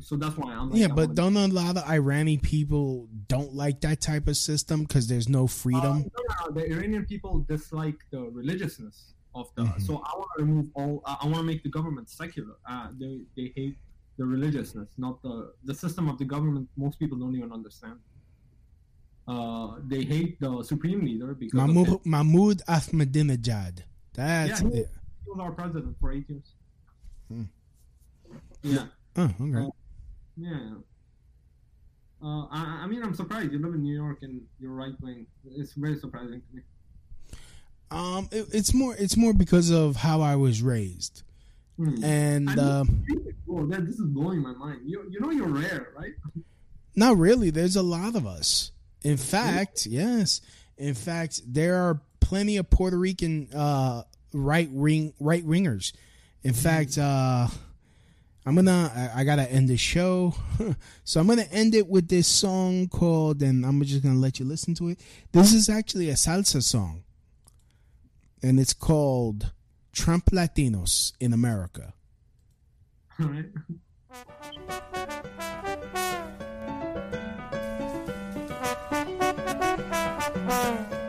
so 0.00 0.16
that's 0.16 0.36
why 0.36 0.52
I'm 0.52 0.70
like, 0.70 0.80
Yeah, 0.80 0.88
but 0.88 1.14
don't 1.14 1.36
a 1.36 1.46
lot 1.46 1.76
of 1.76 1.84
Iranian 1.88 2.40
people 2.40 3.08
don't 3.28 3.52
like 3.54 3.80
that 3.82 4.00
type 4.00 4.26
of 4.26 4.36
system 4.36 4.82
because 4.82 5.06
there's 5.06 5.28
no 5.28 5.46
freedom? 5.46 5.84
Uh, 5.84 5.98
no, 5.98 6.22
no, 6.28 6.46
no, 6.46 6.50
the 6.58 6.64
Iranian 6.72 7.04
people 7.04 7.40
dislike 7.40 7.98
the 8.10 8.22
religiousness 8.40 9.14
of 9.34 9.50
the. 9.56 9.64
Mhm. 9.64 9.82
So 9.82 9.96
I 9.96 10.12
want 10.18 10.30
to 10.36 10.44
remove 10.44 10.70
all. 10.74 11.02
I 11.04 11.16
I 11.22 11.24
want 11.26 11.38
to 11.38 11.42
make 11.52 11.62
the 11.62 11.70
government 11.70 12.08
secular. 12.08 12.56
Uh, 12.68 12.88
they 12.98 13.22
they 13.36 13.52
hate 13.54 13.76
the 14.18 14.24
religiousness, 14.24 14.90
not 14.96 15.22
the 15.22 15.52
the 15.64 15.74
system 15.74 16.08
of 16.08 16.18
the 16.18 16.24
government. 16.24 16.68
Most 16.76 16.98
people 16.98 17.18
don't 17.18 17.36
even 17.36 17.52
understand. 17.52 17.98
Uh, 19.26 19.76
they 19.86 20.02
hate 20.04 20.38
the 20.38 20.62
supreme 20.62 21.02
leader 21.04 21.34
because 21.34 21.56
Mahmoud, 21.56 22.04
Mahmoud 22.04 22.58
Ahmadinejad. 22.68 23.82
That's 24.12 24.60
yeah, 24.60 24.68
he, 24.68 24.78
it. 24.80 24.90
he 25.24 25.30
was 25.30 25.40
our 25.40 25.52
president 25.52 25.96
for 25.98 26.12
eight 26.12 26.28
years. 26.28 26.54
Hmm. 27.28 27.44
Yeah. 28.62 28.86
Oh, 29.16 29.30
okay. 29.40 29.58
Uh, 29.58 29.70
yeah. 30.36 30.74
Uh, 32.22 32.46
I, 32.50 32.80
I 32.82 32.86
mean, 32.86 33.02
I'm 33.02 33.14
surprised 33.14 33.52
you 33.52 33.58
live 33.58 33.74
in 33.74 33.82
New 33.82 33.94
York 33.94 34.18
and 34.22 34.40
you're 34.58 34.72
right 34.72 34.94
wing. 35.00 35.26
It's 35.44 35.72
very 35.72 35.98
surprising 35.98 36.40
to 36.40 36.56
me. 36.56 36.62
Um, 37.94 38.28
it, 38.32 38.46
it's 38.52 38.74
more 38.74 38.94
it's 38.98 39.16
more 39.16 39.32
because 39.32 39.70
of 39.70 39.96
how 39.96 40.20
I 40.20 40.36
was 40.36 40.62
raised, 40.62 41.22
Hmm. 41.76 42.04
and 42.04 42.50
I 42.50 42.54
mean, 42.54 42.64
um, 42.64 43.04
Whoa, 43.46 43.66
that, 43.66 43.86
this 43.86 43.96
is 43.98 44.06
blowing 44.06 44.42
my 44.42 44.52
mind. 44.52 44.80
You, 44.84 45.04
you 45.10 45.20
know 45.20 45.30
you're 45.30 45.46
rare, 45.48 45.88
right? 45.96 46.12
not 46.96 47.16
really. 47.16 47.50
There's 47.50 47.76
a 47.76 47.82
lot 47.82 48.14
of 48.16 48.26
us. 48.26 48.70
In 49.02 49.16
fact, 49.16 49.86
yes. 49.86 50.40
In 50.76 50.94
fact, 50.94 51.40
there 51.46 51.76
are 51.76 52.00
plenty 52.20 52.56
of 52.56 52.68
Puerto 52.70 52.96
Rican 52.98 53.48
uh, 53.54 54.02
right 54.32 54.68
wing 54.70 55.12
right 55.20 55.46
wingers. 55.46 55.92
In 56.42 56.52
fact, 56.52 56.98
uh, 56.98 57.46
I'm 58.44 58.54
gonna 58.56 58.90
I, 59.14 59.20
I 59.20 59.24
gotta 59.24 59.48
end 59.50 59.68
the 59.68 59.76
show, 59.76 60.34
so 61.04 61.20
I'm 61.20 61.26
gonna 61.28 61.46
end 61.52 61.74
it 61.76 61.86
with 61.88 62.08
this 62.08 62.26
song 62.26 62.88
called, 62.88 63.40
and 63.42 63.64
I'm 63.64 63.80
just 63.84 64.02
gonna 64.02 64.18
let 64.18 64.40
you 64.40 64.44
listen 64.46 64.74
to 64.76 64.88
it. 64.88 64.98
This 65.32 65.52
is 65.54 65.68
actually 65.68 66.10
a 66.10 66.14
salsa 66.14 66.60
song, 66.62 67.03
and 68.44 68.60
it's 68.60 68.74
called 68.74 69.52
"Trump 69.92 70.26
Latinos 70.26 71.12
in 71.18 71.32
America." 71.32 71.94
Right? 73.18 73.46
One, 80.44 80.86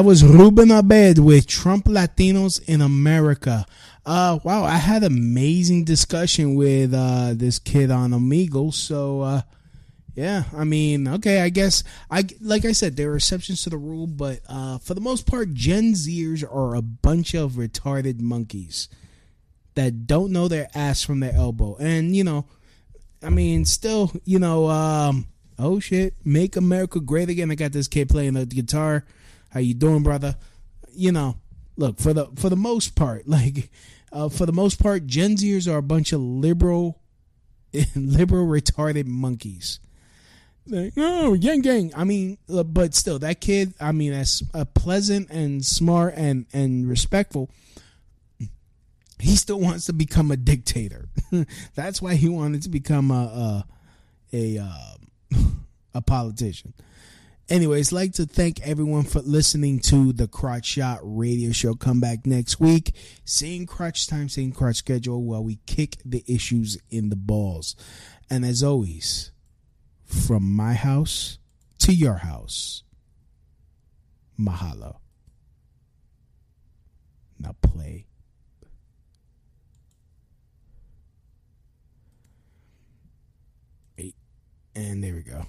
That 0.00 0.06
was 0.06 0.24
Ruben 0.24 0.70
Abed 0.70 1.18
with 1.18 1.46
Trump 1.46 1.84
Latinos 1.84 2.58
in 2.66 2.80
America. 2.80 3.66
Uh, 4.06 4.38
wow, 4.42 4.64
I 4.64 4.76
had 4.76 5.04
amazing 5.04 5.84
discussion 5.84 6.54
with 6.54 6.94
uh, 6.94 7.34
this 7.36 7.58
kid 7.58 7.90
on 7.90 8.12
Omegle. 8.12 8.72
So, 8.72 9.20
uh, 9.20 9.42
yeah, 10.14 10.44
I 10.56 10.64
mean, 10.64 11.06
okay, 11.06 11.42
I 11.42 11.50
guess 11.50 11.84
I 12.10 12.24
like 12.40 12.64
I 12.64 12.72
said 12.72 12.96
there 12.96 13.10
are 13.10 13.16
exceptions 13.16 13.62
to 13.64 13.68
the 13.68 13.76
rule, 13.76 14.06
but 14.06 14.40
uh, 14.48 14.78
for 14.78 14.94
the 14.94 15.02
most 15.02 15.26
part, 15.26 15.52
Gen 15.52 15.92
Zers 15.92 16.42
are 16.50 16.74
a 16.74 16.80
bunch 16.80 17.34
of 17.34 17.52
retarded 17.52 18.20
monkeys 18.20 18.88
that 19.74 20.06
don't 20.06 20.32
know 20.32 20.48
their 20.48 20.70
ass 20.74 21.04
from 21.04 21.20
their 21.20 21.34
elbow, 21.34 21.76
and 21.78 22.16
you 22.16 22.24
know, 22.24 22.46
I 23.22 23.28
mean, 23.28 23.66
still, 23.66 24.12
you 24.24 24.38
know, 24.38 24.70
um, 24.70 25.26
oh 25.58 25.78
shit, 25.78 26.14
make 26.24 26.56
America 26.56 27.00
great 27.00 27.28
again. 27.28 27.50
I 27.50 27.54
got 27.54 27.72
this 27.72 27.86
kid 27.86 28.08
playing 28.08 28.32
the 28.32 28.46
guitar. 28.46 29.04
How 29.50 29.60
you 29.60 29.74
doing, 29.74 30.02
brother? 30.02 30.36
You 30.92 31.12
know, 31.12 31.36
look 31.76 31.98
for 31.98 32.12
the 32.12 32.26
for 32.36 32.48
the 32.48 32.56
most 32.56 32.94
part, 32.94 33.28
like 33.28 33.70
uh, 34.12 34.28
for 34.28 34.46
the 34.46 34.52
most 34.52 34.82
part, 34.82 35.06
Gen 35.06 35.36
Zers 35.36 35.72
are 35.72 35.78
a 35.78 35.82
bunch 35.82 36.12
of 36.12 36.20
liberal, 36.20 37.00
liberal 37.94 38.46
retarded 38.46 39.06
monkeys. 39.06 39.80
Like, 40.66 40.92
oh, 40.96 41.34
yang 41.34 41.62
gang. 41.62 41.92
I 41.96 42.04
mean, 42.04 42.38
but 42.46 42.94
still, 42.94 43.18
that 43.20 43.40
kid. 43.40 43.74
I 43.80 43.92
mean, 43.92 44.12
as 44.12 44.42
uh, 44.54 44.64
pleasant 44.66 45.30
and 45.30 45.64
smart 45.64 46.14
and 46.16 46.46
and 46.52 46.88
respectful. 46.88 47.50
He 49.18 49.36
still 49.36 49.60
wants 49.60 49.84
to 49.86 49.92
become 49.92 50.30
a 50.30 50.36
dictator. 50.36 51.08
That's 51.74 52.00
why 52.00 52.14
he 52.14 52.28
wanted 52.28 52.62
to 52.62 52.70
become 52.70 53.10
a 53.10 53.64
a 54.32 54.56
a, 54.56 54.58
uh, 54.58 55.38
a 55.94 56.00
politician. 56.00 56.72
Anyways, 57.50 57.90
like 57.90 58.12
to 58.12 58.26
thank 58.26 58.60
everyone 58.60 59.02
for 59.02 59.18
listening 59.22 59.80
to 59.80 60.12
the 60.12 60.28
Crotch 60.28 60.66
Shot 60.66 61.00
Radio 61.02 61.50
Show. 61.50 61.74
Come 61.74 61.98
back 61.98 62.24
next 62.24 62.60
week, 62.60 62.94
same 63.24 63.66
crotch 63.66 64.06
time, 64.06 64.28
same 64.28 64.52
crotch 64.52 64.76
schedule, 64.76 65.24
while 65.24 65.42
we 65.42 65.58
kick 65.66 65.96
the 66.04 66.22
issues 66.28 66.78
in 66.90 67.08
the 67.08 67.16
balls. 67.16 67.74
And 68.30 68.44
as 68.44 68.62
always, 68.62 69.32
from 70.04 70.44
my 70.44 70.74
house 70.74 71.40
to 71.80 71.92
your 71.92 72.18
house, 72.18 72.84
mahalo. 74.38 74.98
Now 77.40 77.56
play. 77.62 78.06
Eight. 83.98 84.14
And 84.76 85.02
there 85.02 85.14
we 85.14 85.22
go. 85.22 85.46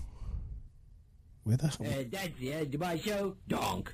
Where 1.44 1.58
the 1.58 1.68
hell? 1.68 1.88
Uh, 1.88 2.04
that's 2.12 2.38
the 2.40 2.54
end 2.54 2.74
of 2.76 2.82
my 2.82 2.98
show. 2.98 3.36
Donk. 3.48 3.94